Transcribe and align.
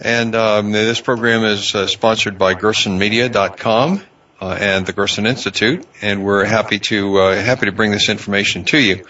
And 0.00 0.36
um, 0.36 0.70
this 0.70 1.00
program 1.00 1.44
is 1.44 1.74
uh, 1.74 1.88
sponsored 1.88 2.38
by 2.38 2.54
GersonMedia.com 2.54 4.02
uh, 4.40 4.58
and 4.60 4.86
the 4.86 4.92
Gerson 4.92 5.26
Institute, 5.26 5.84
and 6.00 6.24
we're 6.24 6.44
happy 6.44 6.78
to 6.78 7.18
uh, 7.18 7.34
happy 7.34 7.66
to 7.66 7.72
bring 7.72 7.90
this 7.90 8.08
information 8.08 8.64
to 8.66 8.78
you. 8.78 9.04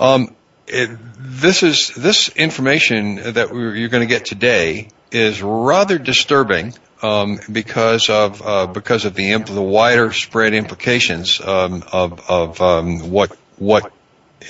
Um, 0.00 0.34
it, 0.66 0.90
this 1.16 1.62
is 1.62 1.94
this 1.94 2.28
information 2.30 3.34
that 3.34 3.50
you're 3.54 3.88
going 3.88 4.06
to 4.06 4.12
get 4.12 4.24
today 4.24 4.88
is 5.12 5.40
rather 5.40 5.96
disturbing 5.96 6.74
um, 7.02 7.38
because 7.52 8.10
of 8.10 8.42
uh, 8.44 8.66
because 8.66 9.04
of 9.04 9.14
the 9.14 9.30
imp- 9.30 9.46
the 9.46 9.62
wider 9.62 10.12
spread 10.12 10.54
implications 10.54 11.40
um, 11.40 11.84
of 11.92 12.28
of 12.28 12.60
um, 12.60 13.12
what 13.12 13.30
what 13.58 13.92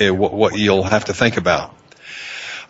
uh, 0.00 0.14
what 0.14 0.32
what 0.32 0.58
you'll 0.58 0.84
have 0.84 1.04
to 1.04 1.12
think 1.12 1.36
about. 1.36 1.74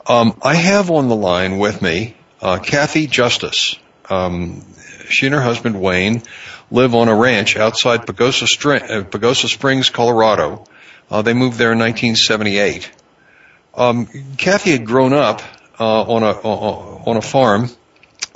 Um, 0.08 0.36
I 0.42 0.54
have 0.56 0.90
on 0.90 1.08
the 1.08 1.16
line 1.16 1.58
with 1.58 1.80
me 1.80 2.15
uh, 2.40 2.58
Cathy 2.58 3.06
Justus. 3.06 3.76
Um, 4.08 4.64
she 5.08 5.26
and 5.26 5.34
her 5.34 5.40
husband 5.40 5.80
Wayne 5.80 6.22
live 6.70 6.94
on 6.94 7.08
a 7.08 7.14
ranch 7.14 7.56
outside 7.56 8.06
Pagosa, 8.06 8.44
uh, 8.44 9.04
Pagosa 9.04 9.48
Springs, 9.48 9.90
Colorado. 9.90 10.64
Uh, 11.10 11.22
they 11.22 11.34
moved 11.34 11.58
there 11.58 11.72
in 11.72 11.78
1978. 11.78 12.90
Um, 13.74 14.06
Cathy 14.36 14.72
had 14.72 14.86
grown 14.86 15.12
up 15.12 15.42
uh, 15.78 16.02
on 16.02 16.22
a 16.22 16.32
on 16.32 17.16
a 17.16 17.22
farm 17.22 17.68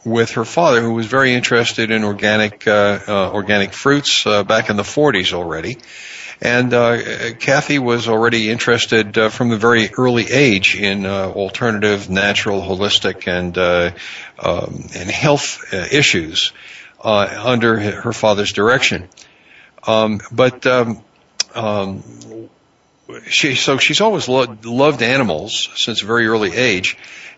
with 0.05 0.33
her 0.33 0.45
father, 0.45 0.83
who 0.83 0.93
was 0.93 1.07
very 1.07 1.33
interested 1.33 1.91
in 1.91 2.05
organic 2.05 2.67
uh, 2.67 2.99
uh, 3.07 3.31
organic 3.33 3.73
fruits 3.73 4.25
back 4.25 4.71
in 4.71 4.77
the 4.77 4.83
40s 4.83 5.33
already. 5.33 5.79
And 6.43 6.73
uh, 6.73 7.35
Cathy 7.39 7.79
was 7.79 8.09
already 8.09 8.51
interested 8.51 9.19
uh, 9.19 9.29
from 9.29 9.51
the 9.51 9.59
very 9.59 9.91
early 9.93 10.31
age 10.31 10.75
in 10.75 11.05
uh, 11.05 11.29
alternative, 11.29 12.09
natural, 12.09 12.63
holistic, 12.63 13.29
and 13.29 13.57
uh, 13.59 13.91
um, 14.39 14.87
and 14.95 15.11
health 15.11 15.75
issues 15.75 16.53
uh, 17.03 17.43
under 17.45 17.79
her 17.79 18.13
father's 18.13 18.53
direction. 18.53 19.09
Um, 19.87 20.21
but 20.33 20.67
um, 20.67 21.03
um, 21.55 22.03
she 23.27 23.55
so 23.55 23.79
she's 23.79 24.01
always 24.01 24.29
lo- 24.29 24.57
loved 24.65 25.03
animals 25.03 25.69
since 25.75 26.03
a 26.03 26.07
very 26.07 26.27
early 26.27 26.55
age, 26.55 26.97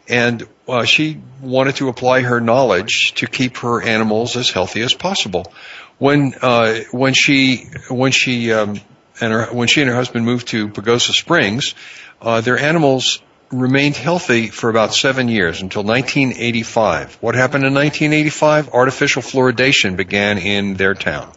and 0.09 0.47
uh, 0.69 0.85
she 0.85 1.21
wanted 1.41 1.77
to 1.77 1.89
apply 1.89 2.23
her 2.23 2.41
knowledge 2.41 3.15
to 3.17 3.27
keep 3.27 3.59
her 3.59 3.83
animals 3.83 4.37
as 4.37 4.51
healthy 4.51 4.83
as 4.83 4.95
possible. 4.95 5.53
When 5.99 6.35
uh, 6.43 6.81
when 6.91 7.15
she 7.15 7.69
when 7.89 8.13
she 8.13 8.53
um, 8.53 8.81
and 9.23 9.33
her, 9.33 9.47
when 9.53 9.69
she 9.69 9.81
and 9.81 9.89
her 9.89 9.95
husband 9.95 10.27
moved 10.27 10.49
to 10.49 10.69
Pagosa 10.69 11.13
Springs, 11.13 11.75
uh, 12.21 12.41
their 12.41 12.59
animals 12.59 13.23
remained 13.53 13.97
healthy 13.97 14.49
for 14.49 14.69
about 14.69 14.95
seven 14.95 15.29
years 15.29 15.63
until 15.63 15.85
1985. 15.85 17.19
What 17.21 17.37
happened 17.37 17.65
in 17.65 17.73
1985? 17.73 18.71
Artificial 18.75 19.23
fluoridation 19.23 19.97
began 19.97 20.39
in 20.39 20.75
their 20.75 20.95
town. 20.95 21.33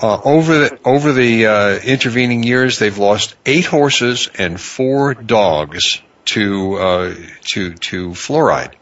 Uh, 0.00 0.18
over 0.24 0.58
the 0.58 0.78
over 0.84 1.12
the 1.12 1.46
uh, 1.46 1.78
intervening 1.80 2.42
years, 2.44 2.78
they've 2.78 2.98
lost 2.98 3.34
eight 3.44 3.66
horses 3.66 4.30
and 4.38 4.58
four 4.58 5.12
dogs 5.12 6.00
to 6.24 6.74
uh, 6.76 7.14
to 7.42 7.74
to 7.74 8.10
fluoride, 8.10 8.74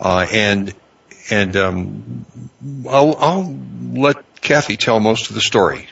uh, 0.00 0.26
and 0.30 0.74
and 1.30 1.56
um, 1.56 2.26
I'll, 2.88 3.16
I'll 3.16 3.58
let 3.92 4.40
Cathy 4.40 4.76
tell 4.76 4.98
most 4.98 5.28
of 5.28 5.36
the 5.36 5.40
story. 5.40 5.88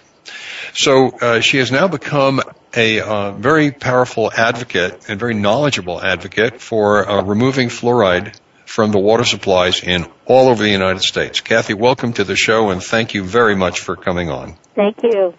So 0.74 1.10
uh, 1.10 1.40
she 1.40 1.58
has 1.58 1.72
now 1.72 1.88
become 1.88 2.40
a 2.74 3.00
uh, 3.00 3.32
very 3.32 3.70
powerful 3.70 4.30
advocate 4.32 5.08
and 5.08 5.18
very 5.18 5.34
knowledgeable 5.34 6.00
advocate 6.00 6.60
for 6.60 7.08
uh, 7.08 7.22
removing 7.22 7.68
fluoride 7.68 8.38
from 8.66 8.92
the 8.92 8.98
water 8.98 9.24
supplies 9.24 9.82
in 9.82 10.06
all 10.26 10.48
over 10.48 10.62
the 10.62 10.70
United 10.70 11.02
States. 11.02 11.40
Cathy, 11.40 11.74
welcome 11.74 12.12
to 12.14 12.24
the 12.24 12.36
show 12.36 12.70
and 12.70 12.82
thank 12.82 13.14
you 13.14 13.24
very 13.24 13.56
much 13.56 13.80
for 13.80 13.96
coming 13.96 14.30
on. 14.30 14.56
Thank 14.74 15.02
you. 15.02 15.34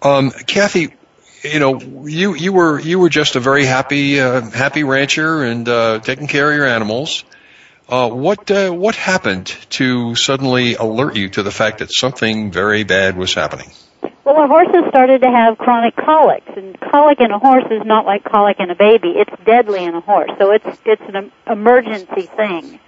Um, 0.00 0.30
Cathy, 0.30 0.94
you 1.42 1.58
know, 1.58 1.80
you 2.06 2.34
you 2.34 2.52
were 2.52 2.78
you 2.78 2.98
were 2.98 3.08
just 3.08 3.36
a 3.36 3.40
very 3.40 3.64
happy 3.64 4.20
uh, 4.20 4.42
happy 4.50 4.84
rancher 4.84 5.42
and 5.42 5.68
uh, 5.68 5.98
taking 6.00 6.26
care 6.26 6.50
of 6.50 6.56
your 6.56 6.66
animals. 6.66 7.24
Uh, 7.88 8.08
what 8.08 8.50
uh, 8.50 8.70
what 8.70 8.94
happened 8.94 9.46
to 9.70 10.14
suddenly 10.14 10.74
alert 10.74 11.16
you 11.16 11.28
to 11.30 11.42
the 11.42 11.50
fact 11.50 11.78
that 11.78 11.92
something 11.92 12.50
very 12.50 12.84
bad 12.84 13.16
was 13.16 13.34
happening? 13.34 13.70
Well, 14.24 14.36
our 14.36 14.48
horses 14.48 14.88
started 14.88 15.20
to 15.20 15.30
have 15.30 15.58
chronic 15.58 15.94
colics, 15.96 16.48
and 16.56 16.80
colic 16.80 17.20
in 17.20 17.30
a 17.30 17.38
horse 17.38 17.66
is 17.70 17.82
not 17.84 18.06
like 18.06 18.24
colic 18.24 18.58
in 18.58 18.70
a 18.70 18.74
baby. 18.74 19.10
It's 19.16 19.44
deadly 19.44 19.84
in 19.84 19.94
a 19.94 20.00
horse, 20.00 20.30
so 20.38 20.50
it's 20.50 20.66
it's 20.86 21.02
an 21.08 21.30
emergency 21.46 22.22
thing. 22.22 22.80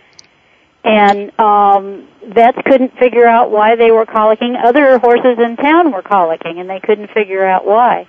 And 0.83 1.39
um, 1.39 2.09
vets 2.27 2.57
couldn't 2.65 2.97
figure 2.97 3.27
out 3.27 3.51
why 3.51 3.77
they 3.77 3.91
were 3.91 4.07
colicking. 4.07 4.57
Other 4.65 4.99
horses 4.99 5.37
in 5.39 5.57
town 5.57 5.93
were 5.93 6.03
colicking, 6.03 6.59
and 6.59 6.71
they 6.71 6.81
couldn't 6.81 7.11
figure 7.11 7.45
out 7.45 7.67
why. 7.67 8.07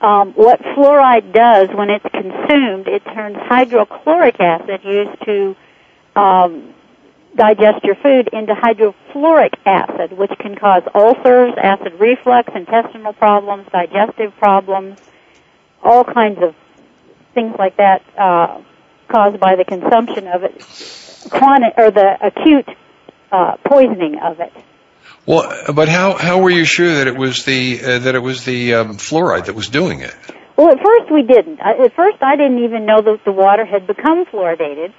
Um, 0.00 0.32
what 0.34 0.60
fluoride 0.60 1.32
does 1.32 1.70
when 1.74 1.90
it's 1.90 2.06
consumed, 2.12 2.86
it 2.86 3.04
turns 3.06 3.38
hydrochloric 3.38 4.38
acid 4.38 4.84
used 4.84 5.24
to 5.24 5.56
um, 6.14 6.74
digest 7.38 7.84
your 7.84 7.94
food 7.94 8.28
into 8.32 8.52
hydrofluoric 8.52 9.54
acid, 9.64 10.18
which 10.18 10.32
can 10.40 10.56
cause 10.56 10.82
ulcers, 10.94 11.54
acid 11.56 11.94
reflux, 11.98 12.50
intestinal 12.54 13.12
problems, 13.12 13.66
digestive 13.72 14.36
problems, 14.36 14.98
all 15.82 16.04
kinds 16.04 16.42
of 16.42 16.54
things 17.34 17.54
like 17.58 17.76
that 17.76 18.02
uh, 18.18 18.60
caused 19.06 19.38
by 19.38 19.54
the 19.54 19.64
consumption 19.64 20.26
of 20.26 20.42
it, 20.42 21.30
chronic 21.30 21.74
or 21.78 21.90
the 21.92 22.18
acute 22.20 22.68
uh, 23.30 23.56
poisoning 23.64 24.18
of 24.18 24.40
it. 24.40 24.52
Well, 25.24 25.72
but 25.74 25.88
how 25.88 26.16
how 26.16 26.40
were 26.40 26.50
you 26.50 26.64
sure 26.64 26.94
that 26.94 27.06
it 27.06 27.16
was 27.16 27.44
the 27.44 27.80
uh, 27.80 27.98
that 28.00 28.14
it 28.14 28.22
was 28.22 28.44
the 28.44 28.74
um, 28.74 28.96
fluoride 28.96 29.46
that 29.46 29.54
was 29.54 29.68
doing 29.68 30.00
it? 30.00 30.14
Well, 30.56 30.70
at 30.70 30.82
first 30.82 31.12
we 31.12 31.22
didn't. 31.22 31.60
At 31.60 31.94
first, 31.94 32.16
I 32.20 32.34
didn't 32.34 32.64
even 32.64 32.84
know 32.84 33.00
that 33.00 33.24
the 33.24 33.30
water 33.30 33.64
had 33.64 33.86
become 33.86 34.26
fluoridated 34.26 34.92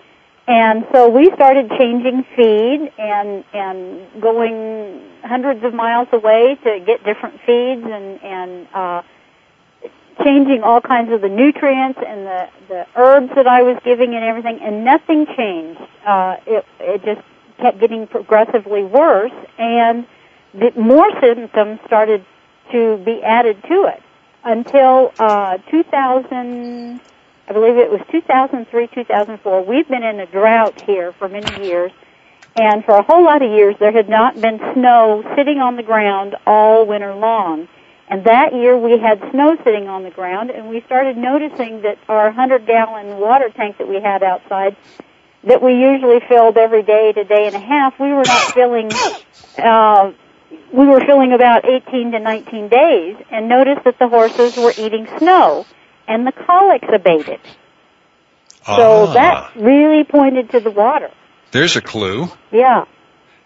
and 0.50 0.86
so 0.92 1.08
we 1.08 1.32
started 1.36 1.70
changing 1.78 2.26
feed 2.36 2.92
and 2.98 3.46
and 3.54 4.22
going 4.22 5.08
hundreds 5.24 5.64
of 5.64 5.76
miles 5.76 6.08
away 6.12 6.58
to 6.64 6.80
get 6.80 7.04
different 7.04 7.40
feeds 7.46 7.84
and 7.86 8.22
and 8.24 8.68
uh, 8.74 9.04
changing 10.24 10.64
all 10.64 10.82
kinds 10.82 11.12
of 11.12 11.22
the 11.22 11.30
nutrients 11.30 12.00
and 12.06 12.26
the 12.26 12.50
the 12.68 12.88
herbs 12.96 13.30
that 13.36 13.46
I 13.46 13.62
was 13.62 13.78
giving 13.86 14.16
and 14.16 14.24
everything, 14.24 14.60
and 14.60 14.84
nothing 14.84 15.28
changed. 15.38 15.82
Uh, 16.04 16.38
it 16.48 16.66
it 16.80 17.04
just 17.06 17.22
kept 17.60 17.80
getting 17.80 18.08
progressively 18.08 18.84
worse, 18.84 19.32
and 19.60 20.08
the, 20.56 20.72
more 20.76 21.10
symptoms 21.22 21.80
started 21.86 22.26
to 22.72 22.98
be 23.06 23.22
added 23.22 23.62
to 23.64 23.84
it 23.86 24.02
until 24.44 25.12
uh, 25.20 25.58
2000. 25.70 27.02
I 27.50 27.54
believe 27.54 27.78
it 27.78 27.90
was 27.90 28.02
2003, 28.12 28.88
2004. 28.94 29.66
We've 29.66 29.88
been 29.88 30.04
in 30.04 30.20
a 30.20 30.28
drought 30.28 30.82
here 30.82 31.12
for 31.14 31.28
many 31.28 31.66
years, 31.66 31.92
And 32.56 32.86
for 32.86 32.96
a 32.96 33.02
whole 33.02 33.24
lot 33.24 33.42
of 33.42 33.50
years, 33.52 33.76
there 33.80 33.92
had 33.92 34.08
not 34.08 34.40
been 34.40 34.60
snow 34.74 35.24
sitting 35.36 35.60
on 35.60 35.76
the 35.76 35.84
ground 35.84 36.36
all 36.46 36.86
winter 36.86 37.16
long. 37.16 37.68
And 38.08 38.24
that 38.26 38.54
year 38.54 38.78
we 38.78 39.00
had 39.00 39.20
snow 39.32 39.58
sitting 39.64 39.88
on 39.88 40.04
the 40.04 40.12
ground 40.12 40.52
and 40.52 40.68
we 40.70 40.82
started 40.82 41.16
noticing 41.18 41.82
that 41.82 41.98
our 42.08 42.26
100 42.26 42.66
gallon 42.66 43.18
water 43.18 43.50
tank 43.50 43.78
that 43.78 43.88
we 43.88 44.00
had 44.02 44.24
outside 44.24 44.76
that 45.44 45.62
we 45.62 45.74
usually 45.74 46.20
filled 46.28 46.58
every 46.58 46.84
day 46.84 47.14
to 47.14 47.24
day 47.24 47.48
and 47.48 47.56
a 47.56 47.60
half, 47.60 48.00
we 48.00 48.10
were 48.10 48.26
not 48.26 48.54
filling, 48.54 48.92
uh, 49.58 50.12
we 50.74 50.86
were 50.86 51.00
filling 51.06 51.34
about 51.34 51.66
18 51.66 52.12
to 52.12 52.20
19 52.20 52.68
days 52.68 53.16
and 53.32 53.48
noticed 53.48 53.86
that 53.86 53.98
the 54.00 54.08
horses 54.08 54.58
were 54.58 54.74
eating 54.78 55.08
snow 55.18 55.66
and 56.10 56.28
the 56.28 56.34
colics 56.34 56.88
abated. 56.92 57.40
So 58.66 59.08
Ah, 59.08 59.14
that 59.14 59.52
really 59.56 60.04
pointed 60.04 60.50
to 60.52 60.60
the 60.60 60.72
water. 60.72 61.12
there's 61.52 61.76
a 61.78 61.82
clue. 61.82 62.28
Yeah. 62.52 62.86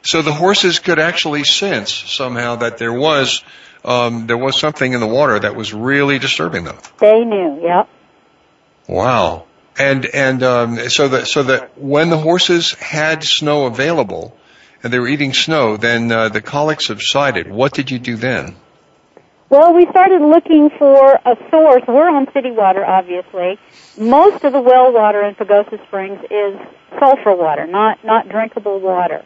So 0.02 0.22
the 0.22 0.34
horses 0.34 0.80
could 0.80 1.00
actually 1.00 1.44
sense 1.44 1.94
somehow 1.94 2.58
that 2.58 2.78
there 2.78 2.92
was 2.92 3.44
um, 3.86 4.28
there 4.28 4.38
was 4.38 4.58
something 4.60 4.92
in 4.94 5.00
the 5.00 5.08
water 5.08 5.38
that 5.40 5.56
was 5.56 5.74
really 5.74 6.18
disturbing 6.20 6.64
them. 6.64 6.78
They 7.00 7.24
knew, 7.24 7.60
yep. 7.62 7.88
Wow. 8.88 9.46
And 9.78 10.06
and 10.06 10.44
um, 10.44 10.90
so 10.90 11.08
that 11.10 11.28
so 11.28 11.44
that 11.44 11.78
when 11.78 12.10
the 12.10 12.18
horses 12.18 12.74
had 12.74 13.24
snow 13.24 13.66
available 13.66 14.36
and 14.82 14.92
they 14.92 15.00
were 15.00 15.08
eating 15.08 15.34
snow, 15.34 15.78
then 15.78 16.12
uh, 16.12 16.30
the 16.30 16.42
colic 16.42 16.82
subsided. 16.82 17.50
What 17.50 17.74
did 17.74 17.90
you 17.92 18.00
do 18.00 18.16
then? 18.18 18.56
Well, 19.54 19.72
we 19.72 19.86
started 19.92 20.24
looking 20.24 20.72
for 20.80 21.14
a 21.14 21.38
source. 21.52 21.84
We're 21.88 22.10
on 22.10 22.26
city 22.34 22.50
water, 22.50 22.84
obviously. 22.84 23.60
Most 24.00 24.44
of 24.44 24.52
the 24.52 24.60
well 24.60 24.92
water 24.92 25.22
in 25.22 25.36
Pagosa 25.36 25.80
Springs 25.86 26.20
is 26.32 26.60
sulfur 26.98 27.36
water, 27.36 27.68
not 27.68 28.04
not 28.04 28.30
drinkable 28.30 28.80
water. 28.80 29.24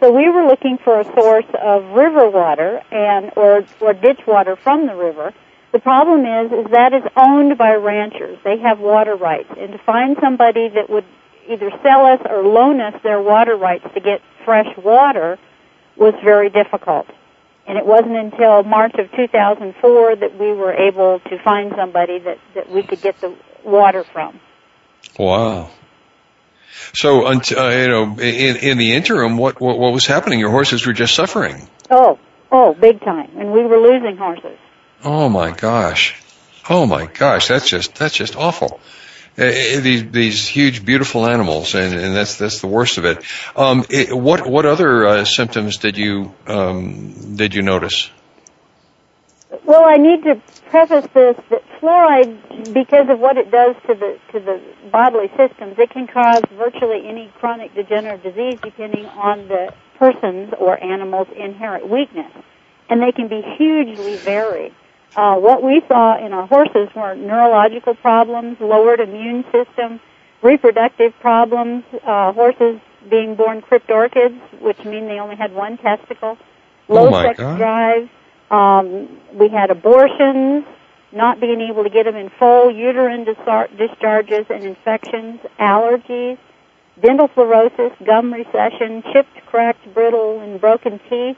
So 0.00 0.10
we 0.10 0.28
were 0.30 0.44
looking 0.44 0.78
for 0.78 0.98
a 0.98 1.04
source 1.14 1.46
of 1.62 1.84
river 1.94 2.28
water 2.28 2.82
and 2.90 3.30
or 3.36 3.64
or 3.80 3.92
ditch 3.94 4.18
water 4.26 4.56
from 4.56 4.88
the 4.88 4.96
river. 4.96 5.32
The 5.70 5.78
problem 5.78 6.26
is 6.26 6.50
is 6.50 6.72
that 6.72 6.92
is 6.92 7.04
owned 7.14 7.56
by 7.56 7.74
ranchers. 7.74 8.36
They 8.42 8.58
have 8.58 8.80
water 8.80 9.14
rights, 9.14 9.50
and 9.56 9.70
to 9.70 9.78
find 9.78 10.16
somebody 10.20 10.70
that 10.70 10.90
would 10.90 11.04
either 11.48 11.70
sell 11.84 12.04
us 12.04 12.20
or 12.28 12.42
loan 12.42 12.80
us 12.80 13.00
their 13.04 13.22
water 13.22 13.54
rights 13.54 13.86
to 13.94 14.00
get 14.00 14.22
fresh 14.44 14.76
water 14.76 15.38
was 15.96 16.14
very 16.24 16.50
difficult. 16.50 17.06
And 17.68 17.76
it 17.76 17.84
wasn't 17.84 18.16
until 18.16 18.62
March 18.62 18.94
of 18.94 19.12
2004 19.12 20.16
that 20.16 20.38
we 20.38 20.52
were 20.52 20.72
able 20.72 21.20
to 21.20 21.38
find 21.44 21.72
somebody 21.76 22.18
that, 22.18 22.38
that 22.54 22.70
we 22.70 22.82
could 22.82 23.02
get 23.02 23.20
the 23.20 23.34
water 23.62 24.04
from. 24.04 24.40
Wow. 25.18 25.70
So, 26.94 27.26
uh, 27.26 27.32
you 27.32 27.88
know, 27.88 28.18
in, 28.18 28.56
in 28.56 28.78
the 28.78 28.94
interim, 28.94 29.36
what, 29.36 29.60
what 29.60 29.78
what 29.78 29.92
was 29.92 30.06
happening? 30.06 30.38
Your 30.38 30.50
horses 30.50 30.86
were 30.86 30.92
just 30.92 31.14
suffering. 31.14 31.68
Oh, 31.90 32.18
oh, 32.50 32.72
big 32.74 33.00
time. 33.00 33.30
And 33.36 33.52
we 33.52 33.62
were 33.64 33.78
losing 33.78 34.16
horses. 34.16 34.58
Oh 35.04 35.28
my 35.28 35.50
gosh. 35.50 36.14
Oh 36.70 36.86
my 36.86 37.06
gosh. 37.06 37.48
That's 37.48 37.68
just 37.68 37.94
that's 37.96 38.14
just 38.14 38.36
awful. 38.36 38.80
Uh, 39.38 39.44
uh, 39.44 39.80
these 39.80 40.10
these 40.10 40.48
huge 40.48 40.84
beautiful 40.84 41.24
animals, 41.24 41.74
and, 41.76 41.94
and 41.94 42.16
that's 42.16 42.36
that's 42.36 42.60
the 42.60 42.66
worst 42.66 42.98
of 42.98 43.04
it. 43.04 43.22
Um, 43.54 43.84
it 43.88 44.12
what 44.12 44.44
what 44.46 44.66
other 44.66 45.06
uh, 45.06 45.24
symptoms 45.24 45.76
did 45.76 45.96
you 45.96 46.34
um, 46.48 47.36
did 47.36 47.54
you 47.54 47.62
notice? 47.62 48.10
Well, 49.64 49.84
I 49.84 49.96
need 49.96 50.24
to 50.24 50.42
preface 50.70 51.06
this 51.14 51.36
that 51.50 51.62
fluoride, 51.80 52.74
because 52.74 53.08
of 53.08 53.20
what 53.20 53.36
it 53.36 53.50
does 53.52 53.76
to 53.86 53.94
the 53.94 54.18
to 54.32 54.40
the 54.40 54.60
bodily 54.90 55.28
systems, 55.36 55.78
it 55.78 55.90
can 55.90 56.08
cause 56.08 56.42
virtually 56.56 57.06
any 57.06 57.30
chronic 57.38 57.74
degenerative 57.74 58.34
disease 58.34 58.58
depending 58.60 59.06
on 59.06 59.46
the 59.46 59.72
person's 59.98 60.52
or 60.58 60.82
animal's 60.82 61.28
inherent 61.36 61.88
weakness, 61.88 62.32
and 62.90 63.00
they 63.00 63.12
can 63.12 63.28
be 63.28 63.42
hugely 63.56 64.16
varied. 64.16 64.74
Uh, 65.16 65.36
what 65.36 65.62
we 65.62 65.82
saw 65.88 66.16
in 66.24 66.32
our 66.32 66.46
horses 66.46 66.88
were 66.94 67.14
neurological 67.14 67.94
problems, 67.94 68.58
lowered 68.60 69.00
immune 69.00 69.44
system, 69.50 70.00
reproductive 70.42 71.12
problems, 71.20 71.82
uh, 72.04 72.32
horses 72.32 72.80
being 73.10 73.34
born 73.34 73.62
cryptorchids, 73.62 74.38
which 74.60 74.84
mean 74.84 75.06
they 75.06 75.18
only 75.18 75.36
had 75.36 75.52
one 75.54 75.76
testicle, 75.78 76.36
low 76.88 77.08
Oh, 77.08 77.22
sex 77.22 77.38
God. 77.38 77.58
drive. 77.58 78.08
Um, 78.50 79.08
we 79.34 79.48
had 79.48 79.70
abortions, 79.70 80.64
not 81.12 81.40
being 81.40 81.60
able 81.60 81.84
to 81.84 81.90
get 81.90 82.04
them 82.04 82.16
in 82.16 82.28
full, 82.38 82.70
uterine 82.70 83.24
disar- 83.24 83.74
discharges 83.76 84.46
and 84.50 84.62
infections, 84.64 85.40
allergies, 85.58 86.38
dental 87.00 87.28
fluorosis, 87.28 87.92
gum 88.04 88.32
recession, 88.32 89.02
chipped, 89.12 89.44
cracked, 89.46 89.92
brittle, 89.94 90.40
and 90.40 90.60
broken 90.60 91.00
teeth, 91.08 91.36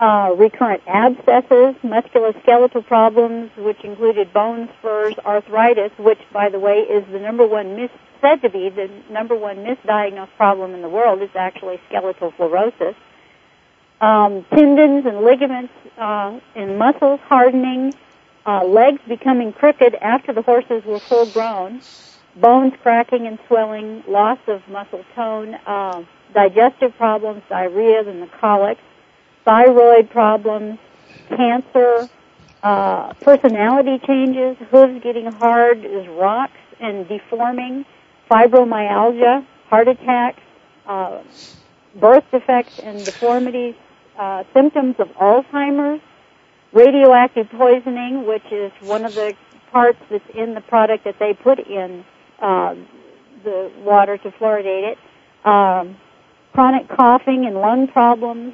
uh, 0.00 0.34
recurrent 0.36 0.82
abscesses, 0.86 1.74
musculoskeletal 1.82 2.86
problems, 2.86 3.50
which 3.56 3.82
included 3.82 4.32
bone 4.32 4.68
spurs, 4.78 5.14
arthritis, 5.24 5.90
which, 5.98 6.18
by 6.32 6.48
the 6.50 6.58
way, 6.58 6.80
is 6.80 7.04
the 7.12 7.18
number 7.18 7.46
one 7.46 7.76
mis- 7.76 7.90
said 8.20 8.42
to 8.42 8.50
be 8.50 8.68
the 8.68 8.90
number 9.10 9.34
one 9.34 9.58
misdiagnosed 9.58 10.34
problem 10.36 10.74
in 10.74 10.82
the 10.82 10.88
world. 10.88 11.22
Is 11.22 11.30
actually 11.34 11.80
skeletal 11.88 12.32
fluorosis. 12.32 12.94
Um, 14.00 14.44
tendons 14.50 15.06
and 15.06 15.22
ligaments 15.22 15.72
uh, 15.96 16.38
and 16.54 16.78
muscles 16.78 17.20
hardening, 17.24 17.94
uh, 18.44 18.64
legs 18.64 19.00
becoming 19.08 19.54
crooked 19.54 19.94
after 19.94 20.34
the 20.34 20.42
horses 20.42 20.84
were 20.84 21.00
full 21.00 21.24
grown, 21.30 21.80
bones 22.36 22.74
cracking 22.82 23.26
and 23.26 23.38
swelling, 23.48 24.04
loss 24.06 24.38
of 24.46 24.60
muscle 24.68 25.02
tone, 25.14 25.54
uh, 25.66 26.04
digestive 26.34 26.94
problems, 26.98 27.42
diarrhea, 27.48 28.06
and 28.06 28.20
the 28.20 28.26
colics, 28.38 28.82
thyroid 29.46 30.10
problems, 30.10 30.78
cancer, 31.30 32.10
uh, 32.62 33.14
personality 33.22 33.98
changes, 34.06 34.56
hooves 34.70 35.02
getting 35.02 35.26
hard 35.26 35.84
as 35.84 36.06
rocks 36.08 36.58
and 36.80 37.08
deforming, 37.08 37.86
fibromyalgia, 38.30 39.46
heart 39.68 39.88
attacks, 39.88 40.42
uh, 40.86 41.22
birth 41.94 42.24
defects 42.32 42.72
and 42.82 43.06
deformities, 43.06 43.74
uh, 44.18 44.42
symptoms 44.52 44.96
of 44.98 45.08
Alzheimer's, 45.20 46.02
radioactive 46.72 47.48
poisoning, 47.50 48.26
which 48.26 48.44
is 48.50 48.72
one 48.80 49.04
of 49.04 49.14
the 49.14 49.32
parts 49.70 49.98
that's 50.10 50.28
in 50.34 50.54
the 50.54 50.60
product 50.60 51.04
that 51.04 51.18
they 51.18 51.32
put 51.32 51.58
in 51.60 52.04
uh, 52.40 52.74
the 53.44 53.70
water 53.78 54.18
to 54.18 54.30
fluoridate 54.32 54.92
it, 54.92 54.98
um, 55.46 55.96
chronic 56.52 56.88
coughing 56.88 57.46
and 57.46 57.54
lung 57.56 57.86
problems, 57.86 58.52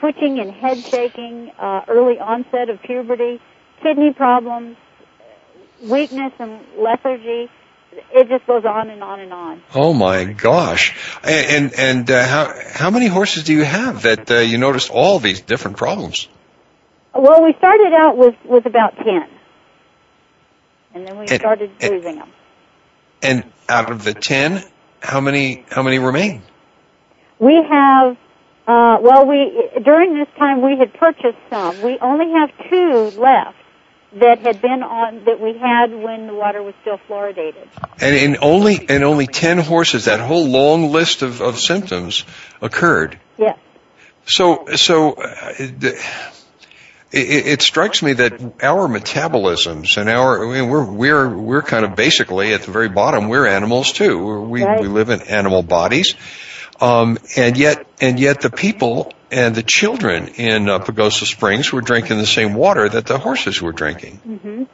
twitching 0.00 0.38
and 0.40 0.50
head 0.52 0.78
shaking, 0.78 1.50
uh, 1.58 1.82
early 1.88 2.18
onset 2.18 2.68
of 2.70 2.82
puberty, 2.82 3.40
kidney 3.82 4.12
problems, 4.12 4.76
weakness 5.82 6.32
and 6.38 6.60
lethargy. 6.78 7.48
It 8.12 8.28
just 8.28 8.46
goes 8.46 8.64
on 8.64 8.90
and 8.90 9.02
on 9.02 9.20
and 9.20 9.32
on. 9.32 9.62
Oh 9.74 9.92
my 9.92 10.24
gosh! 10.24 10.94
And 11.24 11.72
and, 11.72 11.74
and 11.78 12.10
uh, 12.10 12.26
how 12.26 12.52
how 12.72 12.90
many 12.90 13.06
horses 13.06 13.44
do 13.44 13.52
you 13.52 13.64
have 13.64 14.02
that 14.02 14.30
uh, 14.30 14.38
you 14.38 14.58
noticed 14.58 14.90
all 14.90 15.18
these 15.18 15.40
different 15.40 15.76
problems? 15.78 16.28
Well, 17.14 17.42
we 17.42 17.54
started 17.58 17.92
out 17.94 18.16
with 18.16 18.36
with 18.44 18.66
about 18.66 18.94
ten, 18.96 19.28
and 20.94 21.06
then 21.06 21.14
we 21.16 21.20
And- 21.26 21.30
started 21.40 21.70
and- 21.80 21.90
losing 21.94 22.16
them. 22.18 22.28
And 23.20 23.44
out 23.68 23.90
of 23.90 24.04
the 24.04 24.14
ten, 24.14 24.62
how 25.02 25.20
many 25.20 25.64
how 25.70 25.82
many 25.82 25.98
remain? 25.98 26.42
We 27.40 27.54
have, 27.68 28.16
uh, 28.68 28.98
well, 29.00 29.26
we 29.26 29.70
during 29.82 30.14
this 30.14 30.28
time 30.36 30.60
we 30.62 30.76
had 30.76 30.92
purchased 30.92 31.38
some. 31.48 31.80
We 31.82 31.98
only 31.98 32.32
have 32.32 32.50
two 32.68 33.18
left 33.18 33.56
that 34.12 34.40
had 34.40 34.60
been 34.60 34.82
on 34.82 35.24
that 35.24 35.40
we 35.40 35.56
had 35.58 35.92
when 35.92 36.26
the 36.26 36.34
water 36.34 36.62
was 36.62 36.74
still 36.82 36.98
fluoridated. 37.08 37.66
And 38.00 38.14
in 38.14 38.36
only 38.42 38.88
and 38.88 39.04
only 39.04 39.26
ten 39.26 39.58
horses, 39.58 40.04
that 40.04 40.20
whole 40.20 40.46
long 40.46 40.92
list 40.92 41.22
of, 41.22 41.40
of 41.40 41.58
symptoms 41.58 42.24
occurred. 42.60 43.18
Yes. 43.38 43.58
So 44.26 44.66
so 44.76 45.12
uh, 45.14 45.54
it, 45.58 45.84
it, 47.10 47.46
it 47.46 47.62
strikes 47.62 48.02
me 48.02 48.12
that 48.14 48.34
our 48.62 48.86
metabolisms 48.86 49.96
and 49.96 50.10
our 50.10 50.46
I 50.46 50.60
mean, 50.60 50.68
we're 50.68 50.84
we're 50.84 51.28
we're 51.28 51.62
kind 51.62 51.86
of 51.86 51.96
basically 51.96 52.52
at 52.52 52.62
the 52.62 52.70
very 52.70 52.90
bottom 52.90 53.28
we're 53.28 53.46
animals 53.46 53.92
too. 53.92 54.40
We 54.42 54.62
Right. 54.62 54.80
we 54.80 54.88
live 54.88 55.08
in 55.08 55.22
animal 55.22 55.62
bodies, 55.62 56.14
um, 56.80 57.18
and 57.36 57.56
yet 57.56 57.86
and 58.00 58.18
yet 58.20 58.40
the 58.40 58.50
people 58.50 59.12
and 59.30 59.54
the 59.54 59.62
children 59.62 60.28
in 60.28 60.68
uh, 60.68 60.78
Pagosa 60.78 61.24
Springs 61.26 61.72
were 61.72 61.80
drinking 61.82 62.18
the 62.18 62.26
same 62.26 62.54
water 62.54 62.88
that 62.88 63.06
the 63.06 63.18
horses 63.18 63.60
were 63.60 63.72
drinking. 63.72 64.16
hmm 64.16 64.64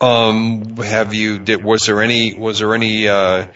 Um, 0.00 0.76
have 0.76 1.14
you 1.14 1.38
did 1.38 1.62
was 1.64 1.86
there 1.86 2.02
any 2.02 2.34
was 2.34 2.58
there 2.58 2.74
any 2.74 3.08
uh, 3.08 3.46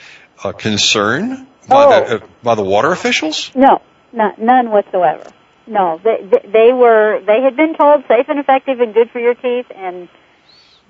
uh, 0.42 0.52
concern 0.52 1.46
by 1.68 1.84
Oh. 1.84 1.90
the 1.90 2.14
uh, 2.16 2.26
by 2.42 2.54
the 2.54 2.62
water 2.64 2.90
officials? 2.92 3.50
No, 3.54 3.80
not, 4.12 4.38
none 4.40 4.70
whatsoever. 4.70 5.24
No, 5.66 6.00
they, 6.02 6.24
they 6.24 6.48
they 6.48 6.72
were 6.72 7.20
they 7.26 7.42
had 7.42 7.56
been 7.56 7.74
told 7.76 8.04
safe 8.08 8.26
and 8.28 8.38
effective 8.38 8.80
and 8.80 8.94
good 8.94 9.10
for 9.10 9.18
your 9.20 9.34
teeth, 9.34 9.66
and 9.74 10.08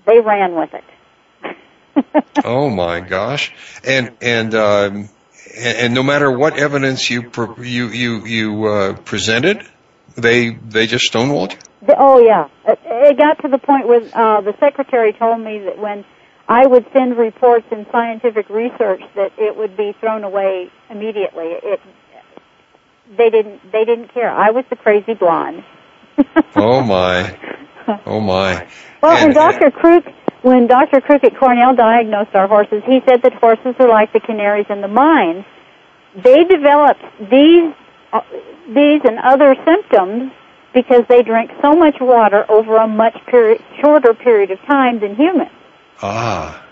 they 0.06 0.20
ran 0.20 0.54
with 0.54 0.73
it. 0.75 0.85
Oh 2.44 2.70
my 2.70 3.00
gosh! 3.00 3.52
And 3.85 4.12
and 4.23 4.54
um, 4.54 5.08
and 5.59 5.79
and 5.79 5.95
no 5.95 6.03
matter 6.03 6.31
what 6.31 6.59
evidence 6.59 7.11
you 7.11 7.31
you 7.59 7.88
you 7.88 8.25
you 8.25 8.65
uh, 8.67 8.93
presented, 8.95 9.67
they 10.17 10.50
they 10.50 10.87
just 10.87 11.12
stonewalled 11.12 11.53
you. 11.53 11.59
Oh 11.97 12.21
yeah, 12.21 12.49
it, 12.67 12.79
it 12.85 13.19
got 13.19 13.43
to 13.43 13.49
the 13.49 13.59
point 13.59 13.87
where 13.87 14.03
uh, 14.15 14.41
the 14.41 14.55
secretary 14.59 15.12
told 15.12 15.41
me 15.41 15.59
that 15.61 15.79
when 15.79 16.05
I 16.49 16.67
would 16.67 16.87
send 16.93 17.17
reports 17.17 17.67
in 17.71 17.87
scientific 17.93 18.49
research 18.49 19.03
that 19.15 19.33
it 19.37 19.57
would 19.57 19.77
be 19.77 19.95
thrown 20.00 20.25
away 20.25 20.71
immediately. 20.91 21.57
It 21.62 21.81
they 23.17 23.31
didn't 23.31 23.73
they 23.73 23.85
didn't 23.85 24.12
care. 24.12 24.31
I 24.31 24.50
was 24.50 24.65
the 24.71 24.77
crazy 24.77 25.15
blonde. 25.15 25.65
oh 26.57 26.83
my, 26.83 27.38
oh 28.07 28.21
my. 28.21 28.67
Well, 29.03 29.17
and, 29.17 29.27
and 29.27 29.35
Dr. 29.35 29.71
Krook, 29.71 30.05
when 30.42 30.66
Dr. 30.66 31.00
Krook 31.00 31.25
at 31.25 31.37
Cornell 31.37 31.75
diagnosed 31.75 32.35
our 32.35 32.47
horses, 32.47 32.83
he 32.87 33.00
said 33.09 33.23
that 33.23 33.35
horses 33.35 33.75
are 33.78 33.88
like 33.88 34.12
the 34.12 34.21
canaries 34.21 34.66
in 34.71 34.80
the 34.80 34.88
mines. 34.88 35.45
They 36.14 36.45
developed 36.45 37.02
these 37.30 37.75
uh, 38.12 38.21
these 38.68 39.00
and 39.04 39.18
other 39.18 39.54
symptoms 39.64 40.33
because 40.73 41.02
they 41.09 41.23
drink 41.23 41.50
so 41.62 41.73
much 41.73 41.97
water 42.00 42.45
over 42.50 42.76
a 42.76 42.87
much 42.87 43.16
shorter 43.80 44.14
period 44.14 44.50
of 44.50 44.59
time 44.66 45.00
than 45.00 45.16
humans. 45.16 45.50
Ah. 46.00 46.64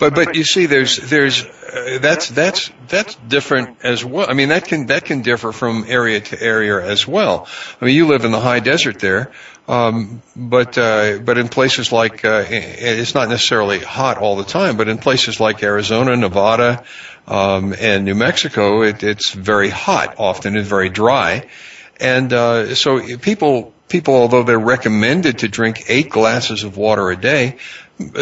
But 0.00 0.14
but 0.14 0.34
you 0.34 0.44
see, 0.44 0.64
there's 0.64 0.96
there's 0.96 1.44
uh, 1.44 1.98
that's 2.00 2.30
that's 2.30 2.70
that's 2.88 3.16
different 3.16 3.84
as 3.84 4.02
well. 4.02 4.26
I 4.30 4.32
mean, 4.32 4.48
that 4.48 4.64
can 4.64 4.86
that 4.86 5.04
can 5.04 5.20
differ 5.20 5.52
from 5.52 5.84
area 5.86 6.20
to 6.20 6.42
area 6.42 6.82
as 6.82 7.06
well. 7.06 7.46
I 7.80 7.84
mean, 7.84 7.94
you 7.94 8.06
live 8.06 8.24
in 8.24 8.32
the 8.32 8.40
high 8.40 8.60
desert 8.60 8.98
there, 8.98 9.30
um, 9.70 10.20
but 10.34 10.76
uh, 10.76 11.18
but 11.18 11.38
in 11.38 11.48
places 11.48 11.92
like 11.92 12.24
uh, 12.24 12.44
it's 12.48 13.14
not 13.14 13.28
necessarily 13.28 13.78
hot 13.78 14.18
all 14.18 14.34
the 14.34 14.44
time, 14.44 14.76
but 14.76 14.88
in 14.88 14.98
places 14.98 15.38
like 15.38 15.62
Arizona, 15.62 16.16
Nevada, 16.16 16.84
um, 17.28 17.72
and 17.78 18.04
New 18.04 18.16
Mexico, 18.16 18.82
it, 18.82 19.04
it's 19.04 19.30
very 19.32 19.68
hot 19.68 20.16
often 20.18 20.56
and 20.56 20.66
very 20.66 20.88
dry, 20.88 21.46
and 22.00 22.32
uh, 22.32 22.74
so 22.74 23.16
people 23.18 23.72
people, 23.88 24.14
although 24.14 24.42
they're 24.42 24.58
recommended 24.58 25.38
to 25.38 25.48
drink 25.48 25.84
eight 25.88 26.10
glasses 26.10 26.64
of 26.64 26.76
water 26.76 27.08
a 27.10 27.16
day, 27.16 27.58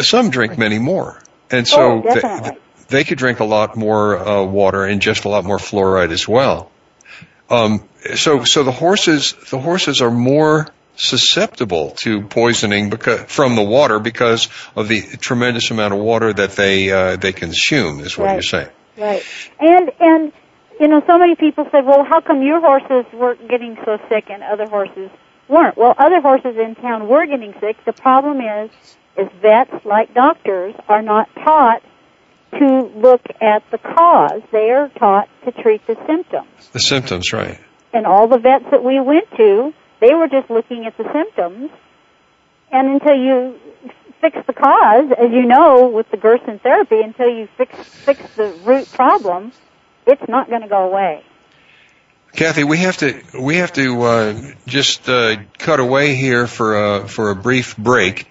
some 0.01 0.29
drink 0.29 0.55
many 0.55 0.77
more. 0.77 1.19
And 1.49 1.67
so 1.67 2.03
oh, 2.05 2.13
they, 2.13 2.57
they, 2.89 3.03
could 3.03 3.17
drink 3.17 3.39
a 3.39 3.45
lot 3.45 3.75
more 3.75 4.17
uh, 4.17 4.43
water 4.43 4.83
and 4.83 5.01
just 5.01 5.25
a 5.25 5.29
lot 5.29 5.45
more 5.45 5.57
fluoride 5.57 6.11
as 6.11 6.27
well. 6.27 6.69
Um, 7.49 7.87
so, 8.15 8.43
so 8.43 8.63
the 8.63 8.71
horses, 8.71 9.33
the 9.49 9.57
horses 9.57 10.01
are 10.01 10.11
more 10.11 10.67
susceptible 10.99 11.91
to 11.91 12.21
poisoning 12.23 12.89
because, 12.89 13.21
from 13.31 13.55
the 13.55 13.63
water 13.63 13.99
because 13.99 14.49
of 14.75 14.87
the 14.87 15.01
tremendous 15.01 15.71
amount 15.71 15.93
of 15.93 15.99
water 15.99 16.33
that 16.33 16.51
they 16.51 16.91
uh, 16.91 17.15
they 17.15 17.33
consume. 17.33 18.01
Is 18.01 18.17
what 18.17 18.25
right. 18.25 18.33
you're 18.33 18.41
saying. 18.41 18.69
Right. 18.97 19.23
And 19.59 19.91
and 19.99 20.33
you 20.79 20.87
know, 20.87 21.01
so 21.07 21.17
many 21.17 21.35
people 21.35 21.65
said, 21.71 21.85
"Well, 21.85 22.03
how 22.03 22.21
come 22.21 22.41
your 22.41 22.59
horses 22.59 23.11
weren't 23.13 23.49
getting 23.49 23.77
so 23.85 23.97
sick 24.09 24.25
and 24.29 24.43
other 24.43 24.67
horses 24.67 25.09
weren't?" 25.47 25.77
Well, 25.77 25.95
other 25.97 26.21
horses 26.21 26.57
in 26.57 26.75
town 26.75 27.07
were 27.07 27.25
getting 27.25 27.53
sick. 27.59 27.77
The 27.85 27.93
problem 27.93 28.41
is 28.41 28.69
is 29.17 29.27
vets, 29.41 29.85
like 29.85 30.13
doctors, 30.13 30.75
are 30.87 31.01
not 31.01 31.29
taught 31.35 31.81
to 32.57 32.91
look 32.95 33.21
at 33.41 33.63
the 33.71 33.77
cause. 33.77 34.41
They 34.51 34.71
are 34.71 34.89
taught 34.89 35.29
to 35.45 35.51
treat 35.51 35.85
the 35.87 35.95
symptoms. 36.07 36.69
The 36.73 36.79
symptoms, 36.79 37.33
right. 37.33 37.59
And 37.93 38.05
all 38.05 38.27
the 38.27 38.39
vets 38.39 38.65
that 38.71 38.83
we 38.83 38.99
went 38.99 39.29
to, 39.37 39.73
they 39.99 40.13
were 40.13 40.27
just 40.27 40.49
looking 40.49 40.85
at 40.85 40.97
the 40.97 41.03
symptoms. 41.11 41.71
And 42.71 42.87
until 42.87 43.15
you 43.15 43.59
fix 44.21 44.37
the 44.45 44.53
cause, 44.53 45.11
as 45.17 45.31
you 45.31 45.45
know 45.45 45.87
with 45.87 46.09
the 46.11 46.17
Gerson 46.17 46.59
therapy, 46.59 47.01
until 47.01 47.29
you 47.29 47.47
fix 47.57 47.75
fix 47.77 48.21
the 48.35 48.51
root 48.63 48.91
problem, 48.91 49.51
it's 50.05 50.27
not 50.27 50.49
going 50.49 50.61
to 50.61 50.67
go 50.67 50.89
away. 50.89 51.23
Cathy, 52.33 52.63
we 52.63 52.77
have 52.77 52.97
to 52.97 53.21
we 53.39 53.57
have 53.57 53.73
to 53.73 54.01
uh, 54.03 54.41
just 54.67 55.09
uh, 55.09 55.37
cut 55.57 55.79
away 55.79 56.15
here 56.15 56.47
for 56.47 56.77
a 56.77 57.07
for 57.07 57.31
a 57.31 57.35
brief 57.35 57.75
break. 57.77 58.27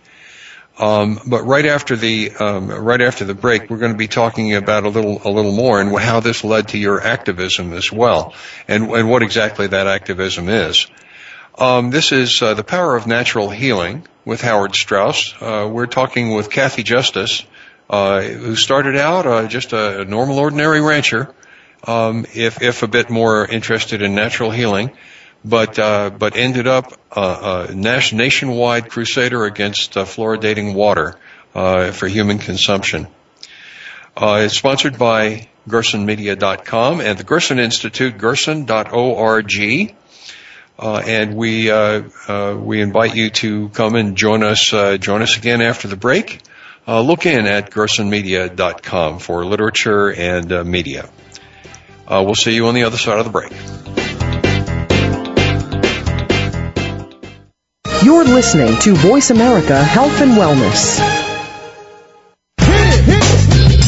Um, 0.79 1.19
but 1.27 1.43
right 1.43 1.67
after 1.67 1.97
the 1.97 2.31
um, 2.39 2.71
right 2.71 3.01
after 3.01 3.25
the 3.25 3.35
break, 3.35 3.69
we're 3.69 3.79
going 3.79 3.93
to 3.93 3.99
be 3.99 4.07
talking 4.07 4.55
about 4.55 4.85
a 4.85 4.89
little 4.89 5.21
a 5.25 5.31
little 5.31 5.51
more 5.51 5.81
and 5.81 5.97
how 5.99 6.21
this 6.21 6.45
led 6.45 6.69
to 6.69 6.79
your 6.79 7.01
activism 7.01 7.73
as 7.73 7.91
well, 7.91 8.35
and 8.69 8.89
and 8.93 9.11
what 9.11 9.23
exactly 9.23 9.67
that 9.67 9.89
activism 9.89 10.49
is. 10.49 10.87
Um, 11.59 11.91
this 11.91 12.12
is 12.12 12.41
uh, 12.41 12.55
the 12.55 12.62
power 12.62 12.95
of 12.95 13.09
natural 13.09 13.50
healing 13.50 14.07
with 14.25 14.41
Howard 14.43 14.77
Strauss. 14.77 15.35
Uh, 15.41 15.69
we're 15.69 15.87
talking 15.87 16.33
with 16.33 16.50
Cathy 16.50 16.85
Justus, 16.85 17.45
uh, 17.91 18.21
who 18.23 18.55
started 18.55 18.95
out 18.95 19.27
uh, 19.27 19.49
just 19.49 19.73
a 19.73 20.05
normal, 20.05 20.38
ordinary 20.38 20.81
rancher, 20.81 21.35
um, 21.85 22.27
if 22.33 22.62
if 22.62 22.85
a 22.85 22.87
bit 22.87 23.11
more 23.11 23.45
interested 23.45 24.03
in 24.03 24.15
natural 24.15 24.53
healing 24.53 24.93
but 25.45 25.81
uh, 25.81 26.11
but 26.11 26.37
ended 26.37 26.69
up 26.69 26.93
uh, 27.11 27.67
a 27.71 27.75
nationwide 27.75 28.88
crusader 28.88 29.45
against 29.45 29.95
fluoridating 29.95 30.75
water 30.75 31.19
for 31.53 32.07
human 32.07 32.38
consumption. 32.38 33.09
It's 34.17 34.57
sponsored 34.57 34.97
by 34.97 35.49
GersonMedia.com 35.69 37.00
and 37.00 37.19
the 37.19 37.25
Gerson 37.25 37.59
Institute, 37.59 38.17
Gerson.org. 38.17 39.97
Uh, 40.79 41.03
and 41.05 41.35
we 41.35 41.71
uh, 41.71 42.03
uh, 42.29 42.57
we 42.57 42.81
invite 42.81 43.17
you 43.17 43.31
to 43.31 43.69
come 43.71 43.97
and 43.97 44.17
join 44.17 44.45
us 44.45 44.73
uh, 44.73 44.97
join 44.97 45.23
us 45.23 45.37
again 45.37 45.61
after 45.61 45.89
the 45.89 45.97
break. 45.97 46.41
look 46.87 47.27
in 47.27 47.47
at 47.47 47.73
GersonMedia.com 47.73 49.19
for 49.19 49.45
literature 49.45 50.13
and 50.13 50.71
media. 50.71 51.11
we'll 52.09 52.37
see 52.37 52.55
you 52.55 52.69
on 52.69 52.75
the 52.75 52.85
other 52.85 52.97
side 52.97 53.19
of 53.19 53.25
the 53.25 53.33
break. 53.33 53.53
You're 58.05 58.25
listening 58.25 58.77
to 58.83 58.95
Voice 58.95 59.31
America 59.31 59.83
Health 59.83 60.21
and 60.21 60.33
Wellness. 60.33 61.28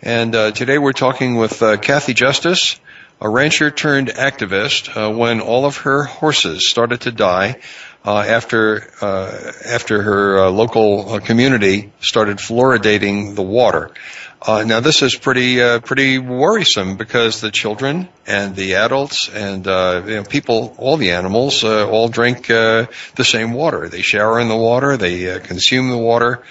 And 0.00 0.32
uh, 0.36 0.52
today 0.52 0.78
we're 0.78 0.92
talking 0.92 1.34
with 1.34 1.60
uh, 1.60 1.76
Cathy 1.76 2.14
Justus, 2.14 2.78
a 3.20 3.28
rancher 3.28 3.72
turned 3.72 4.06
activist, 4.10 4.96
uh, 4.96 5.10
when 5.10 5.40
all 5.40 5.64
of 5.64 5.78
her 5.78 6.04
horses 6.04 6.70
started 6.70 7.00
to 7.00 7.10
die 7.10 7.56
uh, 8.04 8.20
after 8.20 8.88
uh, 9.00 9.52
after 9.66 10.00
her 10.00 10.38
uh, 10.38 10.50
local 10.50 11.18
community 11.18 11.92
started 11.98 12.38
fluoridating 12.38 13.34
the 13.34 13.42
water. 13.42 13.90
now 14.46 14.78
this 14.78 15.02
is 15.02 15.16
pretty 15.16 15.58
pretty 15.80 16.20
worrisome 16.20 16.96
because 16.96 17.40
the 17.40 17.50
children 17.50 18.08
and 18.24 18.54
the 18.54 18.76
adults 18.76 19.28
and 19.28 19.66
you 19.66 20.14
know, 20.14 20.24
people, 20.28 20.76
all 20.78 20.96
the 20.96 21.10
animals, 21.10 21.64
all 21.64 22.08
drink 22.08 22.46
the 22.46 22.88
same 23.24 23.52
water. 23.52 23.88
They 23.88 24.02
shower 24.02 24.38
in 24.38 24.46
the 24.46 24.56
water, 24.56 24.96
they 24.96 25.40
consume 25.40 25.90
the 25.90 25.98
water. 25.98 26.44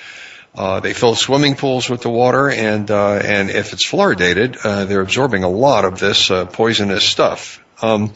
Uh, 0.58 0.80
they 0.80 0.94
fill 0.94 1.14
swimming 1.14 1.56
pools 1.56 1.88
with 1.88 2.02
the 2.02 2.10
water, 2.10 2.50
and 2.50 2.90
uh, 2.90 3.14
and 3.14 3.52
if 3.52 3.74
it's 3.74 3.88
fluoridated, 3.88 4.58
uh, 4.66 4.86
they're 4.86 5.02
absorbing 5.02 5.44
a 5.44 5.50
lot 5.50 5.86
of 5.86 6.00
this 6.00 6.32
uh, 6.32 6.46
poisonous 6.46 7.04
stuff. 7.04 7.64
Um, 7.80 8.12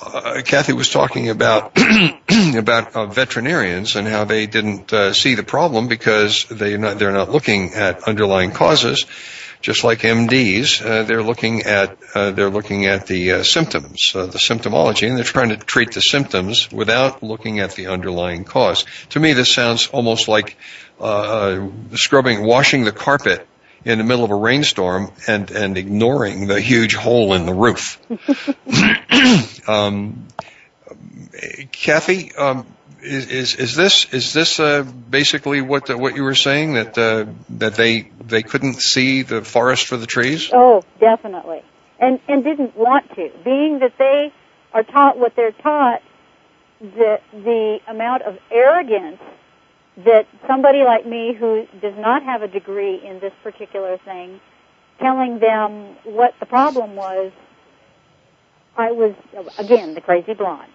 uh, 0.00 0.42
Cathy 0.44 0.74
was 0.74 0.90
talking 0.90 1.28
about 1.28 1.76
about 2.56 2.94
uh, 2.94 3.06
veterinarians 3.06 3.96
and 3.96 4.06
how 4.06 4.24
they 4.24 4.46
didn't 4.46 4.92
see 5.12 5.34
the 5.34 5.42
problem 5.42 5.88
because 5.88 6.44
they 6.50 6.76
not, 6.76 7.00
they're 7.00 7.10
not 7.10 7.32
looking 7.32 7.74
at 7.74 8.04
underlying 8.04 8.52
causes. 8.52 9.04
Just 9.60 9.84
like 9.84 10.00
MDs, 10.00 11.06
they're 11.06 11.22
looking 11.22 11.62
at 11.62 11.98
they're 12.14 12.50
looking 12.50 12.86
at 12.86 13.06
the 13.06 13.42
symptoms, 13.42 14.12
the 14.12 14.28
symptomology, 14.38 15.08
and 15.08 15.16
they're 15.16 15.24
trying 15.24 15.50
to 15.50 15.56
treat 15.56 15.92
the 15.92 16.00
symptoms 16.00 16.70
without 16.70 17.22
looking 17.22 17.60
at 17.60 17.72
the 17.72 17.88
underlying 17.88 18.44
cause. 18.44 18.84
To 19.10 19.20
me, 19.20 19.32
this 19.32 19.52
sounds 19.52 19.88
almost 19.88 20.28
like 20.28 20.56
uh, 21.00 21.04
uh, 21.04 21.68
scrubbing, 21.94 22.42
washing 22.44 22.84
the 22.84 22.92
carpet 22.92 23.46
in 23.84 23.98
the 23.98 24.04
middle 24.04 24.24
of 24.24 24.30
a 24.30 24.34
rainstorm 24.34 25.12
and 25.28 25.50
and 25.50 25.76
ignoring 25.76 26.46
the 26.46 26.60
huge 26.60 26.94
hole 26.94 27.34
in 27.34 27.46
the 27.46 27.54
roof. 27.54 28.00
um, 29.68 30.26
Cathy, 31.72 32.34
um, 32.34 32.66
is, 33.06 33.26
is 33.28 33.54
is 33.54 33.74
this 33.74 34.12
is 34.12 34.32
this 34.32 34.60
uh, 34.60 34.82
basically 34.82 35.60
what 35.60 35.86
the, 35.86 35.96
what 35.96 36.16
you 36.16 36.24
were 36.24 36.34
saying 36.34 36.74
that 36.74 36.98
uh, 36.98 37.26
that 37.50 37.74
they 37.74 38.10
they 38.20 38.42
couldn't 38.42 38.80
see 38.80 39.22
the 39.22 39.42
forest 39.42 39.86
for 39.86 39.96
the 39.96 40.06
trees? 40.06 40.50
Oh, 40.52 40.82
definitely, 41.00 41.62
and 41.98 42.20
and 42.28 42.44
didn't 42.44 42.76
want 42.76 43.14
to, 43.14 43.30
being 43.44 43.78
that 43.80 43.96
they 43.98 44.32
are 44.72 44.82
taught 44.82 45.18
what 45.18 45.36
they're 45.36 45.52
taught. 45.52 46.02
The 46.80 47.20
the 47.32 47.80
amount 47.88 48.22
of 48.22 48.38
arrogance 48.50 49.20
that 50.04 50.26
somebody 50.46 50.82
like 50.84 51.06
me 51.06 51.32
who 51.32 51.66
does 51.80 51.96
not 51.96 52.22
have 52.22 52.42
a 52.42 52.48
degree 52.48 53.00
in 53.02 53.18
this 53.20 53.32
particular 53.42 53.96
thing, 53.98 54.40
telling 54.98 55.38
them 55.38 55.96
what 56.04 56.34
the 56.38 56.44
problem 56.44 56.96
was, 56.96 57.32
I 58.76 58.92
was 58.92 59.14
again 59.58 59.94
the 59.94 60.02
crazy 60.02 60.34
blonde. 60.34 60.72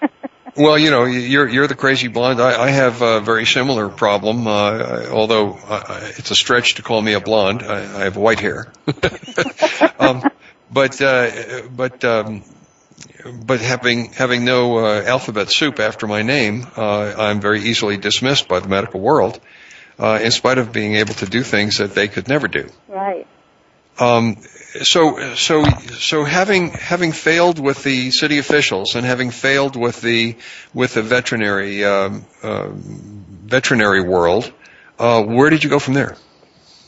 well, 0.56 0.78
you 0.78 0.90
know, 0.90 1.04
you're 1.04 1.48
you're 1.48 1.66
the 1.66 1.74
crazy 1.74 2.08
blonde. 2.08 2.40
I, 2.40 2.62
I 2.64 2.70
have 2.70 3.00
a 3.02 3.20
very 3.20 3.46
similar 3.46 3.88
problem, 3.88 4.46
uh, 4.46 5.06
although 5.10 5.54
uh, 5.54 6.10
it's 6.18 6.30
a 6.30 6.34
stretch 6.34 6.74
to 6.74 6.82
call 6.82 7.00
me 7.00 7.14
a 7.14 7.20
blonde. 7.20 7.62
I, 7.62 8.00
I 8.00 8.04
have 8.04 8.16
white 8.16 8.40
hair, 8.40 8.72
um, 9.98 10.22
but 10.70 11.00
uh, 11.00 11.62
but 11.74 12.04
um, 12.04 12.42
but 13.44 13.60
having 13.60 14.12
having 14.12 14.44
no 14.44 14.78
uh, 14.78 15.02
alphabet 15.06 15.50
soup 15.50 15.80
after 15.80 16.06
my 16.06 16.22
name, 16.22 16.66
uh, 16.76 17.14
I'm 17.16 17.40
very 17.40 17.62
easily 17.62 17.96
dismissed 17.96 18.48
by 18.48 18.60
the 18.60 18.68
medical 18.68 19.00
world, 19.00 19.40
uh, 19.98 20.18
in 20.22 20.30
spite 20.30 20.58
of 20.58 20.72
being 20.72 20.96
able 20.96 21.14
to 21.14 21.26
do 21.26 21.42
things 21.42 21.78
that 21.78 21.94
they 21.94 22.08
could 22.08 22.28
never 22.28 22.48
do. 22.48 22.68
Right. 22.88 23.26
Um, 23.98 24.36
so 24.80 25.34
so 25.34 25.64
so 25.98 26.24
having 26.24 26.70
having 26.70 27.12
failed 27.12 27.58
with 27.58 27.82
the 27.82 28.10
city 28.10 28.38
officials 28.38 28.94
and 28.94 29.04
having 29.04 29.30
failed 29.30 29.76
with 29.76 30.00
the 30.00 30.36
with 30.72 30.94
the 30.94 31.02
veterinary 31.02 31.84
um, 31.84 32.24
uh, 32.42 32.68
veterinary 32.72 34.02
world, 34.02 34.52
uh, 34.98 35.22
where 35.22 35.50
did 35.50 35.62
you 35.62 35.70
go 35.70 35.78
from 35.78 35.94
there? 35.94 36.16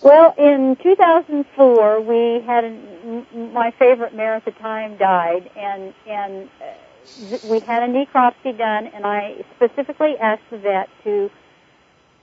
Well, 0.02 0.34
in 0.36 0.76
2004, 0.82 2.00
we 2.02 2.42
had 2.44 2.64
a, 2.64 3.24
my 3.34 3.70
favorite 3.78 4.14
mare 4.14 4.34
at 4.34 4.44
the 4.44 4.50
time 4.52 4.96
died, 4.96 5.50
and 5.56 5.94
and 6.06 6.50
uh, 6.60 7.38
we 7.48 7.60
had 7.60 7.82
a 7.82 7.92
necropsy 7.92 8.56
done, 8.56 8.86
and 8.88 9.06
I 9.06 9.44
specifically 9.56 10.16
asked 10.18 10.42
the 10.50 10.58
vet 10.58 10.88
to 11.04 11.30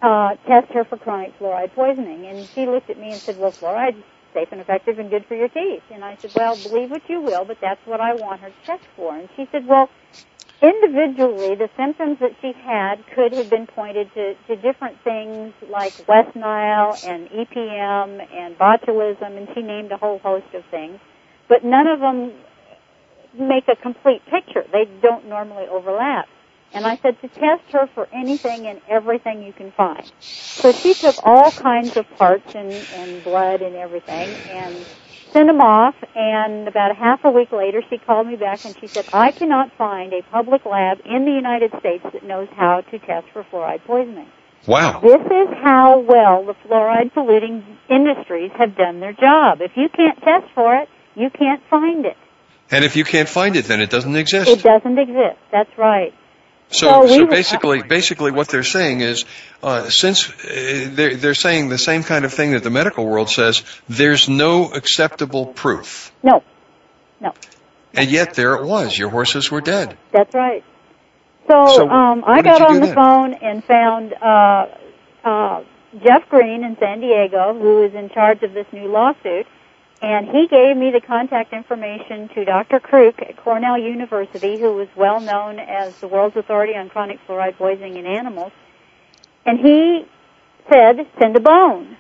uh, 0.02 0.36
test 0.47 0.71
her 0.74 0.84
for 0.86 0.97
chronic 0.97 1.38
fluoride 1.39 1.74
poisoning, 1.74 2.26
and 2.26 2.47
she 2.50 2.65
looked 2.65 2.89
at 2.89 3.00
me 3.00 3.12
and 3.12 3.19
said, 3.19 3.39
"Well, 3.39 3.52
fluoride's 3.52 4.04
safe 4.34 4.50
and 4.52 4.62
effective 4.62 5.00
and 5.00 5.10
good 5.10 5.26
for 5.28 5.36
your 5.36 5.50
teeth." 5.50 5.84
And 5.91 6.04
I 6.04 6.17
said, 6.22 6.32
"Well, 6.36 6.56
believe 6.58 6.91
what 6.91 7.10
you 7.10 7.22
will, 7.22 7.46
but 7.46 7.58
that's 7.62 7.82
what 7.86 8.02
I 8.02 8.13
want 8.15 8.41
her 8.41 8.50
to 8.50 8.65
test 8.65 8.84
for." 8.96 9.15
And 9.15 9.30
she 9.36 9.48
said, 9.52 9.67
"Well." 9.67 9.89
individually, 10.62 11.56
the 11.56 11.70
symptoms 11.76 12.17
that 12.22 12.32
she 12.41 12.54
had 12.63 12.96
could 13.15 13.34
have 13.34 13.50
been 13.50 13.67
pointed 13.67 14.08
to, 14.13 14.36
to 14.48 14.56
different 14.62 14.98
things 15.04 15.54
like 15.70 15.94
West 16.08 16.36
Nile 16.36 16.98
and 17.04 17.28
EPM 17.30 18.22
and 18.34 18.58
botulism, 18.58 19.38
and 19.38 19.48
she 19.54 19.62
named 19.62 19.91
a 19.91 19.98
whole 19.98 20.20
host 20.20 20.48
of 20.54 20.63
things. 20.72 21.00
But 21.50 21.65
none 21.65 21.88
of 21.88 22.00
them 22.00 22.34
make 23.38 23.65
a 23.67 23.76
complete 23.76 24.22
picture. 24.32 24.63
They 24.72 24.86
don't 25.02 25.28
normally 25.28 25.65
overlap. 25.70 26.28
And 26.73 26.86
I 26.86 26.97
said 26.97 27.19
to 27.21 27.27
test 27.27 27.63
her 27.73 27.88
for 27.93 28.07
anything 28.13 28.65
and 28.67 28.79
everything 28.88 29.43
you 29.43 29.53
can 29.53 29.71
find. 29.71 30.10
So 30.19 30.71
she 30.71 30.93
took 30.93 31.15
all 31.23 31.51
kinds 31.51 31.97
of 31.97 32.10
parts 32.17 32.55
and, 32.55 32.71
and 32.71 33.23
blood 33.23 33.62
and 33.62 33.75
everything 33.75 34.29
and 34.49 34.86
sent 35.31 35.47
them 35.47 35.62
off, 35.62 35.95
and 36.15 36.67
about 36.67 36.91
a 36.91 36.93
half 36.93 37.23
a 37.23 37.31
week 37.31 37.51
later, 37.51 37.81
she 37.89 37.97
called 37.97 38.27
me 38.27 38.36
back 38.36 38.65
and 38.65 38.75
she 38.79 38.88
said, 38.88 39.05
I 39.13 39.31
cannot 39.31 39.71
find 39.77 40.13
a 40.13 40.21
public 40.23 40.65
lab 40.65 40.99
in 41.05 41.25
the 41.25 41.31
United 41.31 41.71
States 41.79 42.03
that 42.12 42.23
knows 42.23 42.49
how 42.55 42.81
to 42.81 42.99
test 42.99 43.27
for 43.31 43.43
fluoride 43.43 43.84
poisoning. 43.86 44.27
Wow. 44.67 44.99
This 44.99 45.21
is 45.21 45.47
how 45.63 45.99
well 45.99 46.45
the 46.45 46.53
fluoride 46.65 47.13
polluting 47.13 47.63
industries 47.89 48.51
have 48.57 48.75
done 48.75 48.99
their 48.99 49.13
job. 49.13 49.60
If 49.62 49.71
you 49.75 49.88
can't 49.89 50.19
test 50.19 50.53
for 50.53 50.75
it, 50.75 50.89
you 51.15 51.29
can't 51.29 51.62
find 51.69 52.05
it. 52.05 52.17
And 52.69 52.86
if 52.86 52.95
you 52.95 53.03
can't 53.03 53.27
find 53.27 53.55
it, 53.55 53.65
then 53.65 53.81
it 53.81 53.89
doesn't 53.89 54.15
exist. 54.15 54.49
It 54.49 54.63
doesn't 54.63 54.97
exist. 54.97 55.39
That's 55.51 55.71
right. 55.77 56.13
So, 56.71 57.05
so, 57.05 57.25
basically, 57.27 57.84
basically, 57.84 58.31
what 58.31 58.47
they're 58.47 58.63
saying 58.63 59.01
is, 59.01 59.25
uh, 59.62 59.89
since 59.89 60.29
uh, 60.29 60.89
they're 60.91 61.15
they're 61.17 61.34
saying 61.34 61.67
the 61.67 61.77
same 61.77 62.03
kind 62.03 62.23
of 62.23 62.34
thing 62.34 62.51
that 62.51 62.63
the 62.63 62.69
medical 62.69 63.05
world 63.05 63.29
says, 63.29 63.63
there's 63.89 64.29
no 64.29 64.71
acceptable 64.71 65.45
proof. 65.47 66.13
No, 66.23 66.43
no. 67.19 67.34
And 67.93 68.10
yet 68.10 68.36
there 68.36 68.55
it 68.55 68.65
was. 68.65 68.97
Your 68.97 69.10
horses 69.10 69.51
were 69.51 69.60
dead. 69.60 69.97
That's 70.13 70.34
right. 70.34 70.63
So, 71.49 71.67
so 71.75 71.89
um, 71.89 72.23
I 72.25 72.41
got 72.41 72.62
on 72.62 72.79
the 72.79 72.86
then? 72.86 72.95
phone 72.95 73.34
and 73.34 73.63
found 73.65 74.13
uh, 74.13 74.67
uh, 75.25 75.63
Jeff 76.01 76.29
Green 76.29 76.63
in 76.63 76.77
San 76.79 77.01
Diego, 77.01 77.53
who 77.53 77.84
is 77.84 77.93
in 77.93 78.10
charge 78.10 78.43
of 78.43 78.53
this 78.53 78.65
new 78.71 78.88
lawsuit 78.88 79.45
and 80.01 80.27
he 80.27 80.47
gave 80.47 80.75
me 80.75 80.89
the 80.89 81.01
contact 81.01 81.53
information 81.53 82.27
to 82.29 82.43
Dr. 82.43 82.79
Krook 82.79 83.21
at 83.21 83.37
Cornell 83.37 83.77
University, 83.77 84.59
who 84.59 84.73
was 84.73 84.87
well 84.95 85.19
known 85.19 85.59
as 85.59 85.95
the 85.99 86.07
world's 86.07 86.35
authority 86.35 86.75
on 86.75 86.89
chronic 86.89 87.19
fluoride 87.27 87.55
poisoning 87.57 87.97
in 87.97 88.07
animals. 88.07 88.51
And 89.45 89.59
he 89.59 90.05
said, 90.69 91.07
send 91.19 91.35
a 91.35 91.39
bone. 91.39 91.97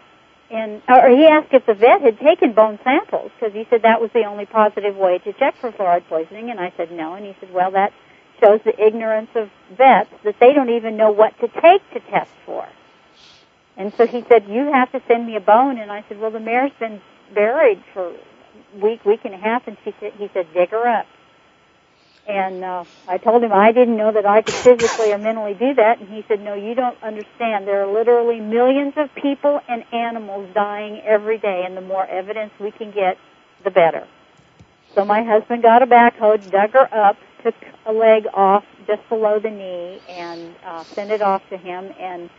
And, 0.49 0.81
or 0.89 1.09
he 1.09 1.25
asked 1.27 1.53
if 1.53 1.65
the 1.65 1.75
vet 1.75 2.01
had 2.01 2.19
taken 2.19 2.53
bone 2.53 2.79
samples, 2.83 3.31
because 3.39 3.53
he 3.53 3.67
said 3.69 3.83
that 3.83 4.01
was 4.01 4.09
the 4.13 4.25
only 4.25 4.45
positive 4.45 4.97
way 4.97 5.19
to 5.19 5.33
check 5.33 5.55
for 5.57 5.71
fluoride 5.71 6.07
poisoning. 6.07 6.49
And 6.49 6.59
I 6.59 6.73
said 6.75 6.91
no. 6.91 7.13
And 7.13 7.25
he 7.25 7.35
said, 7.39 7.53
well, 7.53 7.71
that 7.71 7.93
shows 8.41 8.61
the 8.65 8.83
ignorance 8.83 9.29
of 9.35 9.49
vets 9.77 10.09
that 10.23 10.39
they 10.39 10.53
don't 10.53 10.71
even 10.71 10.97
know 10.97 11.11
what 11.11 11.39
to 11.39 11.47
take 11.47 11.87
to 11.93 11.99
test 12.09 12.31
for. 12.45 12.67
And 13.77 13.93
so 13.93 14.07
he 14.07 14.25
said, 14.27 14.47
you 14.49 14.71
have 14.71 14.91
to 14.91 15.01
send 15.07 15.25
me 15.25 15.35
a 15.35 15.39
bone. 15.39 15.77
And 15.77 15.91
I 15.91 16.03
said, 16.09 16.19
well, 16.19 16.31
the 16.31 16.39
mare's 16.39 16.71
been 16.79 16.99
buried 17.33 17.83
for 17.93 18.13
week, 18.81 19.05
week 19.05 19.21
and 19.25 19.33
a 19.33 19.37
half, 19.37 19.67
and 19.67 19.77
she 19.83 19.93
said, 19.99 20.13
he 20.13 20.29
said, 20.33 20.47
dig 20.53 20.69
her 20.69 20.87
up. 20.87 21.05
And 22.27 22.63
uh, 22.63 22.85
I 23.07 23.17
told 23.17 23.43
him 23.43 23.51
I 23.51 23.71
didn't 23.71 23.97
know 23.97 24.11
that 24.11 24.25
I 24.25 24.41
could 24.41 24.53
physically 24.53 25.11
or 25.11 25.17
mentally 25.17 25.53
do 25.55 25.73
that, 25.73 25.99
and 25.99 26.07
he 26.07 26.23
said, 26.27 26.41
no, 26.41 26.53
you 26.53 26.75
don't 26.75 27.01
understand. 27.01 27.67
There 27.67 27.83
are 27.83 27.91
literally 27.91 28.39
millions 28.39 28.93
of 28.95 29.09
people 29.15 29.59
and 29.67 29.83
animals 29.91 30.49
dying 30.53 31.01
every 31.01 31.39
day, 31.39 31.63
and 31.65 31.75
the 31.75 31.81
more 31.81 32.05
evidence 32.05 32.51
we 32.59 32.71
can 32.71 32.91
get, 32.91 33.17
the 33.63 33.71
better. 33.71 34.07
So 34.95 35.03
my 35.03 35.23
husband 35.23 35.63
got 35.63 35.81
a 35.81 35.87
backhoe, 35.87 36.49
dug 36.51 36.71
her 36.71 36.93
up, 36.93 37.17
took 37.43 37.55
a 37.85 37.91
leg 37.91 38.27
off 38.33 38.65
just 38.85 39.07
below 39.09 39.39
the 39.39 39.49
knee, 39.49 39.99
and 40.07 40.53
uh, 40.63 40.83
sent 40.93 41.11
it 41.11 41.21
off 41.21 41.41
to 41.49 41.57
him. 41.57 41.91
And 41.99 42.29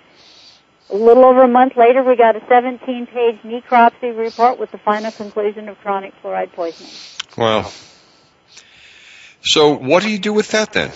a 0.93 0.97
little 0.97 1.25
over 1.25 1.43
a 1.43 1.49
month 1.49 1.77
later, 1.77 2.03
we 2.03 2.17
got 2.17 2.37
a 2.37 2.41
17-page 2.41 3.41
necropsy 3.45 4.17
report 4.17 4.59
with 4.59 4.71
the 4.71 4.79
final 4.79 5.11
conclusion 5.11 5.69
of 5.69 5.79
chronic 5.79 6.13
fluoride 6.23 6.53
poisoning. 6.53 6.93
Wow. 7.37 7.71
So 9.43 9.75
what 9.75 10.03
do 10.03 10.11
you 10.11 10.19
do 10.19 10.33
with 10.33 10.51
that 10.51 10.73
then? 10.73 10.93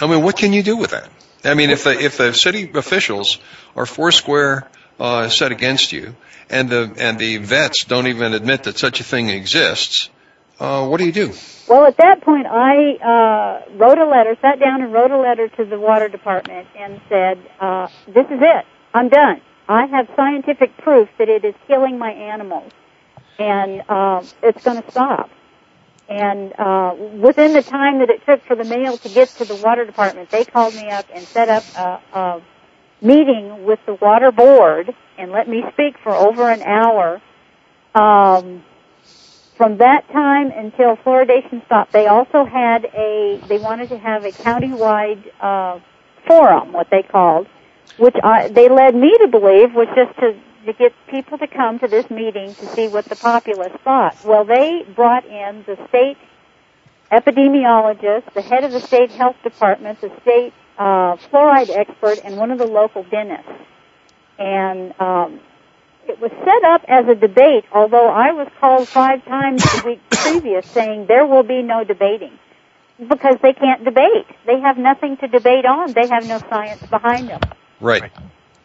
I 0.00 0.10
mean, 0.10 0.24
what 0.24 0.36
can 0.36 0.52
you 0.52 0.62
do 0.62 0.76
with 0.76 0.90
that? 0.90 1.08
I 1.44 1.54
mean, 1.54 1.70
if 1.70 1.84
the 1.84 1.90
if 1.90 2.16
the 2.16 2.32
city 2.32 2.70
officials 2.74 3.38
are 3.76 3.84
foursquare 3.84 4.66
uh, 4.98 5.28
set 5.28 5.52
against 5.52 5.92
you, 5.92 6.16
and 6.48 6.70
the 6.70 6.94
and 6.98 7.18
the 7.18 7.36
vets 7.36 7.84
don't 7.84 8.06
even 8.06 8.32
admit 8.32 8.64
that 8.64 8.78
such 8.78 9.00
a 9.00 9.04
thing 9.04 9.28
exists, 9.28 10.08
uh, 10.58 10.86
what 10.86 10.98
do 10.98 11.04
you 11.04 11.12
do? 11.12 11.32
Well, 11.68 11.84
at 11.84 11.98
that 11.98 12.22
point, 12.22 12.46
I 12.46 12.94
uh, 12.96 13.72
wrote 13.76 13.98
a 13.98 14.06
letter, 14.06 14.36
sat 14.40 14.58
down 14.58 14.82
and 14.82 14.92
wrote 14.92 15.10
a 15.10 15.18
letter 15.18 15.48
to 15.48 15.64
the 15.64 15.78
water 15.78 16.08
department 16.08 16.66
and 16.76 17.00
said, 17.10 17.38
uh, 17.60 17.88
"This 18.06 18.26
is 18.26 18.40
it. 18.40 18.64
I'm 18.94 19.08
done. 19.10 19.42
I 19.68 19.86
have 19.86 20.08
scientific 20.16 20.76
proof 20.78 21.08
that 21.18 21.28
it 21.28 21.44
is 21.44 21.54
killing 21.66 21.98
my 21.98 22.12
animals, 22.12 22.72
and 23.38 23.82
uh, 23.88 24.22
it's 24.42 24.62
going 24.64 24.82
to 24.82 24.90
stop." 24.90 25.30
And 26.08 26.52
uh, 26.58 26.94
within 26.96 27.54
the 27.54 27.62
time 27.62 27.98
that 28.00 28.10
it 28.10 28.24
took 28.26 28.42
for 28.46 28.56
the 28.56 28.64
mail 28.64 28.98
to 28.98 29.08
get 29.08 29.36
to 29.38 29.44
the 29.44 29.56
water 29.56 29.86
department, 29.86 30.30
they 30.30 30.44
called 30.44 30.74
me 30.74 30.90
up 30.90 31.06
and 31.14 31.26
set 31.32 31.48
up 31.48 31.64
a, 31.76 32.00
a 32.18 32.42
meeting 33.00 33.64
with 33.64 33.78
the 33.86 33.94
water 33.94 34.30
board 34.30 34.94
and 35.18 35.32
let 35.32 35.48
me 35.48 35.64
speak 35.72 35.96
for 36.02 36.14
over 36.14 36.50
an 36.50 36.62
hour. 36.62 37.22
Um, 37.94 38.64
from 39.56 39.78
that 39.78 40.08
time 40.12 40.50
until 40.50 40.96
fluoridation 40.96 41.64
stopped, 41.66 41.92
they 41.92 42.06
also 42.06 42.44
had 42.44 42.84
a, 42.86 43.40
they 43.48 43.58
wanted 43.58 43.88
to 43.90 43.98
have 43.98 44.24
a 44.24 44.32
county-wide 44.32 45.24
uh, 45.40 45.78
forum, 46.26 46.72
what 46.72 46.88
they 46.90 47.02
called, 47.02 47.46
which 47.98 48.16
I, 48.22 48.48
they 48.48 48.68
led 48.68 48.94
me 48.94 49.16
to 49.18 49.28
believe 49.28 49.74
was 49.74 49.88
just 49.96 50.18
to 50.20 50.36
to 50.66 50.72
get 50.74 50.92
people 51.10 51.38
to 51.38 51.46
come 51.46 51.78
to 51.80 51.88
this 51.88 52.10
meeting 52.10 52.54
to 52.56 52.66
see 52.74 52.88
what 52.88 53.04
the 53.06 53.16
populace 53.16 53.72
thought. 53.84 54.16
Well, 54.24 54.44
they 54.46 54.82
brought 54.96 55.24
in 55.26 55.64
the 55.66 55.76
state 55.88 56.16
epidemiologist, 57.12 58.32
the 58.34 58.42
head 58.42 58.64
of 58.64 58.72
the 58.72 58.80
state 58.80 59.10
health 59.12 59.36
department, 59.44 60.00
the 60.00 60.10
state 60.22 60.52
uh, 60.78 61.16
fluoride 61.30 61.70
expert, 61.70 62.20
and 62.24 62.36
one 62.36 62.50
of 62.50 62.58
the 62.58 62.66
local 62.66 63.04
dentists. 63.04 63.50
And 64.38 64.94
um, 65.00 65.40
it 66.08 66.20
was 66.20 66.32
set 66.44 66.64
up 66.64 66.82
as 66.88 67.06
a 67.08 67.14
debate, 67.14 67.64
although 67.72 68.08
I 68.08 68.32
was 68.32 68.48
called 68.60 68.88
five 68.88 69.24
times 69.26 69.62
the 69.62 69.82
week 69.86 70.00
previous 70.10 70.66
saying 70.66 71.06
there 71.08 71.26
will 71.26 71.44
be 71.44 71.62
no 71.62 71.84
debating 71.84 72.38
because 72.98 73.36
they 73.42 73.52
can't 73.54 73.84
debate. 73.84 74.26
They 74.46 74.60
have 74.60 74.78
nothing 74.78 75.16
to 75.18 75.28
debate 75.28 75.66
on. 75.66 75.92
They 75.94 76.08
have 76.08 76.26
no 76.26 76.40
science 76.50 76.82
behind 76.90 77.28
them. 77.28 77.40
Right. 77.84 78.10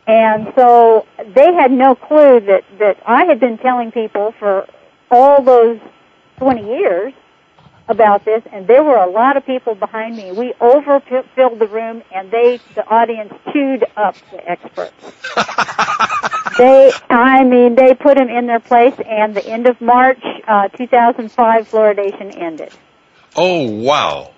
And 0.07 0.51
so 0.55 1.05
they 1.35 1.53
had 1.53 1.71
no 1.71 1.93
clue 1.93 2.39
that, 2.39 2.63
that 2.79 2.97
I 3.05 3.25
had 3.25 3.39
been 3.39 3.57
telling 3.57 3.91
people 3.91 4.33
for 4.39 4.65
all 5.11 5.43
those 5.43 5.79
20 6.37 6.65
years 6.65 7.13
about 7.89 8.23
this, 8.23 8.41
and 8.53 8.65
there 8.65 8.83
were 8.83 8.95
a 8.95 9.09
lot 9.09 9.35
of 9.35 9.45
people 9.45 9.75
behind 9.75 10.15
me. 10.15 10.31
We 10.31 10.53
overfilled 10.61 11.59
the 11.59 11.67
room, 11.67 12.01
and 12.13 12.31
they, 12.31 12.59
the 12.75 12.87
audience, 12.87 13.33
chewed 13.51 13.83
up 13.97 14.15
the 14.31 14.49
experts. 14.49 14.93
they, 16.57 16.91
I 17.09 17.43
mean, 17.43 17.75
they 17.75 17.95
put 17.95 18.17
them 18.17 18.29
in 18.29 18.47
their 18.47 18.59
place, 18.59 18.93
and 19.05 19.35
the 19.35 19.45
end 19.45 19.67
of 19.67 19.81
March 19.81 20.21
uh, 20.47 20.69
2005, 20.69 21.69
fluoridation 21.69 22.35
ended. 22.37 22.71
Oh 23.35 23.69
wow! 23.69 24.31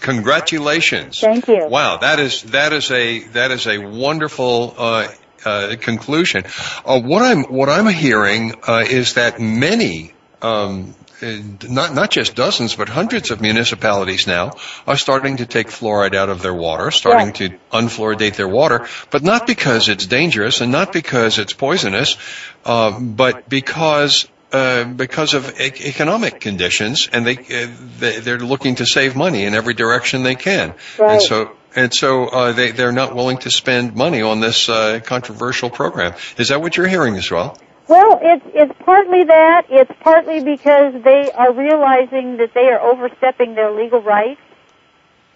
Congratulations. 0.00 1.20
Thank 1.20 1.48
you. 1.48 1.66
Wow, 1.68 1.98
that 1.98 2.20
is 2.20 2.42
that 2.44 2.72
is 2.72 2.90
a 2.90 3.20
that 3.28 3.50
is 3.50 3.66
a 3.66 3.78
wonderful 3.78 4.74
uh, 4.76 5.08
uh, 5.44 5.76
conclusion. 5.80 6.44
Uh, 6.84 7.00
what 7.00 7.22
I'm 7.22 7.44
what 7.44 7.68
I'm 7.68 7.86
hearing 7.86 8.54
uh, 8.66 8.84
is 8.88 9.14
that 9.14 9.40
many. 9.40 10.14
Um, 10.40 10.94
not 11.20 11.94
not 11.94 12.10
just 12.12 12.36
dozens, 12.36 12.76
but 12.76 12.88
hundreds 12.88 13.32
of 13.32 13.40
municipalities 13.40 14.28
now 14.28 14.52
are 14.86 14.96
starting 14.96 15.38
to 15.38 15.46
take 15.46 15.66
fluoride 15.66 16.14
out 16.14 16.28
of 16.28 16.42
their 16.42 16.54
water, 16.54 16.92
starting 16.92 17.32
to 17.32 17.58
unfluoridate 17.72 18.36
their 18.36 18.48
water, 18.48 18.86
but 19.10 19.24
not 19.24 19.44
because 19.44 19.88
it's 19.88 20.06
dangerous 20.06 20.60
and 20.60 20.70
not 20.70 20.92
because 20.92 21.38
it's 21.38 21.52
poisonous, 21.52 22.16
uh, 22.64 23.00
but 23.00 23.48
because 23.48 24.28
uh, 24.52 24.84
because 24.84 25.34
of 25.34 25.60
e- 25.60 25.72
economic 25.88 26.40
conditions, 26.40 27.08
and 27.12 27.26
they, 27.26 27.36
uh, 27.36 27.68
they 27.98 28.20
they're 28.20 28.38
looking 28.38 28.76
to 28.76 28.86
save 28.86 29.16
money 29.16 29.44
in 29.44 29.54
every 29.54 29.74
direction 29.74 30.22
they 30.22 30.34
can, 30.34 30.74
right. 30.98 31.12
and 31.12 31.22
so 31.22 31.56
and 31.74 31.92
so 31.92 32.26
uh, 32.26 32.52
they 32.52 32.70
they're 32.70 32.92
not 32.92 33.14
willing 33.14 33.38
to 33.38 33.50
spend 33.50 33.94
money 33.94 34.22
on 34.22 34.40
this 34.40 34.68
uh, 34.68 35.00
controversial 35.04 35.70
program. 35.70 36.14
Is 36.38 36.48
that 36.48 36.60
what 36.60 36.76
you're 36.76 36.88
hearing 36.88 37.16
as 37.16 37.30
well? 37.30 37.58
Well, 37.88 38.18
it's 38.22 38.44
it's 38.54 38.72
partly 38.84 39.24
that. 39.24 39.66
It's 39.70 39.92
partly 40.00 40.42
because 40.42 41.02
they 41.02 41.30
are 41.30 41.52
realizing 41.52 42.36
that 42.38 42.52
they 42.54 42.68
are 42.68 42.80
overstepping 42.80 43.54
their 43.54 43.70
legal 43.70 44.02
rights. 44.02 44.40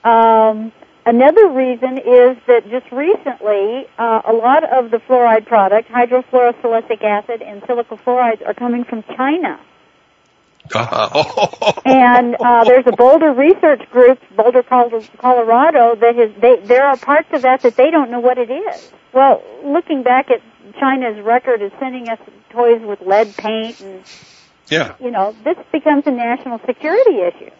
Um, 0.04 0.72
Another 1.04 1.48
reason 1.48 1.98
is 1.98 2.36
that 2.46 2.62
just 2.70 2.90
recently, 2.92 3.86
uh, 3.98 4.22
a 4.24 4.32
lot 4.32 4.62
of 4.62 4.92
the 4.92 4.98
fluoride 4.98 5.46
product, 5.46 5.88
hydrofluorosilicic 5.88 7.02
acid 7.02 7.42
and 7.42 7.60
silicofluorides, 7.62 8.46
are 8.46 8.54
coming 8.54 8.84
from 8.84 9.02
China. 9.16 9.58
and 11.84 12.36
uh, 12.36 12.62
there's 12.64 12.86
a 12.86 12.92
Boulder 12.92 13.32
research 13.32 13.82
group, 13.90 14.20
Boulder, 14.36 14.62
Colorado, 14.62 15.96
that 15.96 16.14
has. 16.14 16.30
They, 16.40 16.60
there 16.64 16.86
are 16.86 16.96
parts 16.96 17.28
of 17.32 17.42
that 17.42 17.62
that 17.62 17.76
they 17.76 17.90
don't 17.90 18.10
know 18.12 18.20
what 18.20 18.38
it 18.38 18.48
is. 18.48 18.92
Well, 19.12 19.42
looking 19.64 20.04
back 20.04 20.30
at 20.30 20.40
China's 20.78 21.20
record 21.24 21.62
of 21.62 21.72
sending 21.80 22.08
us 22.08 22.20
toys 22.50 22.80
with 22.80 23.00
lead 23.00 23.36
paint 23.36 23.80
and, 23.80 24.04
yeah, 24.68 24.94
you 25.00 25.10
know, 25.10 25.34
this 25.44 25.56
becomes 25.72 26.06
a 26.06 26.12
national 26.12 26.60
security 26.64 27.18
issue. 27.20 27.50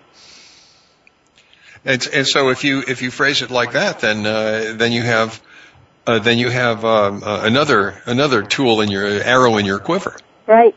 And, 1.84 2.06
and 2.12 2.26
so 2.26 2.50
if 2.50 2.64
you 2.64 2.82
if 2.86 3.02
you 3.02 3.10
phrase 3.10 3.42
it 3.42 3.50
like 3.50 3.72
that, 3.72 4.00
then 4.00 4.24
uh, 4.24 4.74
then 4.76 4.92
you 4.92 5.02
have 5.02 5.40
uh, 6.06 6.18
then 6.18 6.38
you 6.38 6.48
have 6.48 6.84
um, 6.84 7.22
uh, 7.24 7.42
another 7.42 8.00
another 8.06 8.42
tool 8.42 8.80
in 8.80 8.90
your 8.90 9.06
arrow 9.06 9.56
in 9.56 9.66
your 9.66 9.78
quiver. 9.78 10.16
Right. 10.46 10.76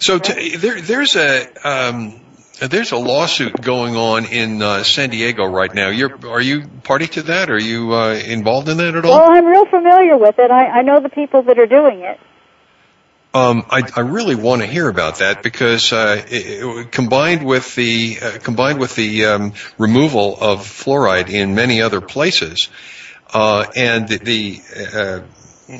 So 0.00 0.18
t- 0.18 0.56
there 0.56 0.80
there's 0.80 1.16
a 1.16 1.68
um, 1.68 2.20
there's 2.60 2.92
a 2.92 2.96
lawsuit 2.96 3.60
going 3.60 3.96
on 3.96 4.24
in 4.26 4.60
uh, 4.62 4.82
San 4.82 5.10
Diego 5.10 5.44
right 5.46 5.72
now. 5.72 5.90
You're 5.90 6.18
are 6.26 6.40
you 6.40 6.66
party 6.82 7.06
to 7.08 7.22
that? 7.24 7.50
Are 7.50 7.58
you 7.58 7.94
uh, 7.94 8.14
involved 8.14 8.68
in 8.68 8.78
that 8.78 8.96
at 8.96 9.04
all? 9.04 9.18
Well, 9.18 9.30
I'm 9.30 9.46
real 9.46 9.66
familiar 9.66 10.16
with 10.16 10.38
it. 10.38 10.50
I, 10.50 10.66
I 10.66 10.82
know 10.82 11.00
the 11.00 11.08
people 11.08 11.42
that 11.42 11.58
are 11.58 11.66
doing 11.66 12.00
it. 12.00 12.18
Um, 13.34 13.66
I, 13.68 13.82
I, 13.94 14.00
really 14.00 14.34
want 14.34 14.62
to 14.62 14.66
hear 14.66 14.88
about 14.88 15.18
that 15.18 15.42
because 15.42 15.92
uh, 15.92 16.24
it, 16.28 16.90
combined 16.90 17.44
with 17.44 17.74
the 17.74 18.18
uh, 18.22 18.38
combined 18.38 18.78
with 18.78 18.94
the 18.96 19.26
um, 19.26 19.52
removal 19.76 20.34
of 20.40 20.60
fluoride 20.60 21.28
in 21.28 21.54
many 21.54 21.82
other 21.82 22.00
places, 22.00 22.70
uh, 23.34 23.66
and 23.76 24.08
the, 24.08 24.16
the 24.16 24.60
uh, 24.94 25.74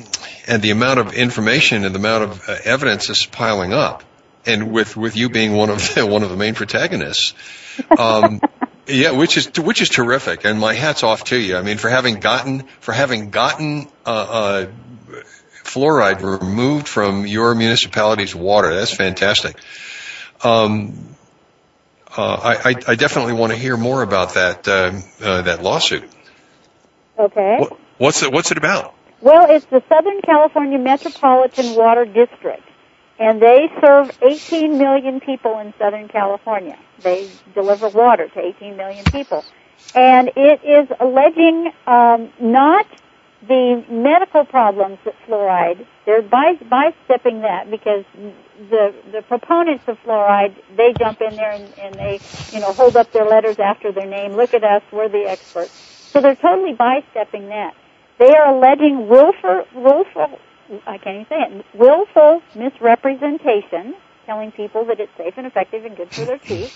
and 0.47 0.61
the 0.61 0.69
amount 0.69 0.99
of 0.99 1.13
information 1.13 1.85
and 1.85 1.95
the 1.95 1.99
amount 1.99 2.23
of 2.23 2.49
uh, 2.49 2.55
evidence 2.65 3.09
is 3.09 3.25
piling 3.25 3.73
up, 3.73 4.03
and 4.45 4.71
with 4.71 4.95
with 4.95 5.17
you 5.17 5.29
being 5.29 5.53
one 5.55 5.71
of 5.71 5.95
the, 5.95 6.05
one 6.05 6.21
of 6.21 6.29
the 6.29 6.37
main 6.37 6.53
protagonists. 6.53 7.33
Um, 7.97 8.41
yeah, 8.87 9.11
which 9.11 9.37
is 9.37 9.49
which 9.57 9.81
is 9.81 9.89
terrific, 9.89 10.45
and 10.45 10.59
my 10.59 10.75
hats 10.75 11.01
off 11.01 11.23
to 11.25 11.37
you. 11.37 11.57
I 11.57 11.63
mean, 11.63 11.77
for 11.77 11.89
having 11.89 12.19
gotten 12.19 12.61
for 12.79 12.91
having 12.91 13.31
gotten 13.31 13.87
uh, 14.05 14.67
fluoride 15.69 16.21
removed 16.21 16.87
from 16.87 17.27
your 17.27 17.53
municipality's 17.55 18.33
water. 18.33 18.73
That's 18.73 18.93
fantastic. 18.93 19.55
Um, 20.43 21.15
uh, 22.15 22.55
I, 22.65 22.75
I, 22.87 22.95
definitely 22.95 23.33
want 23.33 23.51
to 23.51 23.57
hear 23.57 23.77
more 23.77 24.01
about 24.01 24.33
that 24.33 24.67
uh, 24.67 24.99
uh, 25.21 25.41
that 25.43 25.61
lawsuit. 25.61 26.09
Okay. 27.19 27.57
What, 27.59 27.79
what's 27.97 28.23
it 28.23 28.31
What's 28.31 28.51
it 28.51 28.57
about? 28.57 28.95
Well, 29.21 29.47
it's 29.49 29.65
the 29.65 29.83
Southern 29.89 30.21
California 30.21 30.79
Metropolitan 30.79 31.75
Water 31.75 32.05
District, 32.05 32.63
and 33.19 33.41
they 33.41 33.69
serve 33.81 34.17
18 34.21 34.77
million 34.77 35.19
people 35.19 35.59
in 35.59 35.73
Southern 35.77 36.07
California. 36.07 36.79
They 36.99 37.29
deliver 37.53 37.89
water 37.89 38.27
to 38.29 38.39
18 38.39 38.77
million 38.77 39.03
people, 39.05 39.43
and 39.93 40.31
it 40.35 40.63
is 40.63 40.87
alleging 40.99 41.71
um, 41.85 42.31
not 42.39 42.87
the 43.47 43.83
medical 43.89 44.43
problems 44.45 44.99
that 45.05 45.15
fluoride, 45.27 45.85
they're 46.05 46.21
by, 46.21 46.55
bystepping 46.55 47.41
that 47.41 47.71
because 47.71 48.03
the 48.69 48.93
the 49.11 49.21
proponents 49.27 49.85
of 49.87 49.97
fluoride, 50.03 50.53
they 50.75 50.93
jump 50.93 51.21
in 51.21 51.35
there 51.35 51.51
and, 51.51 51.73
and 51.79 51.95
they, 51.95 52.19
you 52.51 52.59
know, 52.59 52.73
hold 52.73 52.97
up 52.97 53.11
their 53.13 53.25
letters 53.25 53.57
after 53.59 53.91
their 53.91 54.07
name. 54.07 54.33
Look 54.33 54.53
at 54.53 54.63
us, 54.63 54.81
we're 54.91 55.07
the 55.07 55.25
experts. 55.29 55.71
So 56.13 56.21
they're 56.21 56.35
totally 56.35 56.73
bystepping 56.73 57.47
that. 57.49 57.75
They 58.17 58.35
are 58.35 58.53
alleging 58.53 59.07
willful, 59.07 59.65
willful, 59.73 60.39
I 60.85 60.97
can't 60.97 61.15
even 61.21 61.25
say 61.29 61.41
it, 61.41 61.65
willful 61.73 62.41
misrepresentation, 62.55 63.95
telling 64.25 64.51
people 64.51 64.83
that 64.85 64.99
it's 64.99 65.15
safe 65.17 65.35
and 65.37 65.47
effective 65.47 65.85
and 65.85 65.95
good 65.95 66.09
for 66.11 66.25
their 66.25 66.39
teeth. 66.39 66.73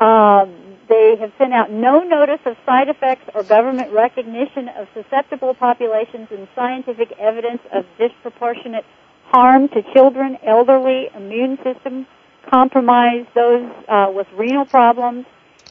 Um, 0.00 0.78
they 0.88 1.16
have 1.20 1.30
sent 1.38 1.52
out 1.52 1.70
no 1.70 2.00
notice 2.02 2.40
of 2.46 2.56
side 2.66 2.88
effects 2.88 3.28
or 3.34 3.42
government 3.44 3.92
recognition 3.92 4.68
of 4.68 4.88
susceptible 4.94 5.54
populations 5.54 6.28
and 6.30 6.48
scientific 6.54 7.12
evidence 7.18 7.60
of 7.72 7.84
disproportionate 7.98 8.84
harm 9.26 9.68
to 9.68 9.82
children, 9.94 10.36
elderly, 10.42 11.08
immune 11.14 11.58
system 11.62 12.06
compromised, 12.50 13.28
those 13.34 13.70
uh, 13.88 14.10
with 14.12 14.26
renal 14.36 14.64
problems, 14.64 15.26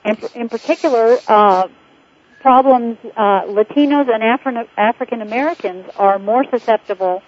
and 0.06 0.18
in 0.36 0.48
particular, 0.48 1.18
uh, 1.28 1.68
problems 2.42 2.98
uh, 3.18 3.42
Latinos 3.48 4.08
and 4.10 4.24
Afri- 4.24 4.68
African 4.78 5.22
Americans 5.22 5.86
are 5.98 6.20
more 6.20 6.46
susceptible 6.50 7.22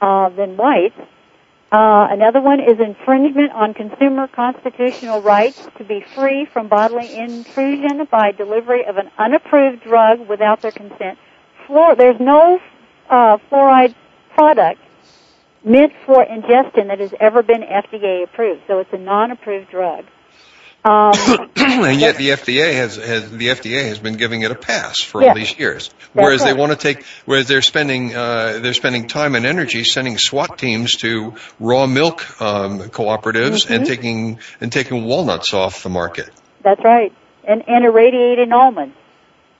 uh, 0.00 0.30
than 0.30 0.56
whites. 0.56 0.98
Uh, 1.74 2.06
another 2.12 2.40
one 2.40 2.60
is 2.60 2.78
infringement 2.78 3.50
on 3.50 3.74
consumer 3.74 4.28
constitutional 4.28 5.20
rights 5.20 5.66
to 5.76 5.82
be 5.82 6.04
free 6.14 6.44
from 6.52 6.68
bodily 6.68 7.12
intrusion 7.16 8.06
by 8.12 8.30
delivery 8.30 8.84
of 8.84 8.96
an 8.96 9.10
unapproved 9.18 9.82
drug 9.82 10.20
without 10.28 10.62
their 10.62 10.70
consent. 10.70 11.18
Fluor- 11.66 11.98
there's 11.98 12.20
no 12.20 12.60
uh, 13.10 13.38
fluoride 13.50 13.92
product 14.36 14.80
meant 15.64 15.92
for 16.06 16.22
ingestion 16.22 16.86
that 16.86 17.00
has 17.00 17.12
ever 17.18 17.42
been 17.42 17.62
FDA 17.62 18.22
approved, 18.22 18.62
so 18.68 18.78
it's 18.78 18.92
a 18.92 18.98
non-approved 18.98 19.68
drug. 19.68 20.04
Um, 20.84 21.14
and 21.56 21.98
yet 21.98 22.16
the 22.18 22.28
FDA 22.28 22.74
has, 22.74 22.96
has 22.96 23.30
the 23.30 23.48
FDA 23.48 23.88
has 23.88 23.98
been 23.98 24.18
giving 24.18 24.42
it 24.42 24.50
a 24.50 24.54
pass 24.54 25.00
for 25.00 25.24
all 25.24 25.34
these 25.34 25.58
years. 25.58 25.88
Whereas 26.12 26.44
they 26.44 26.52
want 26.52 26.72
to 26.72 26.76
take, 26.76 27.04
whereas 27.24 27.48
they're 27.48 27.62
spending 27.62 28.14
uh, 28.14 28.60
they're 28.62 28.74
spending 28.74 29.08
time 29.08 29.34
and 29.34 29.46
energy 29.46 29.82
sending 29.84 30.18
SWAT 30.18 30.58
teams 30.58 30.96
to 30.98 31.34
raw 31.58 31.86
milk 31.86 32.40
um, 32.40 32.80
cooperatives 32.80 33.70
and 33.70 33.86
taking 33.86 34.40
and 34.60 34.70
taking 34.70 35.04
walnuts 35.04 35.54
off 35.54 35.82
the 35.82 35.88
market 35.88 36.30
That's 36.62 36.84
right, 36.84 37.12
and, 37.44 37.66
and 37.66 37.84
irradiated 37.86 38.52
almonds. 38.52 38.94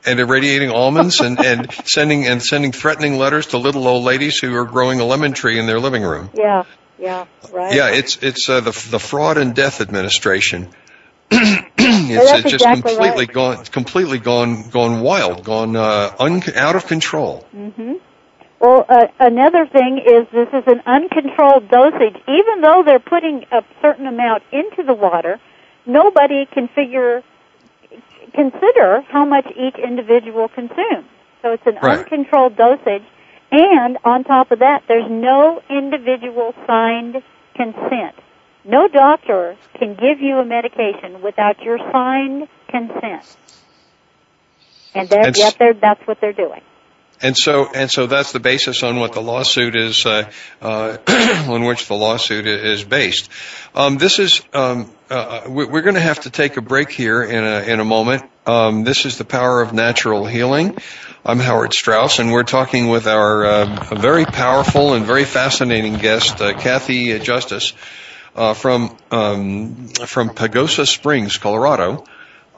and 0.05 0.21
irradiating 0.21 0.71
almonds 0.71 1.21
and, 1.21 1.41
and 1.41 1.73
sending 1.87 2.27
and 2.27 2.43
sending 2.43 2.73
threatening 2.73 3.17
letters 3.17 3.47
to 3.47 3.59
little 3.59 3.89
old 3.89 4.05
ladies 4.05 4.39
who 4.39 4.55
are 4.55 4.67
growing 4.67 5.01
a 5.01 5.05
lemon 5.07 5.33
tree 5.33 5.59
in 5.59 5.67
their 5.67 5.81
living 5.81 6.03
room. 6.03 6.29
Yeah, 6.35 6.65
yeah, 6.99 7.25
right. 7.51 7.75
Yeah, 7.75 7.89
it's 7.89 8.23
it's 8.23 8.49
uh, 8.49 8.61
the 8.61 8.89
the 8.91 8.99
fraud 8.99 9.39
and 9.39 9.55
death 9.55 9.81
administration. 9.81 10.69
It's 11.31 12.33
it's 12.33 12.51
just 12.51 12.55
exactly 12.55 12.93
completely 12.93 13.27
right. 13.27 13.33
gone 13.33 13.65
completely 13.65 14.19
gone 14.19 14.69
gone 14.71 15.01
wild, 15.01 15.45
gone 15.45 15.77
uh, 15.77 16.15
un- 16.19 16.43
out 16.55 16.77
of 16.77 16.87
control. 16.87 17.41
hmm 17.51 17.95
Well, 18.61 18.85
uh, 18.89 19.07
another 19.21 19.67
thing 19.67 19.99
is 19.99 20.27
this 20.33 20.49
is 20.53 20.65
an 20.67 20.81
uncontrolled 20.87 21.69
dosage. 21.69 22.17
Even 22.29 22.61
though 22.63 22.83
they're 22.85 22.99
putting 22.99 23.45
a 23.53 23.63
certain 23.83 24.07
amount 24.07 24.43
into 24.53 24.83
the 24.83 24.95
water, 24.95 25.41
nobody 25.87 26.47
can 26.47 26.69
figure 26.69 27.23
consider 28.35 29.01
how 29.09 29.25
much 29.25 29.47
each 29.57 29.77
individual 29.77 30.49
consumes. 30.49 31.07
So 31.43 31.53
it's 31.53 31.67
an 31.67 31.79
Right. 31.79 31.99
uncontrolled 32.01 32.57
dosage, 32.57 33.05
and 33.51 33.99
on 34.05 34.25
top 34.25 34.51
of 34.51 34.59
that, 34.61 34.83
there's 34.89 35.11
no 35.11 35.61
individual 35.71 36.55
signed 36.67 37.23
consent. 37.55 38.15
No 38.65 38.89
doctor 38.89 39.57
can 39.79 39.95
give 39.95 40.21
you 40.21 40.39
a 40.39 40.45
medication 40.45 41.21
without 41.23 41.61
your 41.61 41.79
signed 41.93 42.49
consent. 42.69 43.37
And 44.95 45.13
And 45.13 45.37
yet 45.37 45.57
they're, 45.59 45.75
that's 45.75 46.07
what 46.07 46.21
they're 46.21 46.33
doing. 46.33 46.63
And 47.21 47.37
so, 47.37 47.71
and 47.73 47.91
so 47.91 48.07
that's 48.07 48.33
the 48.33 48.41
basis 48.41 48.83
on 48.83 48.99
what 48.99 49.13
the 49.13 49.23
lawsuit 49.23 49.77
is, 49.77 50.05
uh, 50.05 50.31
uh, 50.61 50.99
on 51.49 51.65
which 51.65 51.87
the 51.87 51.95
lawsuit 51.95 52.47
is 52.47 52.85
based. 52.85 53.31
Um, 53.75 53.99
this 53.99 54.19
is, 54.19 54.43
um, 54.53 54.91
uh, 55.11 55.43
we- 55.49 55.65
we're 55.65 55.83
going 55.83 55.95
to 55.95 56.01
have 56.01 56.21
to 56.21 56.31
take 56.31 56.57
a 56.57 56.61
break 56.61 56.91
here 56.91 57.23
in 57.23 57.45
a 57.45 57.61
in 57.61 57.81
a 57.81 57.85
moment. 57.85 58.25
Um, 58.47 58.85
this 58.85 59.07
is 59.07 59.17
the 59.17 59.25
power 59.25 59.63
of 59.63 59.73
natural 59.73 60.27
healing. 60.27 60.77
I'm 61.25 61.39
Howard 61.39 61.73
Strauss, 61.73 62.19
and 62.19 62.31
we're 62.31 62.43
talking 62.43 62.89
with 62.89 63.07
our 63.07 63.47
uh, 63.47 63.95
very 63.95 64.27
powerful 64.27 64.93
and 64.93 65.07
very 65.07 65.25
fascinating 65.25 65.95
guest, 65.95 66.41
uh, 66.43 66.53
Cathy 66.59 67.19
Justus, 67.21 67.73
uh, 68.35 68.55
from 68.55 68.97
um, 69.11 69.89
from 69.89 70.31
Pagosa 70.31 70.87
Springs, 70.87 71.39
Colorado, 71.39 72.05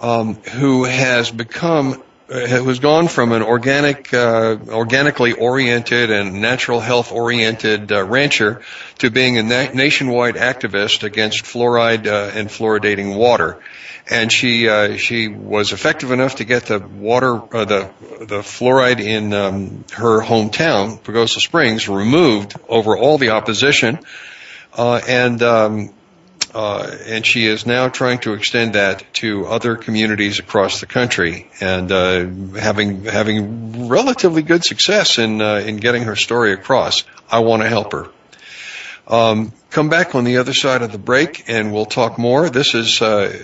um, 0.00 0.34
who 0.34 0.84
has 0.84 1.30
become 1.30 2.02
uh, 2.28 2.40
who's 2.40 2.80
gone 2.80 3.06
from 3.06 3.30
an 3.30 3.42
organic, 3.42 4.12
uh, 4.12 4.56
organically 4.68 5.32
oriented 5.32 6.10
and 6.10 6.40
natural 6.40 6.80
health 6.80 7.12
oriented 7.12 7.92
uh, 7.92 8.04
rancher 8.04 8.62
to 8.98 9.10
being 9.10 9.38
a 9.38 9.44
na- 9.44 9.70
nationwide 9.72 10.34
activist 10.34 11.04
against 11.04 11.44
fluoride 11.44 12.08
uh, 12.08 12.32
and 12.34 12.48
fluoridating 12.48 13.16
water. 13.16 13.62
And 14.10 14.32
she 14.32 14.68
uh, 14.68 14.96
she 14.96 15.28
was 15.28 15.72
effective 15.72 16.10
enough 16.10 16.36
to 16.36 16.44
get 16.44 16.66
the 16.66 16.80
water 16.80 17.40
the 17.50 17.90
the 18.20 18.38
fluoride 18.38 19.00
in 19.00 19.32
um, 19.32 19.84
her 19.92 20.20
hometown, 20.20 20.98
Pagosa 21.00 21.40
Springs, 21.40 21.88
removed 21.88 22.54
over 22.68 22.96
all 22.96 23.18
the 23.18 23.30
opposition, 23.30 24.00
uh, 24.76 25.00
and 25.06 25.42
um, 25.42 25.90
uh, 26.54 26.96
and 27.06 27.26
she 27.26 27.46
is 27.46 27.66
now 27.66 27.88
trying 27.88 28.18
to 28.20 28.32
extend 28.34 28.74
that 28.74 29.04
to 29.14 29.46
other 29.46 29.76
communities 29.76 30.38
across 30.38 30.80
the 30.80 30.86
country, 30.86 31.50
and 31.60 31.92
uh, 31.92 32.26
having 32.58 33.04
having 33.04 33.88
relatively 33.88 34.42
good 34.42 34.64
success 34.64 35.18
in 35.18 35.42
uh, 35.42 35.56
in 35.56 35.76
getting 35.76 36.04
her 36.04 36.16
story 36.16 36.52
across. 36.52 37.04
I 37.30 37.40
want 37.40 37.62
to 37.62 37.68
help 37.68 37.92
her. 37.92 38.08
Um, 39.08 39.52
come 39.70 39.88
back 39.88 40.14
on 40.14 40.24
the 40.24 40.38
other 40.38 40.54
side 40.54 40.82
of 40.82 40.92
the 40.92 40.98
break, 40.98 41.44
and 41.48 41.72
we'll 41.72 41.86
talk 41.86 42.18
more. 42.18 42.48
This 42.48 42.74
is 42.74 43.02
uh, 43.02 43.36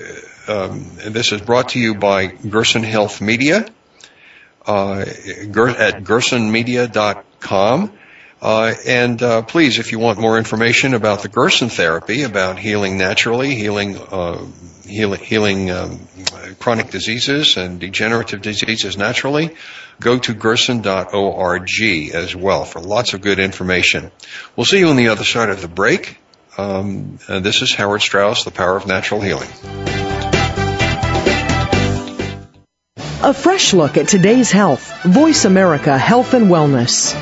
um, 0.49 0.91
this 0.97 1.33
is 1.33 1.41
brought 1.41 1.71
to 1.71 1.79
you 1.79 1.95
by 1.95 2.27
Gerson 2.27 2.83
Health 2.83 3.21
Media 3.21 3.67
uh, 4.67 5.01
at 5.01 6.03
gersonmedia.com. 6.05 7.93
Uh, 8.43 8.75
and 8.85 9.23
uh, 9.23 9.43
please, 9.43 9.79
if 9.79 9.93
you 9.93 10.01
want 10.01 10.19
more 10.19 10.37
information 10.37 10.95
about 10.95 11.23
the 11.23 11.29
Gerson 11.29 11.69
therapy, 11.69 12.23
about 12.23 12.59
healing 12.59 12.99
naturally, 12.99 13.55
healing 13.55 13.97
uh, 13.97 14.45
healing, 14.85 15.21
healing 15.21 15.71
um, 15.71 16.01
chronic 16.59 16.91
diseases 16.91 17.57
and 17.57 17.79
degenerative 17.79 18.43
diseases 18.43 18.99
naturally, 18.99 19.55
go 20.01 20.19
to 20.19 20.35
gerson.org 20.35 21.69
as 22.15 22.35
well 22.35 22.65
for 22.65 22.81
lots 22.81 23.15
of 23.15 23.21
good 23.21 23.39
information. 23.39 24.11
We'll 24.57 24.67
see 24.67 24.81
you 24.81 24.89
on 24.89 24.97
the 24.97 25.09
other 25.09 25.25
side 25.25 25.49
of 25.49 25.61
the 25.61 25.69
break. 25.69 26.19
Um, 26.59 27.21
and 27.29 27.45
this 27.45 27.63
is 27.63 27.73
Howard 27.73 28.03
Strauss, 28.03 28.43
The 28.43 28.51
Power 28.51 28.77
of 28.77 28.89
Natural 28.89 29.21
Healing. 29.21 29.49
A 33.23 33.33
fresh 33.33 33.73
look 33.73 33.97
at 33.97 34.09
today's 34.09 34.51
health. 34.51 35.05
Voice 35.05 35.45
America 35.45 35.97
Health 35.97 36.35
and 36.35 36.49
Wellness. 36.49 37.17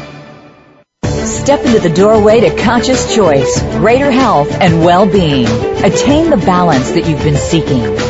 Step 1.24 1.64
into 1.66 1.80
the 1.80 1.90
doorway 1.90 2.40
to 2.40 2.56
conscious 2.56 3.14
choice, 3.14 3.62
greater 3.78 4.10
health, 4.10 4.50
and 4.52 4.80
well-being. 4.80 5.46
Attain 5.84 6.30
the 6.30 6.36
balance 6.36 6.92
that 6.92 7.06
you've 7.06 7.22
been 7.22 7.36
seeking. 7.36 8.09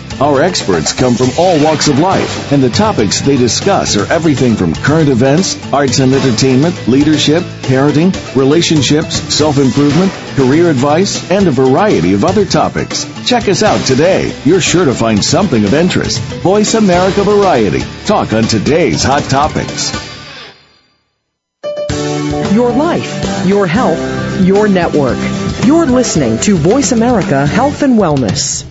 Our 0.21 0.43
experts 0.43 0.93
come 0.93 1.15
from 1.15 1.29
all 1.39 1.63
walks 1.63 1.87
of 1.87 1.97
life, 1.97 2.51
and 2.51 2.61
the 2.61 2.69
topics 2.69 3.21
they 3.21 3.37
discuss 3.37 3.97
are 3.97 4.05
everything 4.13 4.55
from 4.55 4.75
current 4.75 5.09
events, 5.09 5.57
arts 5.73 5.97
and 5.97 6.13
entertainment, 6.13 6.87
leadership, 6.87 7.41
parenting, 7.63 8.13
relationships, 8.35 9.15
self-improvement, 9.33 10.11
career 10.35 10.69
advice, 10.69 11.27
and 11.31 11.47
a 11.47 11.51
variety 11.51 12.13
of 12.13 12.23
other 12.23 12.45
topics. 12.45 13.05
Check 13.27 13.49
us 13.49 13.63
out 13.63 13.83
today. 13.87 14.31
You're 14.45 14.61
sure 14.61 14.85
to 14.85 14.93
find 14.93 15.25
something 15.25 15.65
of 15.65 15.73
interest. 15.73 16.19
Voice 16.43 16.75
America 16.75 17.23
Variety. 17.23 17.81
Talk 18.05 18.31
on 18.33 18.43
today's 18.43 19.01
hot 19.03 19.23
topics. 19.23 19.91
Your 22.53 22.71
life, 22.71 23.47
your 23.47 23.65
health, 23.65 23.99
your 24.45 24.67
network. 24.67 25.17
You're 25.65 25.87
listening 25.87 26.37
to 26.41 26.57
Voice 26.57 26.91
America 26.91 27.47
Health 27.47 27.81
and 27.81 27.97
Wellness. 27.97 28.70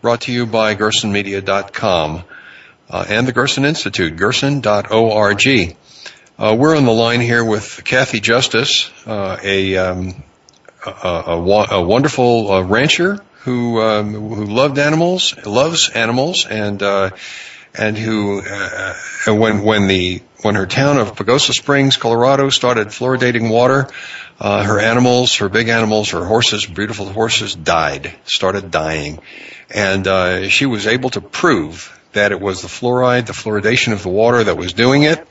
brought 0.00 0.22
to 0.22 0.32
you 0.32 0.46
by 0.46 0.74
GersonMedia.com 0.74 2.24
uh, 2.88 3.04
and 3.08 3.28
the 3.28 3.32
Gerson 3.32 3.64
Institute, 3.64 4.16
gerson.org. 4.16 5.76
Uh, 6.38 6.56
we're 6.58 6.76
on 6.76 6.86
the 6.86 6.92
line 6.92 7.20
here 7.20 7.44
with 7.44 7.82
Cathy 7.84 8.20
Justus, 8.20 8.90
uh, 9.06 9.36
a, 9.42 9.76
um, 9.76 10.22
a, 10.86 10.90
a, 10.90 11.66
a, 11.70 11.82
wonderful 11.82 12.50
uh, 12.50 12.62
rancher 12.62 13.20
who 13.40 13.80
um, 13.80 14.14
who 14.14 14.46
loved 14.46 14.78
animals, 14.78 15.34
loves 15.44 15.90
animals, 15.90 16.46
and 16.46 16.82
uh, 16.82 17.10
and 17.74 17.96
who 17.96 18.40
uh, 18.40 18.94
when 19.26 19.62
when 19.62 19.86
the 19.86 20.22
when 20.42 20.54
her 20.54 20.66
town 20.66 20.98
of 20.98 21.14
Pagosa 21.14 21.52
Springs, 21.52 21.96
Colorado, 21.96 22.48
started 22.48 22.88
fluoridating 22.88 23.50
water, 23.50 23.88
uh, 24.38 24.62
her 24.62 24.80
animals, 24.80 25.36
her 25.36 25.48
big 25.48 25.68
animals, 25.68 26.10
her 26.10 26.24
horses, 26.24 26.64
beautiful 26.66 27.06
horses, 27.06 27.54
died, 27.54 28.14
started 28.24 28.70
dying, 28.70 29.20
and 29.70 30.06
uh, 30.06 30.48
she 30.48 30.66
was 30.66 30.86
able 30.86 31.10
to 31.10 31.20
prove 31.20 31.96
that 32.12 32.32
it 32.32 32.40
was 32.40 32.62
the 32.62 32.68
fluoride, 32.68 33.26
the 33.26 33.32
fluoridation 33.32 33.92
of 33.92 34.02
the 34.02 34.08
water 34.08 34.42
that 34.42 34.56
was 34.56 34.72
doing 34.72 35.02
it, 35.02 35.26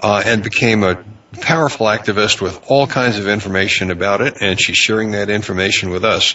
uh, 0.00 0.22
and 0.24 0.42
became 0.42 0.82
a 0.82 1.02
powerful 1.40 1.86
activist 1.86 2.40
with 2.40 2.60
all 2.68 2.86
kinds 2.86 3.18
of 3.18 3.28
information 3.28 3.90
about 3.90 4.20
it, 4.20 4.38
and 4.40 4.60
she's 4.60 4.76
sharing 4.76 5.12
that 5.12 5.30
information 5.30 5.90
with 5.90 6.04
us. 6.04 6.34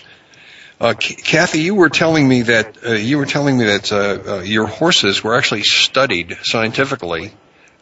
Uh, 0.80 0.94
Cathy, 0.94 1.62
you 1.62 1.74
were 1.74 1.90
telling 1.90 2.28
me 2.28 2.42
that 2.44 2.86
uh, 2.86 2.92
you 2.92 3.18
were 3.18 3.26
telling 3.26 3.58
me 3.58 3.66
that 3.66 3.92
uh, 3.94 3.98
uh, 4.28 4.40
your 4.42 4.68
horses 4.68 5.24
were 5.24 5.38
actually 5.38 5.64
studied 5.64 6.38
scientifically, 6.44 7.32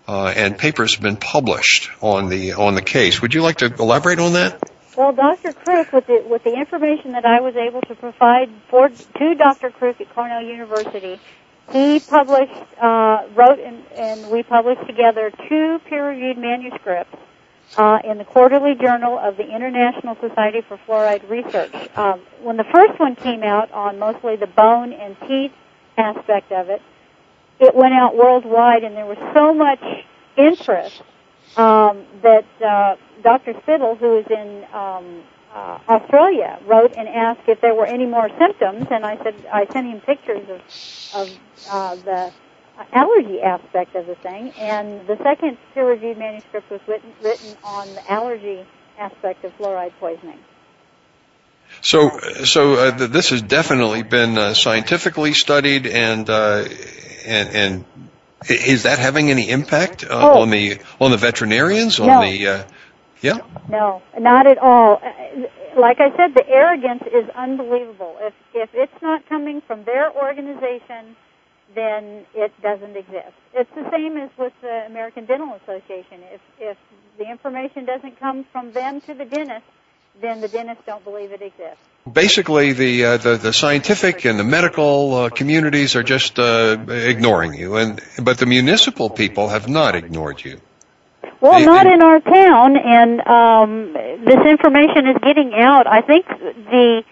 uh, 0.08 0.28
and 0.28 0.58
papers 0.58 0.94
have 0.94 1.02
been 1.02 1.18
published 1.18 1.90
on 2.02 2.30
the 2.30 2.54
on 2.54 2.76
the 2.76 2.84
case. 2.84 3.20
Would 3.22 3.34
you 3.34 3.42
like 3.42 3.58
to 3.58 3.74
elaborate 3.74 4.20
on 4.20 4.34
that? 4.34 4.62
Well, 4.96 5.12
Dr. 5.12 5.54
Krook, 5.54 5.92
with 5.92 6.06
the 6.06 6.24
with 6.28 6.44
the 6.44 6.54
information 6.54 7.14
that 7.14 7.26
I 7.26 7.42
was 7.42 7.56
able 7.56 7.82
to 7.82 7.96
provide 7.96 8.50
for 8.70 8.90
to 8.90 9.36
Dr. 9.36 9.72
Krook 9.72 10.00
at 10.00 10.14
Cornell 10.14 10.44
University, 10.44 11.20
he 11.72 12.00
published, 12.00 12.54
uh, 12.80 13.24
wrote, 13.34 13.60
and, 13.60 13.84
and 13.96 14.30
we 14.30 14.44
published 14.44 14.86
together 14.86 15.32
two 15.50 15.80
peer-reviewed 15.90 16.38
manuscripts 16.38 17.18
uh, 17.78 18.00
in 18.04 18.18
the 18.18 18.26
Quarterly 18.26 18.76
Journal 18.76 19.18
of 19.18 19.38
the 19.38 19.48
International 19.48 20.16
Society 20.16 20.62
for 20.62 20.78
Fluoride 20.88 21.28
Research. 21.30 21.74
Um, 21.98 22.22
when 22.42 22.58
the 22.58 22.66
first 22.66 23.00
one 23.00 23.16
came 23.16 23.44
out 23.44 23.72
on 23.72 24.00
mostly 24.00 24.36
the 24.36 24.48
bone 24.48 24.94
and 24.94 25.16
teeth 25.28 25.52
aspect 25.98 26.52
of 26.52 26.70
it, 26.70 26.82
it 27.60 27.76
went 27.76 27.94
out 27.94 28.16
worldwide, 28.16 28.84
and 28.84 28.96
there 28.96 29.06
was 29.06 29.18
so 29.34 29.54
much 29.54 29.82
interest 30.38 31.02
um, 31.58 32.06
that 32.22 32.46
uh, 32.62 32.96
Dr. 33.22 33.54
Spittle, 33.62 33.96
who 33.96 34.18
is 34.20 34.26
in 34.30 34.66
um, 34.74 35.24
uh, 35.54 35.80
Australia, 35.88 36.60
wrote 36.66 36.94
and 36.98 37.08
asked 37.08 37.48
if 37.48 37.62
there 37.62 37.76
were 37.76 37.86
any 37.86 38.06
more 38.06 38.30
symptoms, 38.38 38.88
and 38.90 39.06
I 39.06 39.22
said 39.24 39.36
I 39.52 39.66
sent 39.68 39.88
him 39.88 40.02
pictures 40.02 40.48
of 40.50 40.62
of 41.16 41.40
uh, 41.70 41.96
the 41.96 42.34
allergy 42.92 43.42
aspect 43.42 43.96
of 43.96 44.08
the 44.08 44.16
thing, 44.16 44.52
and 44.58 45.06
the 45.08 45.18
second 45.24 45.58
peer-reviewed 45.74 46.18
manuscript 46.18 46.70
was 46.70 46.82
written, 46.88 47.14
written 47.22 47.56
on 47.64 47.88
the 47.94 48.12
allergy 48.12 48.66
aspect 48.98 49.44
of 49.44 49.56
fluoride 49.58 49.94
poisoning. 50.00 50.40
So, 51.82 52.20
so 52.44 52.74
uh, 52.74 53.08
this 53.08 53.30
has 53.30 53.42
definitely 53.42 54.04
been 54.04 54.38
uh, 54.38 54.54
scientifically 54.54 55.34
studied, 55.34 55.88
and 55.88 56.30
uh, 56.30 56.66
and 57.26 57.50
and 57.50 57.86
is 58.50 58.84
that 58.84 59.00
having 59.00 59.30
any 59.32 59.50
impact 59.50 60.04
uh, 60.04 60.08
oh. 60.12 60.42
on 60.42 60.50
the 60.50 60.80
on 61.00 61.12
the 61.12 61.18
veterinarians 61.18 62.00
on 62.00 62.08
no. 62.08 62.22
the 62.22 62.48
uh, 62.48 62.64
yeah 63.22 63.38
no 63.70 64.02
not 64.20 64.48
at 64.48 64.58
all 64.58 65.02
Uh, 65.04 65.48
like 65.80 66.00
i 66.00 66.16
said 66.18 66.34
the 66.36 66.48
arrogance 66.48 67.04
is 67.12 67.28
unbelievable 67.36 68.18
if 68.22 68.34
if 68.54 68.70
it's 68.74 69.02
not 69.02 69.28
coming 69.28 69.62
from 69.62 69.84
their 69.86 70.12
organization 70.12 71.16
then 71.76 72.26
it 72.36 72.52
doesn't 72.62 72.96
exist. 72.96 73.34
It's 73.54 73.70
the 73.76 73.90
same 73.92 74.18
as 74.18 74.30
with 74.38 74.54
the 74.62 74.86
american 74.88 75.26
dental 75.26 75.54
association. 75.64 76.22
If 76.32 76.42
if 76.60 76.78
the 77.18 77.30
information 77.30 77.86
doesn't 77.86 78.20
come 78.20 78.46
from 78.52 78.72
them 78.74 79.02
to 79.02 79.14
the 79.14 79.26
dentist 79.26 79.66
then 80.22 80.42
the 80.42 80.48
dentists 80.48 80.84
don't 80.86 81.04
believe 81.04 81.32
it 81.32 81.42
exists. 81.42 81.80
Basically 82.12 82.74
the 82.74 83.06
uh, 83.06 83.18
the, 83.18 83.38
the 83.38 83.54
scientific 83.54 84.26
and 84.26 84.38
the 84.38 84.44
medical 84.44 85.16
uh, 85.16 85.30
communities 85.30 85.96
are 85.96 86.04
just 86.04 86.38
uh, 86.38 86.78
ignoring 86.88 87.54
you, 87.54 87.78
and 87.78 88.02
but 88.22 88.38
the 88.38 88.46
municipal 88.46 89.10
people 89.10 89.50
have 89.50 89.68
not 89.70 89.96
ignored 89.96 90.44
you. 90.44 90.60
Well, 91.40 91.60
They- 91.60 91.66
not 91.66 91.86
they- 91.86 91.94
in 91.94 92.02
our 92.02 92.20
town, 92.20 92.78
and 92.78 93.22
um, 93.28 93.94
this 93.94 94.46
information 94.46 95.08
is 95.08 95.18
getting 95.24 95.54
out. 95.56 95.88
I 95.88 96.02
think 96.02 96.26
the 96.28 97.04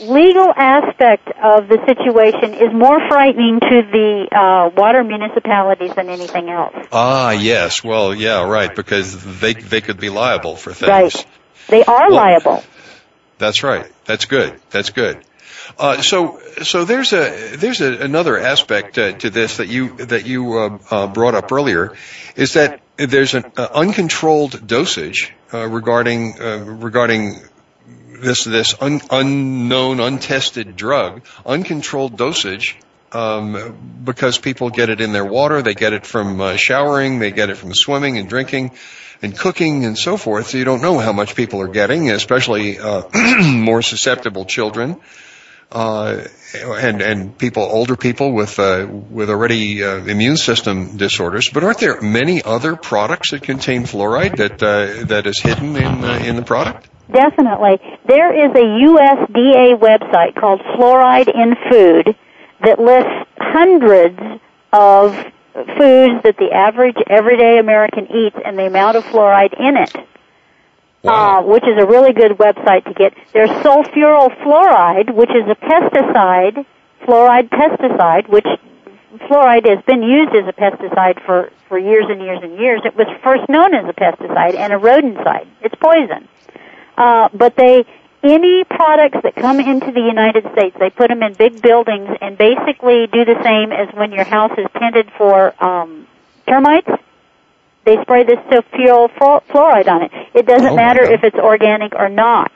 legal 0.00 0.52
aspect 0.54 1.28
of 1.42 1.68
the 1.68 1.78
situation 1.86 2.54
is 2.54 2.72
more 2.72 2.98
frightening 3.08 3.60
to 3.60 3.82
the 3.90 4.28
uh, 4.30 4.70
water 4.76 5.02
municipalities 5.02 5.94
than 5.94 6.08
anything 6.08 6.50
else. 6.50 6.74
Ah, 6.92 7.30
yes. 7.30 7.82
Well, 7.82 8.14
yeah, 8.14 8.44
right, 8.48 8.74
because 8.74 9.40
they 9.40 9.54
they 9.54 9.80
could 9.80 9.98
be 9.98 10.10
liable 10.10 10.56
for 10.56 10.72
things. 10.72 10.88
Right. 10.90 11.26
They 11.68 11.84
are 11.84 12.08
Well- 12.10 12.16
liable. 12.16 12.62
That's 13.38 13.62
right. 13.62 13.90
That's 14.06 14.24
good. 14.24 14.58
That's 14.70 14.90
good. 14.90 15.18
Uh, 15.78 16.00
so, 16.00 16.40
so 16.62 16.84
there's 16.84 17.12
a 17.12 17.56
there's 17.56 17.80
a, 17.80 17.98
another 17.98 18.38
aspect 18.38 18.98
uh, 18.98 19.12
to 19.12 19.30
this 19.30 19.58
that 19.58 19.68
you 19.68 19.96
that 19.96 20.24
you 20.26 20.56
uh, 20.58 20.78
uh, 20.90 21.06
brought 21.08 21.34
up 21.34 21.50
earlier, 21.52 21.94
is 22.36 22.54
that 22.54 22.80
there's 22.96 23.34
an 23.34 23.44
uh, 23.56 23.68
uncontrolled 23.74 24.66
dosage 24.66 25.34
uh, 25.52 25.66
regarding 25.66 26.40
uh, 26.40 26.64
regarding 26.64 27.40
this 28.20 28.44
this 28.44 28.74
un, 28.80 29.00
unknown 29.10 30.00
untested 30.00 30.76
drug, 30.76 31.22
uncontrolled 31.44 32.16
dosage. 32.16 32.76
Um, 33.12 34.02
because 34.04 34.36
people 34.36 34.68
get 34.68 34.90
it 34.90 35.00
in 35.00 35.12
their 35.12 35.24
water, 35.24 35.62
they 35.62 35.74
get 35.74 35.92
it 35.92 36.04
from 36.04 36.40
uh, 36.40 36.56
showering, 36.56 37.20
they 37.20 37.30
get 37.30 37.50
it 37.50 37.54
from 37.54 37.72
swimming 37.72 38.18
and 38.18 38.28
drinking, 38.28 38.72
and 39.22 39.38
cooking 39.38 39.84
and 39.84 39.96
so 39.96 40.16
forth. 40.16 40.48
So 40.48 40.58
you 40.58 40.64
don't 40.64 40.82
know 40.82 40.98
how 40.98 41.12
much 41.12 41.36
people 41.36 41.62
are 41.62 41.68
getting, 41.68 42.10
especially 42.10 42.78
uh, 42.78 43.04
more 43.44 43.80
susceptible 43.80 44.44
children 44.44 45.00
uh, 45.72 46.22
and 46.54 47.02
and 47.02 47.36
people, 47.38 47.62
older 47.62 47.96
people 47.96 48.32
with 48.32 48.58
uh, 48.58 48.86
with 48.88 49.30
already 49.30 49.82
uh, 49.82 49.96
immune 50.04 50.36
system 50.36 50.96
disorders. 50.96 51.50
But 51.52 51.64
aren't 51.64 51.78
there 51.78 52.00
many 52.00 52.42
other 52.42 52.76
products 52.76 53.32
that 53.32 53.42
contain 53.42 53.82
fluoride 53.82 54.36
that 54.36 54.62
uh, 54.62 55.06
that 55.06 55.26
is 55.26 55.40
hidden 55.40 55.76
in 55.76 56.04
uh, 56.04 56.22
in 56.24 56.36
the 56.36 56.42
product? 56.42 56.88
Definitely. 57.12 57.78
There 58.06 58.34
is 58.34 58.50
a 58.50 58.64
USDA 58.88 59.78
website 59.78 60.34
called 60.34 60.60
Fluoride 60.60 61.28
in 61.28 61.54
Food 61.70 62.16
that 62.62 62.80
lists 62.80 63.30
hundreds 63.38 64.18
of 64.72 65.14
foods 65.54 66.22
that 66.24 66.36
the 66.38 66.50
average 66.52 66.96
everyday 67.08 67.58
American 67.58 68.06
eats 68.06 68.36
and 68.44 68.58
the 68.58 68.66
amount 68.66 68.96
of 68.96 69.04
fluoride 69.04 69.58
in 69.58 69.76
it. 69.76 69.94
Uh, 71.06 71.42
which 71.42 71.62
is 71.62 71.78
a 71.78 71.86
really 71.86 72.12
good 72.12 72.32
website 72.32 72.84
to 72.84 72.94
get. 72.94 73.14
There's 73.32 73.50
sulfuryl 73.62 74.28
fluoride, 74.42 75.14
which 75.14 75.30
is 75.30 75.44
a 75.48 75.54
pesticide, 75.54 76.66
fluoride 77.02 77.48
pesticide, 77.48 78.28
which 78.28 78.46
fluoride 79.28 79.68
has 79.68 79.84
been 79.84 80.02
used 80.02 80.34
as 80.34 80.48
a 80.48 80.52
pesticide 80.52 81.24
for, 81.24 81.50
for 81.68 81.78
years 81.78 82.06
and 82.08 82.20
years 82.20 82.40
and 82.42 82.58
years. 82.58 82.80
It 82.84 82.96
was 82.96 83.06
first 83.22 83.48
known 83.48 83.74
as 83.74 83.84
a 83.88 83.92
pesticide 83.92 84.56
and 84.56 84.72
a 84.72 84.76
rodenticide. 84.76 85.46
It's 85.62 85.74
poison. 85.76 86.28
Uh, 86.96 87.28
but 87.32 87.56
they, 87.56 87.84
any 88.22 88.64
products 88.64 89.18
that 89.22 89.34
come 89.36 89.60
into 89.60 89.92
the 89.92 90.00
United 90.00 90.44
States, 90.52 90.76
they 90.78 90.90
put 90.90 91.08
them 91.08 91.22
in 91.22 91.34
big 91.34 91.62
buildings 91.62 92.08
and 92.20 92.36
basically 92.36 93.06
do 93.06 93.24
the 93.24 93.40
same 93.44 93.72
as 93.72 93.94
when 93.94 94.12
your 94.12 94.24
house 94.24 94.52
is 94.58 94.66
tended 94.78 95.10
for 95.16 95.54
um, 95.62 96.06
termites. 96.48 96.90
They 97.86 97.96
spray 98.02 98.24
this 98.24 98.38
sulfuryl 98.50 99.08
fluoride 99.16 99.86
on 99.88 100.02
it. 100.02 100.10
It 100.34 100.44
doesn't 100.44 100.72
Oh, 100.72 100.76
matter 100.76 101.02
if 101.04 101.22
it's 101.22 101.36
organic 101.36 101.94
or 101.94 102.08
not. 102.08 102.50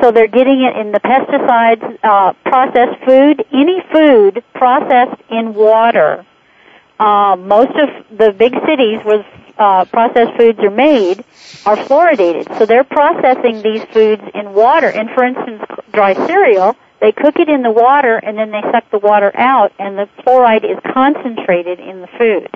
So 0.00 0.10
they're 0.10 0.26
getting 0.26 0.62
it 0.62 0.76
in 0.76 0.90
the 0.92 0.98
pesticides, 0.98 1.98
uh, 2.02 2.32
processed 2.44 3.04
food, 3.04 3.44
any 3.52 3.80
food 3.92 4.42
processed 4.54 5.20
in 5.30 5.54
water. 5.54 6.24
Uh, 6.98 7.36
most 7.38 7.72
of 7.76 8.18
the 8.18 8.32
big 8.32 8.54
cities 8.66 9.00
where 9.04 9.24
uh, 9.58 9.84
processed 9.84 10.36
foods 10.36 10.58
are 10.60 10.70
made 10.70 11.22
are 11.66 11.76
fluoridated. 11.76 12.58
So 12.58 12.66
they're 12.66 12.82
processing 12.82 13.62
these 13.62 13.84
foods 13.92 14.22
in 14.34 14.52
water. 14.54 14.88
And 14.88 15.10
for 15.10 15.22
instance, 15.22 15.62
dry 15.92 16.14
cereal, 16.26 16.76
they 17.00 17.12
cook 17.12 17.36
it 17.38 17.48
in 17.48 17.62
the 17.62 17.70
water 17.70 18.16
and 18.16 18.38
then 18.38 18.50
they 18.50 18.62
suck 18.72 18.90
the 18.90 18.98
water 18.98 19.30
out 19.34 19.72
and 19.78 19.98
the 19.98 20.08
fluoride 20.22 20.64
is 20.64 20.78
concentrated 20.92 21.78
in 21.78 22.00
the 22.00 22.08
food. 22.18 22.48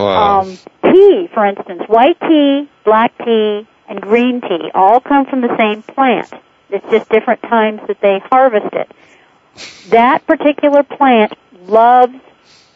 Wow. 0.00 0.40
Um, 0.40 0.58
tea, 0.82 1.28
for 1.32 1.44
instance, 1.44 1.82
white 1.86 2.18
tea, 2.20 2.68
black 2.84 3.16
tea, 3.18 3.66
and 3.88 4.00
green 4.00 4.40
tea 4.40 4.70
all 4.74 5.00
come 5.00 5.26
from 5.26 5.40
the 5.42 5.54
same 5.58 5.82
plant. 5.82 6.32
It's 6.70 6.88
just 6.90 7.08
different 7.10 7.42
times 7.42 7.80
that 7.88 8.00
they 8.00 8.20
harvest 8.30 8.72
it. 8.72 8.90
That 9.90 10.26
particular 10.26 10.82
plant 10.82 11.34
loves 11.66 12.14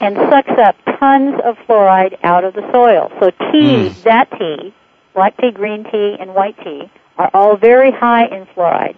and 0.01 0.17
sucks 0.17 0.59
up 0.59 0.77
tons 0.99 1.41
of 1.45 1.57
fluoride 1.67 2.19
out 2.23 2.45
of 2.45 2.55
the 2.55 2.69
soil. 2.73 3.11
So 3.21 3.31
tea, 3.53 3.89
that 4.03 4.31
tea, 4.39 4.75
black 5.15 5.37
tea, 5.39 5.51
green 5.51 5.85
tea, 5.85 6.17
and 6.19 6.35
white 6.35 6.59
tea 6.63 6.91
are 7.17 7.31
all 7.33 7.57
very 7.57 7.93
high 7.93 8.27
in 8.27 8.45
fluoride. 8.47 8.97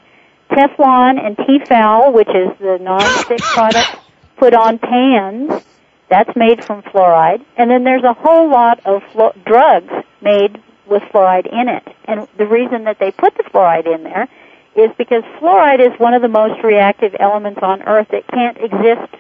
Teflon 0.51 1.25
and 1.25 1.37
Tefal, 1.37 2.13
which 2.13 2.29
is 2.29 2.51
the 2.59 2.79
non-stick 2.81 3.41
product 3.41 3.97
put 4.37 4.55
on 4.55 4.79
pans, 4.79 5.65
that's 6.09 6.35
made 6.37 6.65
from 6.65 6.83
fluoride. 6.83 7.45
And 7.57 7.71
then 7.71 7.85
there's 7.85 8.05
a 8.05 8.13
whole 8.13 8.51
lot 8.51 8.85
of 8.87 9.03
flu- 9.13 9.33
drugs 9.45 9.93
made 10.21 10.63
with 10.87 11.03
fluoride 11.13 11.47
in 11.53 11.69
it. 11.69 11.87
And 12.05 12.29
the 12.39 12.47
reason 12.47 12.85
that 12.85 12.99
they 12.99 13.11
put 13.11 13.37
the 13.37 13.43
fluoride 13.45 13.93
in 13.93 14.05
there 14.05 14.29
is 14.77 14.91
because 14.99 15.25
fluoride 15.41 15.81
is 15.81 15.99
one 15.99 16.15
of 16.15 16.23
the 16.23 16.29
most 16.29 16.63
reactive 16.63 17.17
elements 17.19 17.61
on 17.63 17.83
Earth. 17.83 18.09
It 18.13 18.27
can't 18.29 18.59
exist, 18.59 19.13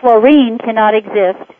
fluorine 0.00 0.58
cannot 0.58 0.94
exist 0.94 1.50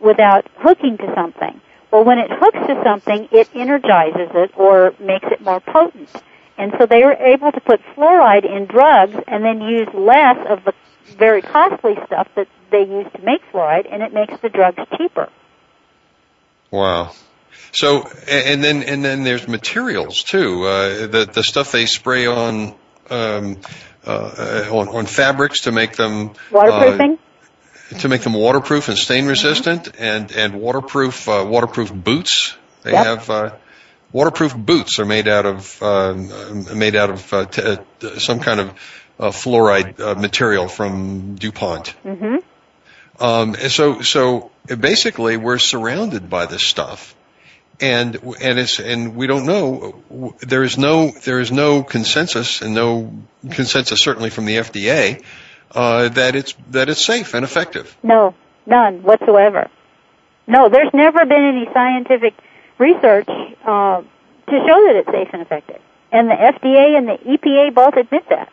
without 0.00 0.46
hooking 0.58 0.98
to 0.98 1.12
something. 1.14 1.60
Well, 1.90 2.04
when 2.04 2.18
it 2.18 2.30
hooks 2.30 2.58
to 2.66 2.82
something, 2.84 3.28
it 3.32 3.48
energizes 3.54 4.30
it 4.34 4.52
or 4.56 4.94
makes 5.00 5.26
it 5.30 5.40
more 5.40 5.60
potent. 5.60 6.10
And 6.58 6.72
so 6.78 6.86
they 6.86 7.02
were 7.04 7.14
able 7.14 7.52
to 7.52 7.60
put 7.60 7.80
fluoride 7.94 8.44
in 8.44 8.66
drugs 8.66 9.16
and 9.26 9.44
then 9.44 9.60
use 9.60 9.88
less 9.94 10.36
of 10.48 10.64
the 10.64 10.74
very 11.14 11.42
costly 11.42 11.94
stuff 12.06 12.28
that 12.36 12.48
they 12.70 12.80
use 12.80 13.06
to 13.14 13.22
make 13.22 13.40
fluoride, 13.52 13.86
and 13.92 14.02
it 14.02 14.12
makes 14.12 14.34
the 14.40 14.48
drugs 14.48 14.78
cheaper. 14.96 15.28
Wow. 16.70 17.12
So, 17.72 18.08
and 18.28 18.62
then 18.62 18.82
and 18.82 19.04
then 19.04 19.22
there's 19.24 19.46
materials 19.48 20.22
too. 20.22 20.64
Uh, 20.64 21.06
the 21.06 21.30
the 21.32 21.42
stuff 21.42 21.72
they 21.72 21.86
spray 21.86 22.26
on 22.26 22.74
um, 23.10 23.58
uh, 24.04 24.68
on, 24.70 24.88
on 24.88 25.06
fabrics 25.06 25.62
to 25.62 25.72
make 25.72 25.96
them 25.96 26.32
Waterproofing? 26.50 27.18
uh, 27.92 27.98
to 27.98 28.08
make 28.08 28.22
them 28.22 28.32
waterproof 28.32 28.88
and 28.88 28.98
stain 28.98 29.26
resistant, 29.26 29.90
and 29.98 30.32
and 30.32 30.54
waterproof 30.60 31.28
uh, 31.28 31.44
waterproof 31.46 31.92
boots. 31.92 32.56
They 32.82 32.92
Yep. 32.92 33.04
have 33.04 33.30
uh, 33.30 33.56
waterproof 34.12 34.56
boots 34.56 34.98
are 34.98 35.04
made 35.04 35.28
out 35.28 35.46
of 35.46 35.82
um, 35.82 36.78
made 36.78 36.96
out 36.96 37.10
of 37.10 37.32
uh, 37.32 37.44
t- 37.46 37.62
uh, 37.62 38.18
some 38.18 38.40
kind 38.40 38.60
of 38.60 38.72
uh, 39.18 39.30
fluoride 39.30 40.00
uh, 40.00 40.14
material 40.14 40.68
from 40.68 41.36
DuPont. 41.36 41.88
hmm 42.02 42.36
Um, 43.18 43.54
and 43.54 43.72
so, 43.72 44.02
so 44.02 44.50
basically, 44.66 45.36
we're 45.36 45.58
surrounded 45.58 46.28
by 46.28 46.46
this 46.46 46.62
stuff, 46.62 47.14
and 47.80 48.16
and 48.42 48.58
it's 48.58 48.78
and 48.78 49.16
we 49.16 49.26
don't 49.26 49.46
know. 49.46 50.34
There 50.40 50.62
is 50.62 50.76
no 50.76 51.10
there 51.24 51.40
is 51.40 51.50
no 51.50 51.82
consensus, 51.82 52.60
and 52.62 52.74
no 52.74 53.12
consensus 53.50 54.02
certainly 54.02 54.30
from 54.30 54.44
the 54.44 54.56
FDA 54.56 55.24
uh, 55.74 56.08
that 56.10 56.34
it's 56.34 56.54
that 56.70 56.88
it's 56.88 57.04
safe 57.04 57.34
and 57.34 57.44
effective. 57.44 57.96
No, 58.02 58.34
none 58.66 59.02
whatsoever. 59.02 59.70
No, 60.46 60.68
there's 60.68 60.92
never 60.92 61.24
been 61.24 61.42
any 61.42 61.66
scientific 61.72 62.34
research 62.78 63.28
uh, 63.28 64.02
to 64.02 64.52
show 64.52 64.86
that 64.86 64.96
it's 64.96 65.10
safe 65.10 65.28
and 65.32 65.42
effective. 65.42 65.80
And 66.12 66.30
the 66.30 66.34
FDA 66.34 66.96
and 66.96 67.08
the 67.08 67.18
EPA 67.18 67.74
both 67.74 67.96
admit 67.96 68.28
that. 68.28 68.50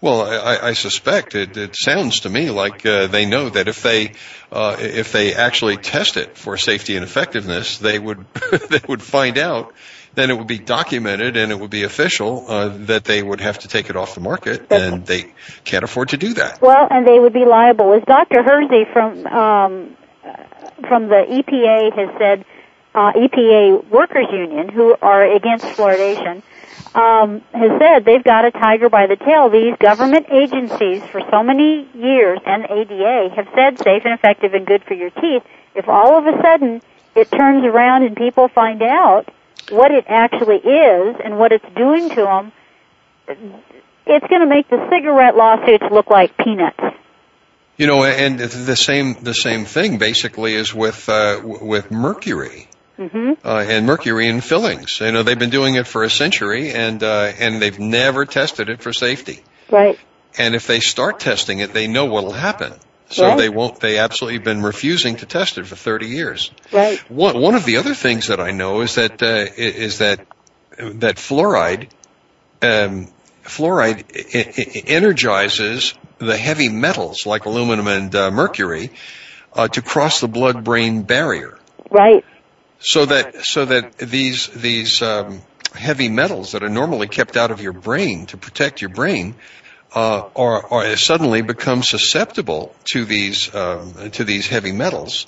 Well, 0.00 0.22
I, 0.22 0.68
I 0.68 0.72
suspect 0.74 1.34
it, 1.34 1.56
it 1.56 1.74
sounds 1.74 2.20
to 2.20 2.30
me 2.30 2.50
like 2.50 2.86
uh, 2.86 3.08
they 3.08 3.26
know 3.26 3.48
that 3.48 3.66
if 3.66 3.82
they 3.82 4.12
uh, 4.52 4.76
if 4.78 5.10
they 5.10 5.34
actually 5.34 5.76
test 5.76 6.16
it 6.16 6.36
for 6.36 6.56
safety 6.56 6.94
and 6.94 7.04
effectiveness, 7.04 7.78
they 7.78 7.98
would 7.98 8.24
they 8.70 8.80
would 8.88 9.02
find 9.02 9.38
out. 9.38 9.74
Then 10.14 10.30
it 10.30 10.38
would 10.38 10.46
be 10.48 10.58
documented 10.58 11.36
and 11.36 11.52
it 11.52 11.60
would 11.60 11.70
be 11.70 11.84
official 11.84 12.46
uh, 12.48 12.68
that 12.86 13.04
they 13.04 13.22
would 13.22 13.40
have 13.40 13.60
to 13.60 13.68
take 13.68 13.90
it 13.90 13.94
off 13.94 14.14
the 14.14 14.20
market, 14.20 14.72
and 14.72 15.06
they 15.06 15.32
can't 15.64 15.84
afford 15.84 16.08
to 16.08 16.16
do 16.16 16.34
that. 16.34 16.60
Well, 16.60 16.88
and 16.90 17.06
they 17.06 17.20
would 17.20 17.32
be 17.32 17.44
liable. 17.44 17.92
As 17.92 18.02
Dr. 18.04 18.42
Hirzy 18.42 18.92
from 18.92 19.26
um, 19.26 19.96
from 20.88 21.08
the 21.08 21.24
EPA 21.28 21.94
has 21.96 22.18
said, 22.18 22.44
uh, 22.94 23.12
EPA 23.12 23.88
Workers 23.90 24.26
Union, 24.32 24.68
who 24.68 24.96
are 25.00 25.24
against 25.24 25.64
fluoridation, 25.66 26.42
um, 26.94 27.42
has 27.52 27.70
said 27.80 28.04
they've 28.04 28.24
got 28.24 28.44
a 28.44 28.50
tiger 28.50 28.88
by 28.88 29.06
the 29.06 29.16
tail. 29.16 29.50
These 29.50 29.76
government 29.78 30.26
agencies 30.30 31.02
for 31.10 31.20
so 31.30 31.42
many 31.42 31.88
years 31.94 32.38
and 32.46 32.64
ADA 32.64 33.34
have 33.36 33.48
said 33.54 33.78
safe 33.78 34.02
and 34.04 34.14
effective 34.14 34.54
and 34.54 34.66
good 34.66 34.84
for 34.84 34.94
your 34.94 35.10
teeth. 35.10 35.42
If 35.74 35.88
all 35.88 36.18
of 36.18 36.26
a 36.26 36.42
sudden 36.42 36.80
it 37.14 37.30
turns 37.30 37.64
around 37.64 38.04
and 38.04 38.16
people 38.16 38.48
find 38.48 38.82
out 38.82 39.28
what 39.70 39.90
it 39.90 40.04
actually 40.08 40.56
is 40.56 41.16
and 41.22 41.38
what 41.38 41.52
it's 41.52 41.64
doing 41.76 42.08
to 42.10 42.16
them, 42.16 42.52
it's 44.06 44.26
going 44.26 44.40
to 44.40 44.46
make 44.46 44.68
the 44.68 44.88
cigarette 44.90 45.36
lawsuits 45.36 45.84
look 45.90 46.10
like 46.10 46.36
peanuts. 46.36 46.80
You 47.76 47.86
know, 47.86 48.04
and 48.04 48.40
the 48.40 48.74
same 48.74 49.14
the 49.22 49.34
same 49.34 49.64
thing 49.64 49.98
basically 49.98 50.54
is 50.54 50.74
with 50.74 51.08
uh, 51.08 51.40
with 51.44 51.92
mercury. 51.92 52.68
Hmm 52.98 53.32
uh, 53.44 53.64
and 53.68 53.86
mercury 53.86 54.28
in 54.28 54.40
fillings. 54.40 54.98
You 55.00 55.12
know, 55.12 55.22
they've 55.22 55.38
been 55.38 55.50
doing 55.50 55.76
it 55.76 55.86
for 55.86 56.02
a 56.02 56.10
century, 56.10 56.72
and 56.72 57.02
uh, 57.02 57.32
and 57.38 57.62
they've 57.62 57.78
never 57.78 58.26
tested 58.26 58.68
it 58.68 58.82
for 58.82 58.92
safety. 58.92 59.42
Right. 59.70 59.98
And 60.36 60.54
if 60.54 60.66
they 60.66 60.80
start 60.80 61.20
testing 61.20 61.60
it, 61.60 61.72
they 61.72 61.86
know 61.86 62.06
what'll 62.06 62.32
happen. 62.32 62.72
So 63.10 63.26
Right. 63.26 63.38
they 63.38 63.48
won't. 63.48 63.80
They 63.80 63.98
absolutely 63.98 64.40
been 64.40 64.62
refusing 64.62 65.16
to 65.16 65.26
test 65.26 65.56
it 65.58 65.66
for 65.66 65.76
30 65.76 66.06
years. 66.08 66.50
Right. 66.72 66.98
One 67.10 67.40
one 67.40 67.54
of 67.54 67.64
the 67.64 67.76
other 67.78 67.94
things 67.94 68.26
that 68.26 68.40
I 68.40 68.50
know 68.50 68.80
is 68.82 68.96
that 68.96 69.22
uh, 69.22 69.46
is 69.56 69.98
that 69.98 70.26
that 70.78 71.16
fluoride 71.16 71.88
um, 72.62 73.08
fluoride 73.44 74.04
I- 74.34 74.52
I- 74.60 74.82
energizes 74.88 75.94
the 76.18 76.36
heavy 76.36 76.68
metals 76.68 77.24
like 77.26 77.44
aluminum 77.46 77.86
and 77.86 78.14
uh, 78.14 78.30
mercury 78.30 78.90
uh, 79.54 79.68
to 79.68 79.80
cross 79.82 80.20
the 80.20 80.28
blood-brain 80.28 81.02
barrier 81.02 81.56
Right. 81.90 82.24
So 82.80 83.06
that 83.06 83.44
so 83.44 83.64
that 83.64 83.98
these 83.98 84.48
these 84.48 85.02
um, 85.02 85.40
heavy 85.74 86.08
metals 86.08 86.52
that 86.52 86.62
are 86.62 86.68
normally 86.68 87.08
kept 87.08 87.36
out 87.36 87.50
of 87.50 87.60
your 87.60 87.72
brain 87.72 88.26
to 88.26 88.36
protect 88.36 88.80
your 88.80 88.90
brain 88.90 89.34
uh, 89.94 90.28
are, 90.36 90.72
are 90.72 90.96
suddenly 90.96 91.42
become 91.42 91.82
susceptible 91.82 92.74
to 92.84 93.04
these 93.04 93.54
um, 93.54 94.10
to 94.10 94.24
these 94.24 94.46
heavy 94.46 94.72
metals. 94.72 95.26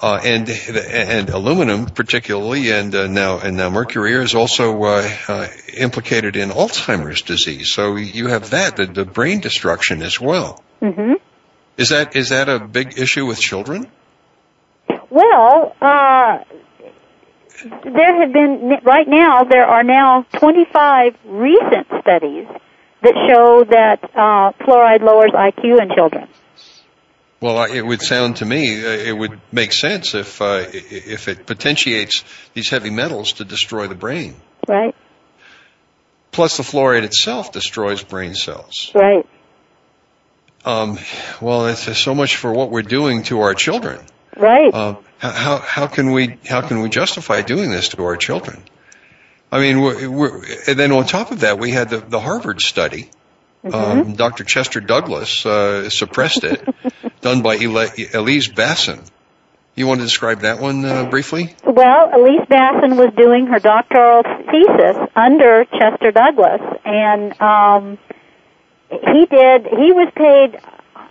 Uh, 0.00 0.20
and 0.22 0.48
and 0.48 1.28
aluminum 1.28 1.86
particularly, 1.86 2.70
and 2.70 2.94
uh, 2.94 3.08
now 3.08 3.40
and 3.40 3.56
now 3.56 3.68
mercury 3.68 4.14
is 4.14 4.32
also 4.36 4.80
uh, 4.84 5.10
uh, 5.26 5.48
implicated 5.76 6.36
in 6.36 6.50
Alzheimer's 6.50 7.22
disease. 7.22 7.72
So 7.72 7.96
you 7.96 8.28
have 8.28 8.50
that 8.50 8.76
the, 8.76 8.86
the 8.86 9.04
brain 9.04 9.40
destruction 9.40 10.02
as 10.02 10.20
well. 10.20 10.62
hmm 10.78 11.14
Is 11.76 11.88
that 11.88 12.14
is 12.14 12.28
that 12.28 12.48
a 12.48 12.60
big 12.60 12.96
issue 12.96 13.26
with 13.26 13.40
children? 13.40 13.90
Well, 15.10 15.74
uh, 15.80 16.44
there 17.62 18.20
have 18.20 18.32
been, 18.32 18.78
right 18.84 19.08
now, 19.08 19.44
there 19.44 19.66
are 19.66 19.82
now 19.82 20.22
25 20.34 21.16
recent 21.24 21.86
studies 22.00 22.46
that 23.02 23.14
show 23.28 23.64
that 23.64 24.04
uh, 24.14 24.52
fluoride 24.64 25.02
lowers 25.02 25.30
IQ 25.32 25.80
in 25.80 25.94
children. 25.94 26.28
Well, 27.40 27.62
it 27.64 27.82
would 27.82 28.02
sound 28.02 28.36
to 28.36 28.44
me 28.44 28.84
uh, 28.84 28.88
it 28.88 29.16
would 29.16 29.40
make 29.52 29.72
sense 29.72 30.14
if 30.16 30.42
uh, 30.42 30.64
if 30.72 31.28
it 31.28 31.46
potentiates 31.46 32.24
these 32.52 32.68
heavy 32.68 32.90
metals 32.90 33.34
to 33.34 33.44
destroy 33.44 33.86
the 33.86 33.94
brain. 33.94 34.34
Right. 34.66 34.94
Plus, 36.32 36.56
the 36.56 36.64
fluoride 36.64 37.04
itself 37.04 37.52
destroys 37.52 38.02
brain 38.02 38.34
cells. 38.34 38.90
Right. 38.92 39.24
Um, 40.64 40.98
well, 41.40 41.66
it's 41.68 41.96
so 41.96 42.14
much 42.14 42.36
for 42.36 42.52
what 42.52 42.70
we're 42.70 42.82
doing 42.82 43.22
to 43.24 43.40
our 43.40 43.54
children. 43.54 44.04
Right. 44.36 44.74
Um, 44.74 44.98
how 45.18 45.30
how 45.30 45.58
how 45.58 45.86
can 45.86 46.12
we 46.12 46.38
how 46.46 46.60
can 46.60 46.80
we 46.80 46.88
justify 46.88 47.42
doing 47.42 47.70
this 47.70 47.90
to 47.90 48.04
our 48.04 48.16
children? 48.16 48.62
I 49.50 49.60
mean, 49.60 49.80
we're, 49.80 50.10
we're, 50.10 50.44
and 50.66 50.78
then 50.78 50.92
on 50.92 51.06
top 51.06 51.30
of 51.30 51.40
that, 51.40 51.58
we 51.58 51.70
had 51.70 51.88
the, 51.88 51.98
the 51.98 52.20
Harvard 52.20 52.60
study. 52.60 53.10
Mm-hmm. 53.64 53.74
Um, 53.74 54.12
Dr. 54.12 54.44
Chester 54.44 54.80
Douglas 54.80 55.44
uh, 55.44 55.88
suppressed 55.88 56.44
it, 56.44 56.62
done 57.22 57.42
by 57.42 57.56
Elise 57.56 58.48
Bassin. 58.48 59.00
You 59.74 59.86
want 59.86 60.00
to 60.00 60.06
describe 60.06 60.40
that 60.40 60.60
one 60.60 60.84
uh, 60.84 61.08
briefly? 61.08 61.54
Well, 61.64 62.10
Elise 62.12 62.46
Bassin 62.48 62.96
was 62.96 63.12
doing 63.16 63.46
her 63.46 63.58
doctoral 63.58 64.22
thesis 64.24 64.96
under 65.14 65.64
Chester 65.66 66.10
Douglas, 66.10 66.60
and 66.84 67.40
um, 67.40 67.98
he 68.90 69.26
did. 69.26 69.66
He 69.66 69.92
was 69.92 70.10
paid, 70.14 70.60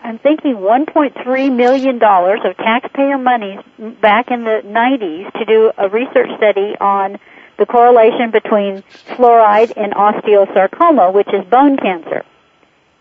I'm 0.08 0.20
thinking, 0.20 0.56
1.3 0.56 1.54
million 1.54 2.00
dollars 2.00 2.40
of 2.46 2.56
taxpayer 2.56 3.18
money 3.18 3.60
back 4.02 4.32
in 4.32 4.46
the 4.46 4.62
90s 4.64 5.34
to 5.34 5.44
do 5.44 5.70
a 5.78 5.90
research 5.90 6.30
study 6.38 6.78
on 6.80 7.18
the 7.60 7.66
correlation 7.66 8.32
between 8.32 8.84
fluoride 9.18 9.74
and 9.76 9.92
osteosarcoma, 9.92 11.14
which 11.14 11.28
is 11.34 11.44
bone 11.50 11.76
cancer. 11.76 12.24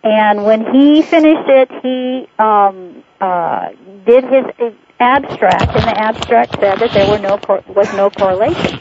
And 0.02 0.44
when 0.44 0.66
he 0.74 1.02
finished 1.02 1.48
it, 1.48 1.70
he 1.80 2.28
um, 2.42 3.04
uh, 3.20 3.68
did 4.04 4.24
his 4.24 4.74
abstract, 4.98 5.76
and 5.76 5.84
the 5.84 5.96
abstract 5.96 6.58
said 6.58 6.80
that 6.80 6.90
there 6.92 7.08
were 7.08 7.20
no 7.20 7.38
cor- 7.38 7.62
was 7.68 7.92
no 7.94 8.10
correlation. 8.10 8.80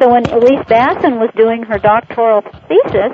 So 0.00 0.10
when 0.10 0.26
Elise 0.26 0.66
Bassin 0.66 1.20
was 1.20 1.30
doing 1.36 1.62
her 1.62 1.78
doctoral 1.78 2.42
thesis, 2.66 3.12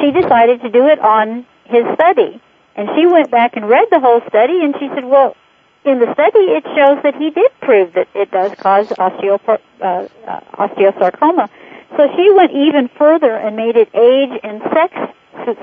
she 0.00 0.10
decided 0.10 0.60
to 0.62 0.70
do 0.70 0.88
it 0.88 0.98
on 0.98 1.46
his 1.66 1.84
study. 1.94 2.40
And 2.76 2.88
she 2.96 3.06
went 3.06 3.30
back 3.30 3.56
and 3.56 3.68
read 3.68 3.88
the 3.90 4.00
whole 4.00 4.20
study, 4.28 4.64
and 4.64 4.74
she 4.78 4.88
said, 4.94 5.04
"Well, 5.04 5.36
in 5.84 5.98
the 5.98 6.12
study, 6.14 6.44
it 6.56 6.64
shows 6.76 7.02
that 7.02 7.14
he 7.16 7.30
did 7.30 7.50
prove 7.60 7.92
that 7.94 8.08
it 8.14 8.30
does 8.30 8.54
cause 8.54 8.88
osteopor- 8.88 9.60
uh, 9.80 10.08
uh, 10.26 10.40
osteosarcoma." 10.58 11.48
So 11.96 12.08
she 12.16 12.30
went 12.30 12.52
even 12.52 12.88
further 12.88 13.34
and 13.34 13.56
made 13.56 13.76
it 13.76 13.88
age 13.94 14.40
and 14.42 14.62
sex 14.72 14.94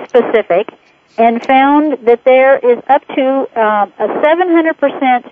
specific, 0.08 0.70
and 1.18 1.44
found 1.44 2.06
that 2.06 2.24
there 2.24 2.58
is 2.58 2.82
up 2.88 3.06
to 3.08 3.26
um, 3.60 3.94
a 3.98 4.08
700% 4.22 5.32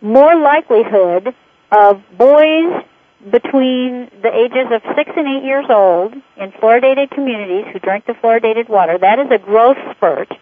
more 0.00 0.36
likelihood 0.36 1.34
of 1.70 2.02
boys 2.16 2.84
between 3.30 4.10
the 4.22 4.30
ages 4.32 4.66
of 4.70 4.82
six 4.96 5.10
and 5.16 5.26
eight 5.28 5.44
years 5.44 5.66
old 5.68 6.14
in 6.36 6.52
fluoridated 6.52 7.10
communities 7.10 7.66
who 7.72 7.78
drink 7.78 8.06
the 8.06 8.12
fluoridated 8.14 8.68
water. 8.68 8.96
That 8.98 9.18
is 9.18 9.30
a 9.30 9.38
growth 9.38 9.76
spurt, 9.92 10.32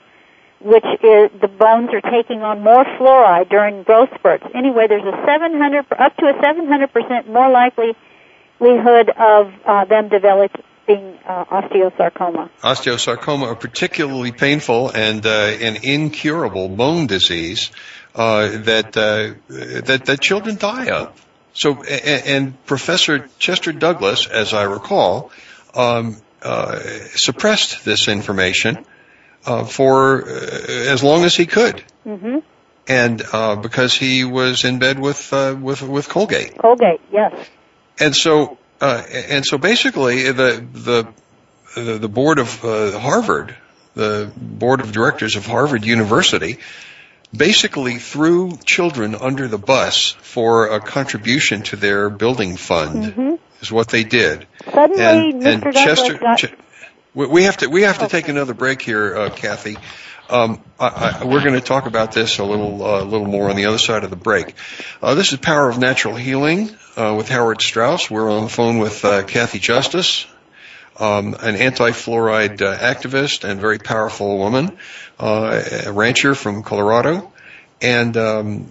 which 0.61 0.85
is 1.03 1.31
the 1.41 1.49
bones 1.49 1.91
are 1.93 2.01
taking 2.01 2.43
on 2.43 2.63
more 2.63 2.85
fluoride 2.99 3.49
during 3.49 3.83
growth 3.83 4.09
spurts. 4.15 4.45
Anyway, 4.55 4.87
there's 4.89 5.05
a 5.05 5.25
700 5.27 5.87
up 5.99 6.17
to 6.17 6.27
a 6.27 6.35
700 6.43 6.93
percent 6.93 7.29
more 7.29 7.51
likely 7.51 7.93
likelihood 8.61 9.11
of 9.11 9.53
uh, 9.65 9.85
them 9.85 10.09
developing 10.09 11.19
uh, 11.27 11.45
osteosarcoma. 11.47 12.51
Osteosarcoma, 12.63 13.53
a 13.53 13.57
particularly 13.57 14.33
painful 14.33 14.91
and 14.91 15.25
uh, 15.27 15.29
an 15.29 15.77
incurable 15.83 16.69
bone 16.69 17.07
disease 17.07 17.71
uh, 18.15 18.49
that, 18.59 18.97
uh, 18.97 19.35
that 19.49 20.05
that 20.07 20.21
children 20.21 20.57
die 20.57 20.91
of. 20.91 21.25
So, 21.53 21.83
and, 21.83 22.27
and 22.27 22.67
Professor 22.67 23.29
Chester 23.39 23.73
Douglas, 23.73 24.27
as 24.27 24.53
I 24.53 24.65
recall, 24.65 25.31
um, 25.75 26.17
uh, 26.43 26.79
suppressed 27.15 27.85
this 27.85 28.09
information 28.09 28.85
uh, 29.47 29.65
for 29.65 30.23
uh, 30.23 30.29
as 30.29 31.03
long 31.03 31.25
as 31.25 31.35
he 31.37 31.47
could, 31.47 31.83
Mm-hmm. 32.07 32.39
and 32.89 33.23
uh, 33.33 33.57
because 33.57 33.95
he 33.95 34.25
was 34.25 34.65
in 34.65 34.79
bed 34.79 34.99
with 34.99 35.33
uh, 35.33 35.57
with 35.61 35.83
with 35.83 36.09
Colgate, 36.09 36.57
Colgate, 36.59 37.01
yes. 37.13 37.33
and 37.99 38.15
so 38.15 38.59
uh, 38.81 39.03
and 39.11 39.45
so 39.45 39.59
basically 39.59 40.31
the 40.33 40.65
the 40.73 41.09
the, 41.81 41.99
the 41.99 42.09
board 42.09 42.39
of 42.39 42.65
uh, 42.65 42.99
Harvard, 42.99 43.55
the 43.95 44.31
board 44.37 44.81
of 44.81 44.93
directors 44.93 45.37
of 45.37 45.47
Harvard 45.47 45.85
University, 45.85 46.59
basically 47.37 47.99
threw 47.99 48.57
children 48.65 49.15
under 49.15 49.49
the 49.49 49.59
bus 49.59 50.13
for 50.23 50.69
a 50.69 50.81
contribution 50.81 51.63
to 51.63 51.77
their 51.77 52.09
building 52.09 52.57
fund. 52.57 53.05
Mm-hmm. 53.05 53.35
Is 53.63 53.73
what 53.73 53.89
they 53.89 54.05
did. 54.05 54.47
Suddenly, 54.71 55.31
and, 55.31 55.43
Mr. 55.43 55.47
and 55.53 55.63
Douglas 55.63 55.85
Chester, 55.85 56.19
got- 56.19 56.39
Ch- 56.39 56.55
we 57.17 57.27
we 57.27 57.43
have 57.45 57.57
to 57.57 57.69
we 57.69 57.83
have 57.83 57.99
to 57.99 58.09
take 58.09 58.29
another 58.29 58.55
break 58.55 58.83
here, 58.83 59.17
uh, 59.17 59.31
Cathy. 59.31 59.77
Um, 60.29 60.61
I, 60.79 61.21
I, 61.21 61.25
we're 61.25 61.43
going 61.43 61.55
to 61.55 61.61
talk 61.61 61.87
about 61.87 62.13
this 62.13 62.39
a 62.39 62.45
little 62.45 62.85
uh, 62.85 63.03
little 63.03 63.27
more 63.27 63.49
on 63.49 63.57
the 63.57 63.67
other 63.67 63.79
side 63.79 64.05
of 64.05 64.11
the 64.11 64.17
break. 64.17 64.55
Uh, 65.03 65.15
this 65.15 65.33
is 65.33 65.39
Power 65.39 65.69
of 65.69 65.79
Natural 65.79 66.15
Healing 66.15 66.71
uh, 66.97 67.15
with 67.17 67.29
Howard 67.29 67.63
Strauss. 67.63 68.11
We're 68.11 68.31
on 68.31 68.45
the 68.45 68.51
phone 68.51 68.79
with 68.79 69.05
uh, 69.05 69.23
Cathy 69.23 69.59
Justus, 69.59 70.27
um, 70.99 71.35
an 71.41 71.57
anti-fluoride 71.57 72.61
uh, 72.61 72.77
activist 72.77 73.49
and 73.49 73.61
very 73.61 73.79
powerful 73.79 74.37
woman, 74.37 74.77
uh, 75.19 75.63
a 75.87 75.93
rancher 75.93 76.35
from 76.35 76.65
Colorado, 76.65 77.33
and 77.81 78.15
um, 78.17 78.69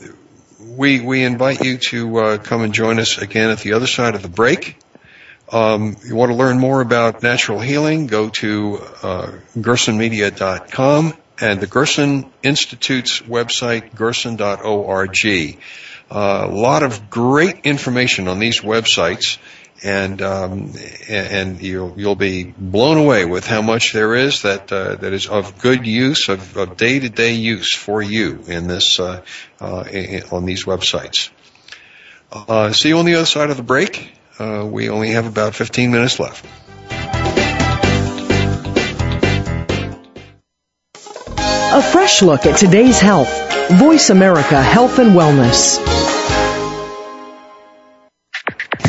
we 0.60 1.02
we 1.02 1.24
invite 1.24 1.64
you 1.64 1.78
to 1.90 2.18
uh, 2.18 2.38
come 2.38 2.62
and 2.62 2.74
join 2.74 3.00
us 3.00 3.18
again 3.18 3.50
at 3.50 3.60
the 3.60 3.74
other 3.74 3.88
side 3.88 4.14
of 4.14 4.22
the 4.22 4.30
break. 4.30 4.78
Um, 5.52 5.96
you 6.04 6.16
want 6.16 6.32
to 6.32 6.38
learn 6.38 6.60
more 6.60 6.82
about 6.82 7.22
natural 7.22 7.60
healing, 7.60 8.08
go 8.08 8.30
to 8.30 8.80
uh, 9.04 9.32
gersonmedia.com 9.56 11.14
and 11.40 11.60
the 11.60 11.68
Gerson 11.68 12.32
Institute's 12.44 13.22
website, 13.22 13.94
gerson.org. 13.94 15.60
Uh, 16.10 16.48
a 16.50 16.54
lot 16.54 16.84
of 16.84 17.10
great 17.10 17.66
information 17.66 18.28
on 18.28 18.40
these 18.40 18.62
websites, 18.62 19.38
and 19.84 20.22
um, 20.22 20.74
and 21.10 21.62
you'll 21.62 21.94
you'll 21.98 22.16
be 22.16 22.44
blown 22.44 22.98
away 22.98 23.26
with 23.26 23.46
how 23.46 23.62
much 23.62 23.92
there 23.92 24.16
is 24.16 24.44
that 24.44 24.72
uh, 24.72 24.96
that 24.96 25.14
is 25.14 25.28
of 25.28 25.60
good 25.60 25.86
use 25.86 26.30
of, 26.30 26.56
of 26.58 26.78
day-to-day 26.78 27.34
use 27.34 27.74
for 27.74 28.02
you 28.02 28.44
in 28.48 28.68
this 28.68 29.00
uh, 29.00 29.22
uh, 29.60 29.84
in, 29.92 30.24
on 30.32 30.46
these 30.46 30.66
websites. 30.66 31.30
Uh, 32.32 32.72
see 32.72 32.90
you 32.90 32.98
on 32.98 33.06
the 33.06 33.16
other 33.16 33.26
side 33.26 33.50
of 33.50 33.58
the 33.58 33.64
break. 33.64 34.14
Uh, 34.38 34.68
we 34.70 34.90
only 34.90 35.12
have 35.12 35.26
about 35.26 35.56
15 35.56 35.92
minutes 35.92 36.20
left. 36.20 36.46
A 40.98 41.82
fresh 41.82 42.22
look 42.22 42.46
at 42.46 42.58
today's 42.58 43.00
health. 43.00 43.30
Voice 43.72 44.10
America 44.10 44.62
Health 44.62 45.00
and 45.00 45.12
Wellness. 45.12 45.82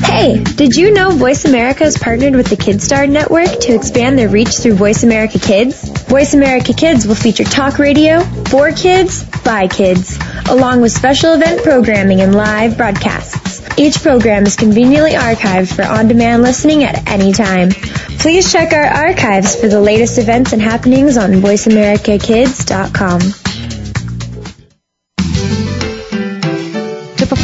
Hey, 0.04 0.42
did 0.42 0.76
you 0.76 0.94
know 0.94 1.10
Voice 1.10 1.44
America 1.44 1.84
has 1.84 1.98
partnered 1.98 2.34
with 2.34 2.48
the 2.48 2.56
KidStar 2.56 3.08
Network 3.08 3.60
to 3.60 3.74
expand 3.74 4.18
their 4.18 4.28
reach 4.28 4.56
through 4.58 4.74
Voice 4.74 5.02
America 5.02 5.38
Kids? 5.38 5.82
Voice 6.04 6.34
America 6.34 6.72
Kids 6.72 7.06
will 7.06 7.14
feature 7.14 7.44
talk 7.44 7.78
radio 7.78 8.20
for 8.20 8.72
kids, 8.72 9.24
by 9.44 9.68
kids, 9.68 10.18
along 10.48 10.80
with 10.80 10.92
special 10.92 11.34
event 11.34 11.62
programming 11.62 12.20
and 12.20 12.34
live 12.34 12.76
broadcasts. 12.76 13.45
Each 13.78 14.02
program 14.02 14.46
is 14.46 14.56
conveniently 14.56 15.12
archived 15.12 15.74
for 15.74 15.84
on-demand 15.84 16.42
listening 16.42 16.84
at 16.84 17.06
any 17.08 17.32
time. 17.32 17.70
Please 17.70 18.50
check 18.50 18.72
our 18.72 18.84
archives 18.84 19.54
for 19.54 19.68
the 19.68 19.80
latest 19.80 20.18
events 20.18 20.54
and 20.54 20.62
happenings 20.62 21.18
on 21.18 21.32
voiceamericakids.com. 21.32 23.45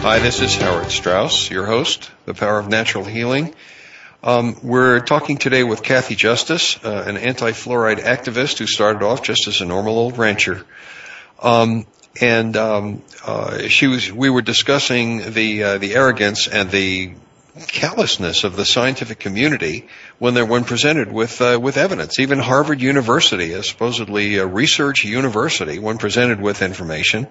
Hi, 0.00 0.20
this 0.20 0.40
is 0.40 0.56
Howard 0.56 0.90
Strauss, 0.90 1.50
your 1.50 1.66
host, 1.66 2.10
The 2.24 2.32
Power 2.32 2.58
of 2.58 2.68
Natural 2.68 3.04
Healing. 3.04 3.54
Um, 4.26 4.56
we're 4.60 4.98
talking 4.98 5.36
today 5.36 5.62
with 5.62 5.84
Cathy 5.84 6.16
Justus, 6.16 6.84
uh, 6.84 7.04
an 7.06 7.16
anti-fluoride 7.16 8.00
activist 8.00 8.58
who 8.58 8.66
started 8.66 9.04
off 9.04 9.22
just 9.22 9.46
as 9.46 9.60
a 9.60 9.64
normal 9.64 9.96
old 10.00 10.18
rancher. 10.18 10.66
Um, 11.40 11.86
and 12.20 12.56
um, 12.56 13.04
uh, 13.24 13.68
she 13.68 13.86
was. 13.86 14.10
We 14.10 14.28
were 14.30 14.42
discussing 14.42 15.30
the 15.30 15.62
uh, 15.62 15.78
the 15.78 15.94
arrogance 15.94 16.48
and 16.48 16.72
the 16.72 17.12
callousness 17.68 18.42
of 18.42 18.56
the 18.56 18.64
scientific 18.64 19.20
community 19.20 19.86
when 20.18 20.34
they're 20.34 20.44
when 20.44 20.64
presented 20.64 21.12
with 21.12 21.40
uh, 21.40 21.60
with 21.62 21.76
evidence. 21.76 22.18
Even 22.18 22.40
Harvard 22.40 22.80
University, 22.80 23.52
a 23.52 23.62
supposedly 23.62 24.38
a 24.38 24.46
research 24.46 25.04
university, 25.04 25.78
when 25.78 25.98
presented 25.98 26.40
with 26.40 26.62
information, 26.62 27.28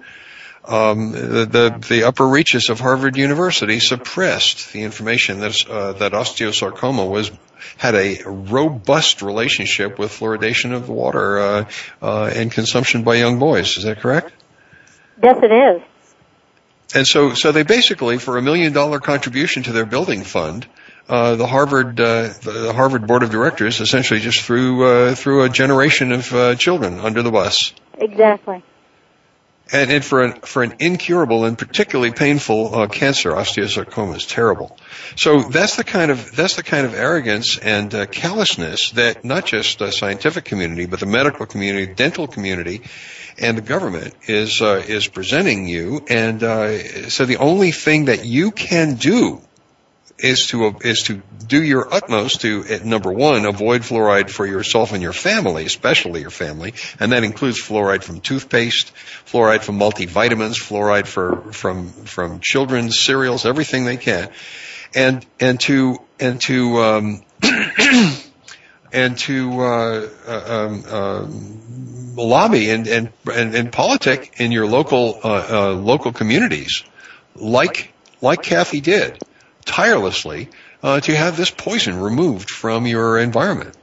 um, 0.66 1.12
the, 1.12 1.46
the, 1.46 1.84
the 1.88 2.04
upper 2.04 2.26
reaches 2.26 2.70
of 2.70 2.80
Harvard 2.80 3.16
University 3.16 3.80
suppressed 3.80 4.72
the 4.72 4.82
information 4.82 5.40
that 5.40 5.66
uh, 5.68 5.92
that 5.94 6.12
osteosarcoma 6.12 7.08
was 7.08 7.30
had 7.76 7.94
a 7.94 8.22
robust 8.24 9.22
relationship 9.22 9.98
with 9.98 10.10
fluoridation 10.10 10.72
of 10.72 10.86
the 10.86 10.92
water 10.92 11.38
uh, 11.38 11.64
uh, 12.02 12.30
and 12.34 12.50
consumption 12.50 13.02
by 13.02 13.16
young 13.16 13.38
boys. 13.38 13.76
Is 13.76 13.84
that 13.84 14.00
correct? 14.00 14.32
Yes, 15.22 15.36
it 15.42 15.52
is. 15.52 15.82
And 16.94 17.06
so, 17.06 17.34
so 17.34 17.52
they 17.52 17.64
basically, 17.64 18.18
for 18.18 18.36
a 18.36 18.42
million 18.42 18.72
dollar 18.72 19.00
contribution 19.00 19.64
to 19.64 19.72
their 19.72 19.86
building 19.86 20.22
fund, 20.22 20.66
uh, 21.08 21.36
the 21.36 21.46
Harvard 21.46 22.00
uh, 22.00 22.32
the 22.42 22.72
Harvard 22.74 23.06
board 23.06 23.22
of 23.22 23.30
directors 23.30 23.80
essentially 23.80 24.20
just 24.20 24.40
threw 24.42 24.84
uh, 24.84 25.14
threw 25.14 25.44
a 25.44 25.48
generation 25.48 26.12
of 26.12 26.32
uh, 26.32 26.54
children 26.56 26.98
under 26.98 27.22
the 27.22 27.30
bus. 27.30 27.72
Exactly. 27.98 28.62
And, 29.72 29.90
and 29.90 30.04
for 30.04 30.22
an 30.22 30.40
for 30.42 30.62
an 30.62 30.74
incurable 30.78 31.44
and 31.44 31.58
particularly 31.58 32.12
painful 32.12 32.72
uh, 32.72 32.86
cancer, 32.86 33.32
osteosarcoma 33.32 34.16
is 34.16 34.24
terrible. 34.24 34.78
So 35.16 35.42
that's 35.42 35.74
the 35.74 35.82
kind 35.82 36.12
of 36.12 36.36
that's 36.36 36.54
the 36.54 36.62
kind 36.62 36.86
of 36.86 36.94
arrogance 36.94 37.58
and 37.58 37.92
uh, 37.92 38.06
callousness 38.06 38.92
that 38.92 39.24
not 39.24 39.44
just 39.44 39.80
the 39.80 39.90
scientific 39.90 40.44
community, 40.44 40.86
but 40.86 41.00
the 41.00 41.06
medical 41.06 41.46
community, 41.46 41.92
dental 41.92 42.28
community, 42.28 42.82
and 43.38 43.58
the 43.58 43.62
government 43.62 44.14
is 44.28 44.62
uh, 44.62 44.84
is 44.86 45.08
presenting 45.08 45.66
you. 45.66 46.04
And 46.08 46.44
uh, 46.44 47.08
so 47.08 47.24
the 47.24 47.38
only 47.38 47.72
thing 47.72 48.04
that 48.04 48.24
you 48.24 48.52
can 48.52 48.94
do 48.94 49.42
is 50.18 50.46
to 50.46 50.74
is 50.80 51.02
to 51.04 51.22
do 51.46 51.62
your 51.62 51.92
utmost 51.92 52.40
to 52.40 52.80
number 52.84 53.12
one 53.12 53.44
avoid 53.44 53.82
fluoride 53.82 54.30
for 54.30 54.46
yourself 54.46 54.92
and 54.92 55.02
your 55.02 55.12
family, 55.12 55.66
especially 55.66 56.22
your 56.22 56.30
family, 56.30 56.74
and 56.98 57.12
that 57.12 57.22
includes 57.22 57.60
fluoride 57.60 58.02
from 58.02 58.20
toothpaste, 58.20 58.92
fluoride 59.26 59.62
from 59.62 59.78
multivitamins, 59.78 60.56
fluoride 60.56 61.06
for 61.06 61.52
from 61.52 61.90
from 61.90 62.40
children's 62.40 62.98
cereals, 62.98 63.44
everything 63.44 63.84
they 63.84 63.96
can, 63.96 64.30
and 64.94 65.24
and 65.38 65.60
to 65.60 65.98
and 66.18 66.40
to 66.42 66.78
um, 66.78 67.24
and 68.92 69.18
to 69.18 69.60
uh, 69.60 70.08
um, 70.26 70.84
um, 70.86 72.16
lobby 72.16 72.70
and 72.70 72.88
and 72.88 73.12
and, 73.32 73.54
and 73.54 73.72
politic 73.72 74.40
in 74.40 74.50
your 74.50 74.66
local 74.66 75.20
uh, 75.22 75.46
uh, 75.50 75.72
local 75.74 76.12
communities, 76.12 76.84
like 77.34 77.92
like 78.22 78.42
Kathy 78.42 78.80
did 78.80 79.22
tirelessly 79.66 80.48
uh, 80.82 81.00
to 81.00 81.14
have 81.14 81.36
this 81.36 81.50
poison 81.50 82.00
removed 82.00 82.48
from 82.48 82.86
your 82.86 83.18
environment. 83.18 83.76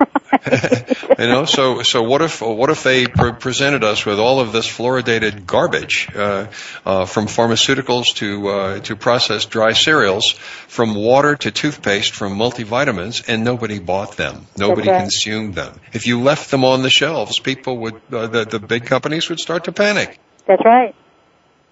you 1.19 1.27
know, 1.27 1.45
so 1.45 1.81
so 1.83 2.03
what 2.03 2.21
if 2.21 2.41
what 2.41 2.69
if 2.69 2.83
they 2.83 3.07
pre- 3.07 3.33
presented 3.33 3.83
us 3.83 4.05
with 4.05 4.19
all 4.19 4.39
of 4.39 4.51
this 4.51 4.67
fluoridated 4.67 5.45
garbage 5.45 6.09
uh, 6.15 6.47
uh, 6.85 7.05
from 7.05 7.27
pharmaceuticals 7.27 8.15
to 8.15 8.47
uh, 8.47 8.79
to 8.81 8.95
processed 8.95 9.49
dry 9.49 9.73
cereals, 9.73 10.31
from 10.67 10.95
water 10.95 11.35
to 11.35 11.51
toothpaste, 11.51 12.13
from 12.13 12.37
multivitamins, 12.37 13.23
and 13.27 13.43
nobody 13.43 13.79
bought 13.79 14.17
them, 14.17 14.47
nobody 14.57 14.89
right. 14.89 15.01
consumed 15.01 15.55
them. 15.55 15.79
If 15.93 16.07
you 16.07 16.21
left 16.21 16.51
them 16.51 16.63
on 16.63 16.81
the 16.81 16.89
shelves, 16.89 17.39
people 17.39 17.77
would 17.79 18.01
uh, 18.11 18.27
the 18.27 18.45
the 18.45 18.59
big 18.59 18.85
companies 18.85 19.29
would 19.29 19.39
start 19.39 19.65
to 19.65 19.71
panic. 19.71 20.19
That's 20.45 20.63
right. 20.63 20.95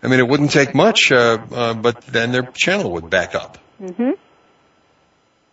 I 0.04 0.08
mean, 0.08 0.20
it 0.20 0.28
wouldn't 0.28 0.52
take 0.52 0.76
much, 0.76 1.12
uh, 1.12 1.40
uh, 1.52 1.74
but 1.74 2.02
then 2.02 2.32
their 2.32 2.44
channel 2.44 2.92
would 2.92 3.10
back 3.10 3.34
up. 3.34 3.58
hmm 3.80 4.12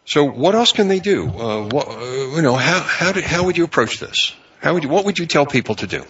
So 0.05 0.24
what 0.24 0.55
else 0.55 0.72
can 0.72 0.88
they 0.88 0.98
do? 1.00 1.28
Uh, 1.28 1.68
what, 1.68 1.88
uh, 1.88 2.00
you 2.36 2.42
know, 2.42 2.57
how 2.57 2.80
how 2.80 3.12
did, 3.12 3.24
how 3.24 3.44
would 3.44 3.57
you 3.57 3.64
approach 3.64 3.98
this? 4.00 4.34
How 4.61 4.74
would 4.74 4.82
you, 4.84 4.88
what 4.88 5.05
would 5.05 5.18
you 5.18 5.26
tell 5.26 5.46
people 5.46 5.74
to 5.76 5.86
do? 5.86 6.05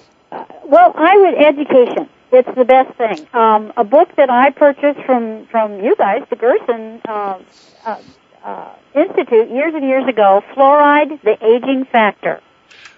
Well, 0.64 0.93
I 0.95 1.16
would 1.16 1.34
education. 1.45 2.09
It's 2.32 2.49
the 2.57 2.64
best 2.64 2.97
thing. 2.97 3.26
Um, 3.34 3.72
a 3.76 3.84
book 3.84 4.09
that 4.16 4.30
I 4.30 4.51
purchased 4.51 5.01
from 5.05 5.47
from 5.47 5.84
you 5.84 5.95
guys, 5.97 6.22
the 6.30 6.36
Gerson 6.36 7.03
uh, 7.07 7.38
uh, 7.84 7.99
uh, 8.43 8.74
Institute, 8.95 9.51
years 9.51 9.74
and 9.74 9.84
years 9.84 10.09
ago. 10.09 10.43
Fluoride: 10.55 11.20
The 11.22 11.36
Aging 11.45 11.84
Factor 11.93 12.40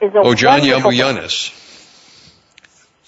is 0.00 0.14
a 0.14 0.18
Oh, 0.18 0.34
John. 0.34 0.60
Yiamouyiannis. 0.60 1.50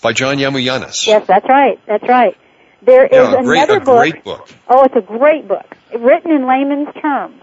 By 0.02 0.12
John 0.12 0.38
Yiamouyiannis. 0.38 1.06
Yes, 1.06 1.24
that's 1.28 1.48
right. 1.48 1.78
That's 1.86 2.06
right. 2.08 2.36
There 2.82 3.06
is 3.06 3.12
Yeah, 3.12 3.38
a 3.38 3.42
great, 3.44 3.62
another 3.62 3.80
book. 3.84 3.98
great 3.98 4.24
book. 4.24 4.48
Oh, 4.68 4.82
it's 4.84 4.96
a 4.96 5.00
great 5.00 5.46
book, 5.46 5.76
written 5.96 6.32
in 6.32 6.46
layman's 6.46 6.92
terms. 7.00 7.40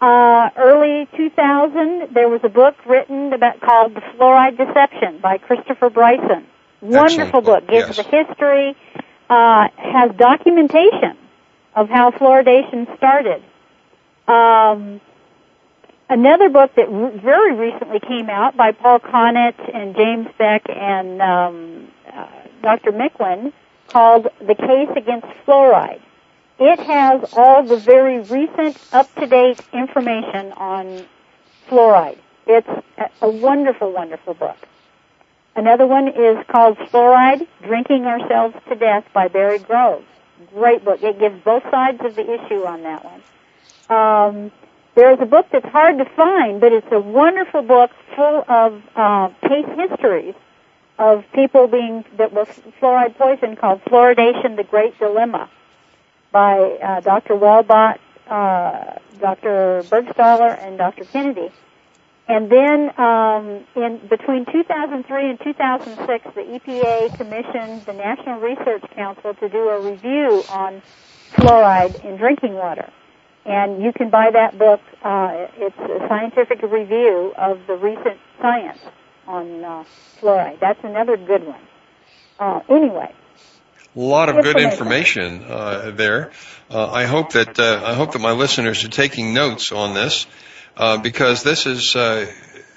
Uh, 0.00 0.50
early 0.58 1.08
2000, 1.16 2.12
there 2.12 2.28
was 2.28 2.40
a 2.44 2.50
book 2.50 2.74
written 2.84 3.32
about 3.32 3.60
called 3.60 3.94
"The 3.94 4.00
Fluoride 4.00 4.58
Deception" 4.58 5.18
by 5.18 5.38
Christopher 5.38 5.88
Bryson. 5.88 6.46
Wonderful 6.82 7.40
book. 7.40 7.66
Gives 7.66 7.88
yes. 7.88 7.96
the 7.96 8.02
history, 8.02 8.76
uh, 9.30 9.68
has 9.76 10.14
documentation 10.16 11.16
of 11.74 11.88
how 11.88 12.10
fluoridation 12.10 12.94
started. 12.96 13.42
Um, 14.28 15.00
another 16.10 16.50
book 16.50 16.74
that 16.74 16.88
r- 16.88 17.10
very 17.12 17.54
recently 17.54 18.00
came 18.00 18.28
out 18.28 18.56
by 18.56 18.72
Paul 18.72 19.00
Connett 19.00 19.54
and 19.74 19.94
James 19.96 20.28
Beck 20.38 20.68
and 20.68 21.22
um, 21.22 21.88
uh, 22.12 22.26
Dr. 22.62 22.92
Micklem 22.92 23.52
called 23.88 24.28
The 24.40 24.54
Case 24.54 24.90
Against 24.96 25.26
Fluoride. 25.46 26.00
It 26.58 26.80
has 26.80 27.34
all 27.36 27.64
the 27.64 27.76
very 27.76 28.20
recent, 28.20 28.78
up-to-date 28.92 29.60
information 29.74 30.52
on 30.52 31.04
fluoride. 31.68 32.18
It's 32.46 32.68
a 33.20 33.28
wonderful, 33.28 33.92
wonderful 33.92 34.32
book. 34.32 34.56
Another 35.54 35.86
one 35.86 36.08
is 36.08 36.46
called 36.48 36.78
Fluoride, 36.78 37.46
Drinking 37.62 38.06
Ourselves 38.06 38.54
to 38.68 38.74
Death 38.74 39.04
by 39.12 39.28
Barry 39.28 39.58
Groves. 39.58 40.06
Great 40.54 40.82
book. 40.82 41.02
It 41.02 41.18
gives 41.18 41.42
both 41.44 41.62
sides 41.70 42.00
of 42.02 42.14
the 42.14 42.22
issue 42.22 42.64
on 42.64 42.82
that 42.82 43.04
one. 43.04 43.22
Um, 43.88 44.52
there's 44.94 45.18
a 45.20 45.26
book 45.26 45.46
that's 45.52 45.66
hard 45.66 45.98
to 45.98 46.06
find, 46.06 46.60
but 46.60 46.72
it's 46.72 46.90
a 46.90 47.00
wonderful 47.00 47.62
book 47.62 47.90
full 48.14 48.44
of 48.48 48.82
uh, 48.94 49.28
case 49.46 49.66
histories 49.76 50.34
of 50.98 51.24
people 51.34 51.68
being 51.68 52.02
that 52.16 52.32
were 52.32 52.46
fluoride 52.80 53.16
poisoned 53.16 53.58
called 53.58 53.82
Fluoridation: 53.84 54.56
The 54.56 54.64
Great 54.64 54.98
Dilemma 54.98 55.50
by 56.36 56.76
uh, 56.84 57.00
Dr. 57.00 57.32
Waldbott, 57.32 57.96
uh, 58.28 58.98
Dr. 59.18 59.82
Burgstahler, 59.88 60.52
and 60.60 60.76
Dr. 60.76 61.04
Kennedy. 61.04 61.50
And 62.28 62.52
then 62.52 63.00
um, 63.00 63.64
in 63.74 64.06
between 64.06 64.44
2003 64.44 65.30
and 65.30 65.40
2006, 65.40 66.34
the 66.34 66.42
EPA 66.42 67.16
commissioned 67.16 67.86
the 67.86 67.94
National 67.94 68.38
Research 68.38 68.84
Council 68.94 69.32
to 69.32 69.48
do 69.48 69.70
a 69.70 69.80
review 69.80 70.42
on 70.50 70.82
fluoride 71.32 72.04
in 72.04 72.18
drinking 72.18 72.52
water. 72.52 72.92
And 73.46 73.82
you 73.82 73.94
can 73.94 74.10
buy 74.10 74.30
that 74.30 74.58
book. 74.58 74.82
Uh, 75.02 75.46
it's 75.56 75.78
a 75.78 76.06
scientific 76.06 76.60
review 76.60 77.32
of 77.38 77.60
the 77.66 77.76
recent 77.76 78.18
science 78.42 78.80
on 79.26 79.64
uh, 79.64 79.84
fluoride. 80.20 80.60
That's 80.60 80.84
another 80.84 81.16
good 81.16 81.46
one. 81.46 81.62
Uh, 82.38 82.60
anyway. 82.68 83.14
A 83.96 84.00
lot 84.00 84.28
of 84.28 84.42
good 84.44 84.58
information 84.58 85.42
uh, 85.44 85.90
there. 85.94 86.30
Uh, 86.70 86.90
I 86.90 87.04
hope 87.04 87.32
that 87.32 87.58
uh, 87.58 87.80
I 87.82 87.94
hope 87.94 88.12
that 88.12 88.18
my 88.18 88.32
listeners 88.32 88.84
are 88.84 88.88
taking 88.88 89.32
notes 89.32 89.72
on 89.72 89.94
this 89.94 90.26
uh, 90.76 90.98
because 90.98 91.42
this 91.42 91.64
is 91.64 91.96
uh, 91.96 92.30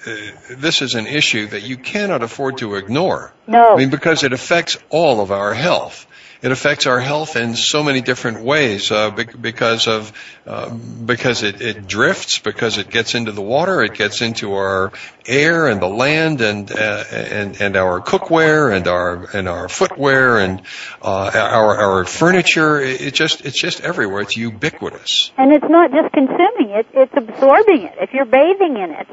uh, 0.06 0.16
this 0.52 0.82
is 0.82 0.96
an 0.96 1.08
issue 1.08 1.48
that 1.48 1.64
you 1.64 1.76
cannot 1.76 2.24
afford 2.24 2.60
to 2.60 2.76
ignore. 2.76 3.34
No. 3.48 3.74
I 3.74 3.76
mean, 3.76 3.90
because 3.90 4.24
it 4.24 4.32
affects 4.32 4.78
all 4.90 5.20
of 5.20 5.32
our 5.32 5.54
health. 5.54 6.08
It 6.42 6.54
affects 6.54 6.88
our 6.88 7.02
health 7.02 7.36
in 7.36 7.54
so 7.56 7.84
many 7.84 8.00
different 8.00 8.42
ways 8.42 8.92
uh, 8.92 9.12
because 9.12 9.88
of 9.88 10.14
uh, 10.48 10.70
because 10.70 11.44
it, 11.44 11.62
it 11.62 11.86
drifts, 11.86 12.40
because 12.40 12.78
it 12.78 12.90
gets 12.90 13.14
into 13.14 13.34
the 13.34 13.42
water, 13.42 13.84
it 13.84 13.94
gets 13.94 14.22
into 14.22 14.54
our 14.54 14.94
air 15.26 15.68
and 15.68 15.82
the 15.82 15.90
land, 15.90 16.40
and 16.40 16.72
uh, 16.72 17.04
and 17.12 17.60
and 17.62 17.76
our 17.76 18.00
cookware 18.00 18.74
and 18.74 18.88
our 18.88 19.30
and 19.36 19.50
our 19.50 19.68
footwear 19.68 20.40
and 20.40 20.62
uh, 21.02 21.30
our 21.34 21.78
our 21.78 22.06
furniture. 22.06 22.80
It 22.80 23.14
just 23.14 23.46
it's 23.46 23.60
just 23.60 23.82
everywhere. 23.82 24.22
It's 24.22 24.38
ubiquitous. 24.38 25.32
And 25.38 25.52
it's 25.52 25.70
not 25.70 25.92
just 25.92 26.14
consuming 26.14 26.70
it; 26.70 26.88
it's 26.94 27.14
absorbing 27.18 27.84
it. 27.84 27.96
If 28.00 28.14
you're 28.14 28.24
bathing 28.24 28.78
in 28.78 28.92
it, 28.92 29.08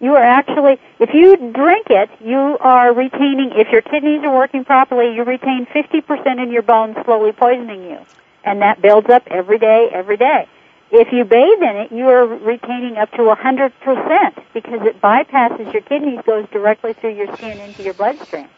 you 0.00 0.14
are 0.14 0.22
actually, 0.22 0.78
if 1.00 1.10
you 1.14 1.36
drink 1.52 1.86
it, 1.88 2.10
you 2.20 2.36
are 2.60 2.92
retaining, 2.92 3.52
if 3.54 3.68
your 3.72 3.82
kidneys 3.82 4.22
are 4.24 4.34
working 4.34 4.64
properly, 4.64 5.14
you 5.14 5.24
retain 5.24 5.66
50% 5.66 6.42
in 6.42 6.52
your 6.52 6.62
bones, 6.62 6.96
slowly 7.04 7.32
poisoning 7.32 7.84
you. 7.84 7.98
And 8.44 8.62
that 8.62 8.82
builds 8.82 9.08
up 9.08 9.26
every 9.28 9.58
day, 9.58 9.88
every 9.92 10.16
day. 10.16 10.48
If 10.90 11.12
you 11.12 11.24
bathe 11.24 11.62
in 11.62 11.76
it, 11.76 11.92
you 11.92 12.08
are 12.08 12.26
retaining 12.26 12.96
up 12.96 13.10
to 13.12 13.18
100% 13.18 14.44
because 14.54 14.86
it 14.86 15.00
bypasses 15.00 15.72
your 15.72 15.82
kidneys, 15.82 16.20
goes 16.24 16.46
directly 16.50 16.92
through 16.92 17.14
your 17.14 17.34
skin 17.36 17.58
into 17.58 17.82
your 17.82 17.94
bloodstream. 17.94 18.48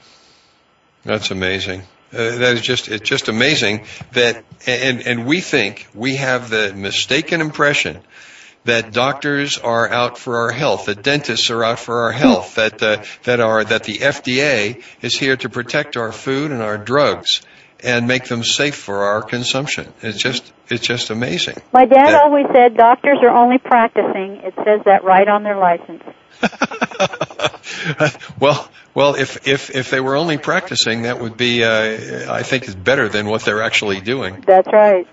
That's 1.04 1.30
amazing. 1.30 1.82
Uh, 2.12 2.36
that 2.38 2.54
is 2.54 2.62
just 2.62 2.88
it's 2.88 3.06
just 3.06 3.28
amazing 3.28 3.84
that 4.12 4.42
and 4.66 5.06
and 5.06 5.26
we 5.26 5.42
think 5.42 5.86
we 5.94 6.16
have 6.16 6.48
the 6.48 6.72
mistaken 6.72 7.42
impression 7.42 8.00
that 8.68 8.92
doctors 8.92 9.58
are 9.58 9.90
out 9.90 10.18
for 10.18 10.38
our 10.38 10.50
health, 10.50 10.86
that 10.86 11.02
dentists 11.02 11.50
are 11.50 11.64
out 11.64 11.78
for 11.78 12.02
our 12.02 12.12
health, 12.12 12.56
that 12.56 12.82
uh, 12.82 13.02
that 13.24 13.40
are 13.40 13.64
that 13.64 13.84
the 13.84 13.98
FDA 13.98 14.82
is 15.00 15.16
here 15.16 15.36
to 15.38 15.48
protect 15.48 15.96
our 15.96 16.12
food 16.12 16.50
and 16.50 16.62
our 16.62 16.76
drugs 16.76 17.42
and 17.80 18.06
make 18.06 18.24
them 18.24 18.44
safe 18.44 18.74
for 18.76 19.04
our 19.04 19.22
consumption. 19.22 19.92
It's 20.02 20.18
just 20.18 20.52
it's 20.68 20.86
just 20.86 21.10
amazing. 21.10 21.56
My 21.72 21.86
dad 21.86 22.12
that, 22.12 22.22
always 22.22 22.46
said 22.52 22.76
doctors 22.76 23.18
are 23.22 23.30
only 23.30 23.58
practicing. 23.58 24.36
It 24.44 24.54
says 24.64 24.82
that 24.84 25.02
right 25.02 25.28
on 25.28 25.42
their 25.42 25.56
license. 25.56 26.02
well, 28.40 28.68
well, 28.94 29.14
if 29.14 29.46
if 29.46 29.74
if 29.74 29.90
they 29.90 30.00
were 30.00 30.16
only 30.16 30.38
practicing, 30.38 31.02
that 31.02 31.20
would 31.20 31.36
be, 31.36 31.62
uh, 31.62 32.32
I 32.32 32.42
think, 32.42 32.66
is 32.66 32.74
better 32.74 33.08
than 33.08 33.26
what 33.26 33.42
they're 33.42 33.62
actually 33.62 34.00
doing. 34.00 34.42
That's 34.46 34.66
right. 34.72 35.06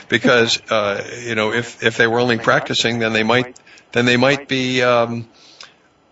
because 0.08 0.60
uh, 0.70 1.02
you 1.24 1.34
know, 1.34 1.52
if 1.52 1.82
if 1.82 1.96
they 1.96 2.06
were 2.06 2.20
only 2.20 2.38
practicing, 2.38 2.98
then 2.98 3.12
they 3.12 3.22
might 3.22 3.56
then 3.92 4.04
they 4.04 4.16
might 4.16 4.48
be. 4.48 4.82
Um, 4.82 5.28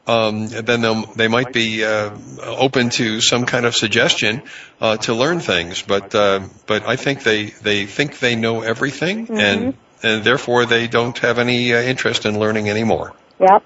um, 0.07 0.49
then 0.49 1.05
they 1.15 1.29
might 1.29 1.53
be 1.53 1.85
uh, 1.85 2.11
open 2.43 2.91
to 2.91 3.21
some 3.21 3.47
kind 3.47 3.65
of 3.65 3.77
suggestion 3.77 4.43
uh, 4.81 4.97
to 4.97 5.15
learn 5.15 5.39
things. 5.39 5.83
But 5.83 6.15
uh, 6.15 6.41
but 6.67 6.85
I 6.85 6.97
think 6.97 7.23
they 7.23 7.45
they 7.47 7.87
think 7.87 8.19
they 8.19 8.35
know 8.35 8.63
everything, 8.63 9.27
mm-hmm. 9.27 9.39
and 9.39 9.75
and 10.03 10.25
therefore 10.25 10.67
they 10.67 10.89
don't 10.89 11.17
have 11.19 11.39
any 11.39 11.75
uh, 11.75 11.81
interest 11.81 12.27
in 12.27 12.39
learning 12.41 12.69
anymore. 12.69 13.13
Yep. 13.39 13.63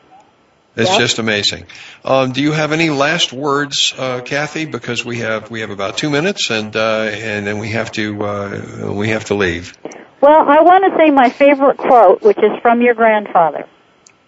It's 0.77 0.91
yep. 0.91 0.99
just 0.99 1.19
amazing. 1.21 1.67
Um, 2.05 2.33
do 2.33 2.43
you 2.43 2.51
have 2.51 2.73
any 2.73 2.91
last 2.91 3.33
words, 3.33 3.95
uh, 3.97 4.23
Cathy? 4.23 4.65
Because 4.65 5.05
we 5.05 5.19
have 5.19 5.49
we 5.49 5.61
have 5.61 5.71
about 5.71 5.97
two 5.97 6.11
minutes, 6.11 6.51
and 6.51 6.75
uh, 6.75 7.03
and 7.13 7.47
then 7.47 7.59
we 7.59 7.71
have 7.71 7.93
to 7.93 8.25
uh, 8.25 8.93
we 8.93 9.11
have 9.11 9.27
to 9.27 9.35
leave. 9.35 9.77
Well, 10.21 10.49
I 10.49 10.63
want 10.63 10.85
to 10.85 10.99
say 10.99 11.11
my 11.11 11.31
favorite 11.31 11.77
quote, 11.77 12.23
which 12.23 12.39
is 12.39 12.51
from 12.61 12.83
your 12.83 12.95
grandfather, 12.95 13.69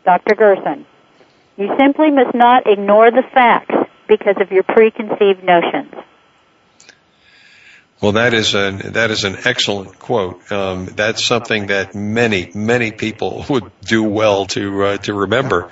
Dr. 0.05 0.37
Gerson. 0.37 0.87
You 1.57 1.75
simply 1.79 2.11
must 2.11 2.35
not 2.35 2.67
ignore 2.67 3.11
the 3.11 3.25
facts 3.35 3.75
because 4.07 4.37
of 4.41 4.53
your 4.53 4.63
preconceived 4.63 5.43
notions. 5.43 5.95
Well, 8.01 8.13
that 8.13 8.35
is 8.35 8.55
an 8.55 8.93
that 8.93 9.11
is 9.11 9.25
an 9.25 9.39
excellent 9.45 9.99
quote. 9.99 10.53
Um, 10.53 10.87
that's 10.87 11.25
something 11.25 11.69
that 11.69 11.95
many 11.95 12.53
many 12.55 12.93
people 12.93 13.45
would 13.51 13.73
do 13.81 14.05
well 14.05 14.47
to 14.47 14.85
uh, 14.85 14.97
to 14.99 15.15
remember 15.15 15.71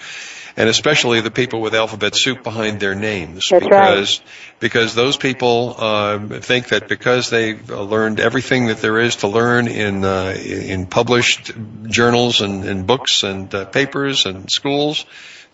and 0.56 0.68
especially 0.68 1.20
the 1.20 1.30
people 1.30 1.60
with 1.60 1.74
alphabet 1.74 2.14
soup 2.14 2.42
behind 2.42 2.78
their 2.78 2.94
names, 2.94 3.44
That's 3.50 3.64
because 3.64 4.20
right. 4.20 4.28
because 4.60 4.94
those 4.94 5.16
people 5.16 5.80
um, 5.82 6.28
think 6.28 6.68
that 6.68 6.88
because 6.88 7.30
they've 7.30 7.68
learned 7.68 8.20
everything 8.20 8.66
that 8.66 8.78
there 8.78 9.00
is 9.00 9.16
to 9.16 9.28
learn 9.28 9.66
in 9.68 10.04
uh, 10.04 10.34
in 10.36 10.86
published 10.86 11.52
journals 11.84 12.40
and, 12.40 12.64
and 12.64 12.86
books 12.86 13.22
and 13.24 13.52
uh, 13.54 13.64
papers 13.64 14.26
and 14.26 14.48
schools, 14.50 15.04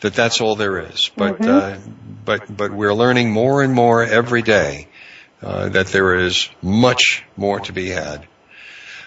that 0.00 0.14
that's 0.14 0.40
all 0.40 0.56
there 0.56 0.78
is. 0.78 1.10
But 1.16 1.38
mm-hmm. 1.38 1.50
uh, 1.50 1.78
but 2.24 2.54
but 2.54 2.70
we're 2.70 2.94
learning 2.94 3.32
more 3.32 3.62
and 3.62 3.72
more 3.72 4.02
every 4.02 4.42
day 4.42 4.88
uh, 5.42 5.70
that 5.70 5.86
there 5.88 6.14
is 6.14 6.48
much 6.60 7.24
more 7.36 7.60
to 7.60 7.72
be 7.72 7.88
had. 7.88 8.26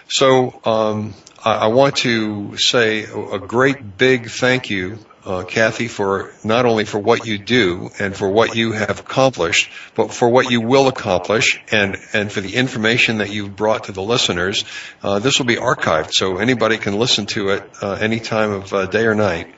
So 0.08 0.60
um, 0.64 1.14
I, 1.44 1.54
I 1.54 1.66
want 1.68 1.96
to 1.98 2.56
say 2.56 3.04
a 3.04 3.38
great 3.38 3.96
big 3.96 4.28
thank 4.28 4.70
you 4.70 4.94
uh, 4.94 5.13
Cathy, 5.24 5.88
for 5.88 6.32
not 6.44 6.66
only 6.66 6.84
for 6.84 6.98
what 6.98 7.26
you 7.26 7.38
do 7.38 7.90
and 7.98 8.14
for 8.14 8.28
what 8.28 8.54
you 8.54 8.72
have 8.72 9.00
accomplished, 9.00 9.70
but 9.94 10.12
for 10.12 10.28
what 10.28 10.50
you 10.50 10.60
will 10.60 10.86
accomplish 10.88 11.62
and, 11.70 11.96
and 12.12 12.30
for 12.30 12.40
the 12.40 12.54
information 12.54 13.18
that 13.18 13.30
you've 13.30 13.56
brought 13.56 13.84
to 13.84 13.92
the 13.92 14.02
listeners. 14.02 14.64
Uh, 15.02 15.18
this 15.20 15.38
will 15.38 15.46
be 15.46 15.56
archived, 15.56 16.12
so 16.12 16.36
anybody 16.36 16.76
can 16.76 16.98
listen 16.98 17.26
to 17.26 17.50
it 17.50 17.70
uh, 17.82 17.92
any 17.94 18.20
time 18.20 18.52
of 18.52 18.72
uh, 18.74 18.86
day 18.86 19.06
or 19.06 19.14
night 19.14 19.54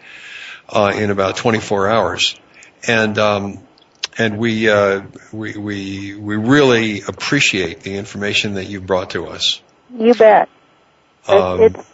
uh, 0.69 0.93
in 0.95 1.11
about 1.11 1.37
24 1.37 1.89
hours. 1.89 2.39
And 2.87 3.19
um, 3.19 3.67
and 4.19 4.39
we, 4.39 4.69
uh, 4.69 5.03
we 5.33 5.57
we 5.57 6.15
we 6.15 6.37
really 6.37 7.03
appreciate 7.03 7.81
the 7.81 7.97
information 7.97 8.55
that 8.55 8.67
you've 8.67 8.87
brought 8.87 9.11
to 9.11 9.27
us. 9.27 9.61
You 9.95 10.15
bet. 10.15 10.49
Um, 11.29 11.61
it's, 11.61 11.85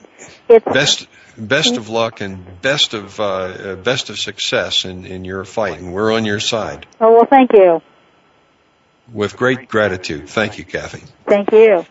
it's 0.48 0.64
best 0.64 1.08
best 1.48 1.76
of 1.76 1.88
luck 1.88 2.20
and 2.20 2.60
best 2.62 2.94
of 2.94 3.18
uh, 3.20 3.24
uh, 3.24 3.76
best 3.76 4.10
of 4.10 4.18
success 4.18 4.84
in, 4.84 5.06
in 5.06 5.24
your 5.24 5.44
fight, 5.44 5.78
and 5.78 5.92
we're 5.92 6.12
on 6.12 6.24
your 6.24 6.40
side. 6.40 6.86
Oh 7.00 7.12
well, 7.12 7.26
thank 7.26 7.52
you. 7.52 7.82
With 9.12 9.36
great 9.36 9.68
gratitude, 9.68 10.28
thank 10.28 10.58
you, 10.58 10.64
Cathy. 10.64 11.02
Thank 11.26 11.52
you. 11.52 11.84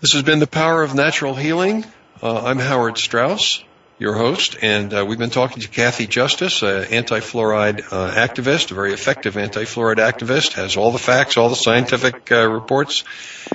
This 0.00 0.12
has 0.12 0.22
been 0.22 0.38
the 0.38 0.46
power 0.46 0.82
of 0.82 0.94
natural 0.94 1.34
healing. 1.34 1.84
Uh, 2.22 2.44
I'm 2.44 2.58
Howard 2.58 2.98
Strauss 2.98 3.62
your 3.98 4.14
host, 4.14 4.56
and 4.62 4.94
uh, 4.94 5.04
we've 5.04 5.18
been 5.18 5.30
talking 5.30 5.60
to 5.60 5.68
Cathy 5.68 6.06
Justus, 6.06 6.62
an 6.62 6.84
anti-fluoride 6.84 7.80
uh, 7.80 8.14
activist, 8.14 8.70
a 8.70 8.74
very 8.74 8.92
effective 8.92 9.36
anti-fluoride 9.36 9.96
activist, 9.96 10.52
has 10.52 10.76
all 10.76 10.92
the 10.92 11.00
facts, 11.00 11.36
all 11.36 11.48
the 11.48 11.56
scientific 11.56 12.30
uh, 12.30 12.48
reports, 12.48 13.02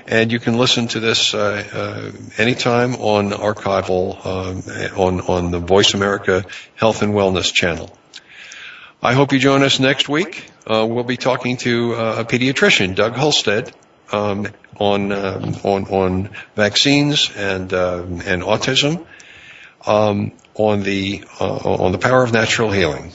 and 0.05 0.33
you 0.33 0.39
can 0.39 0.57
listen 0.57 0.87
to 0.89 0.99
this 0.99 1.33
uh, 1.33 1.63
uh, 1.73 2.11
anytime 2.37 2.95
on 2.95 3.31
archival 3.31 4.25
um, 4.25 4.97
on 4.97 5.21
on 5.21 5.51
the 5.51 5.59
Voice 5.59 5.93
America 5.93 6.43
Health 6.75 7.01
and 7.03 7.13
Wellness 7.13 7.53
channel. 7.53 7.95
I 9.01 9.13
hope 9.13 9.31
you 9.31 9.39
join 9.39 9.63
us 9.63 9.79
next 9.79 10.09
week. 10.09 10.45
Uh, 10.67 10.85
we'll 10.89 11.05
be 11.05 11.17
talking 11.17 11.55
to 11.57 11.93
a 11.93 12.25
pediatrician, 12.25 12.95
Doug 12.95 13.13
Holstead, 13.13 13.73
um, 14.11 14.47
on 14.77 15.13
um, 15.13 15.55
on 15.63 15.85
on 15.85 16.29
vaccines 16.55 17.31
and 17.33 17.71
and 17.71 18.43
autism, 18.43 19.05
um, 19.85 20.31
on 20.55 20.83
the 20.83 21.23
uh, 21.39 21.45
on 21.45 21.91
the 21.91 21.97
power 21.97 22.23
of 22.23 22.33
natural 22.33 22.71
healing. 22.71 23.11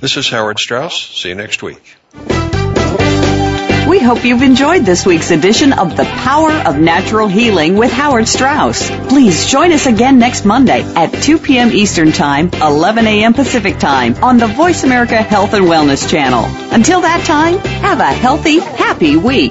This 0.00 0.16
is 0.16 0.28
Howard 0.28 0.58
Strauss. 0.58 0.94
See 0.94 1.28
you 1.30 1.34
next 1.34 1.62
week. 1.62 1.96
We 3.90 3.98
hope 3.98 4.24
you've 4.24 4.42
enjoyed 4.42 4.84
this 4.84 5.04
week's 5.04 5.32
edition 5.32 5.72
of 5.72 5.96
The 5.96 6.04
Power 6.04 6.52
of 6.52 6.78
Natural 6.78 7.26
Healing 7.26 7.76
with 7.76 7.90
Howard 7.90 8.28
Strauss. 8.28 8.88
Please 9.08 9.50
join 9.50 9.72
us 9.72 9.86
again 9.86 10.20
next 10.20 10.44
Monday 10.44 10.82
at 10.82 11.10
2 11.24 11.40
p.m. 11.40 11.72
Eastern 11.72 12.12
Time, 12.12 12.50
11 12.52 13.08
a.m. 13.08 13.34
Pacific 13.34 13.78
Time 13.78 14.14
on 14.22 14.38
the 14.38 14.46
Voice 14.46 14.84
America 14.84 15.16
Health 15.16 15.54
and 15.54 15.66
Wellness 15.66 16.08
channel. 16.08 16.44
Until 16.72 17.00
that 17.00 17.24
time, 17.26 17.58
have 17.58 17.98
a 17.98 18.12
healthy, 18.12 18.60
happy 18.60 19.16
week. 19.16 19.50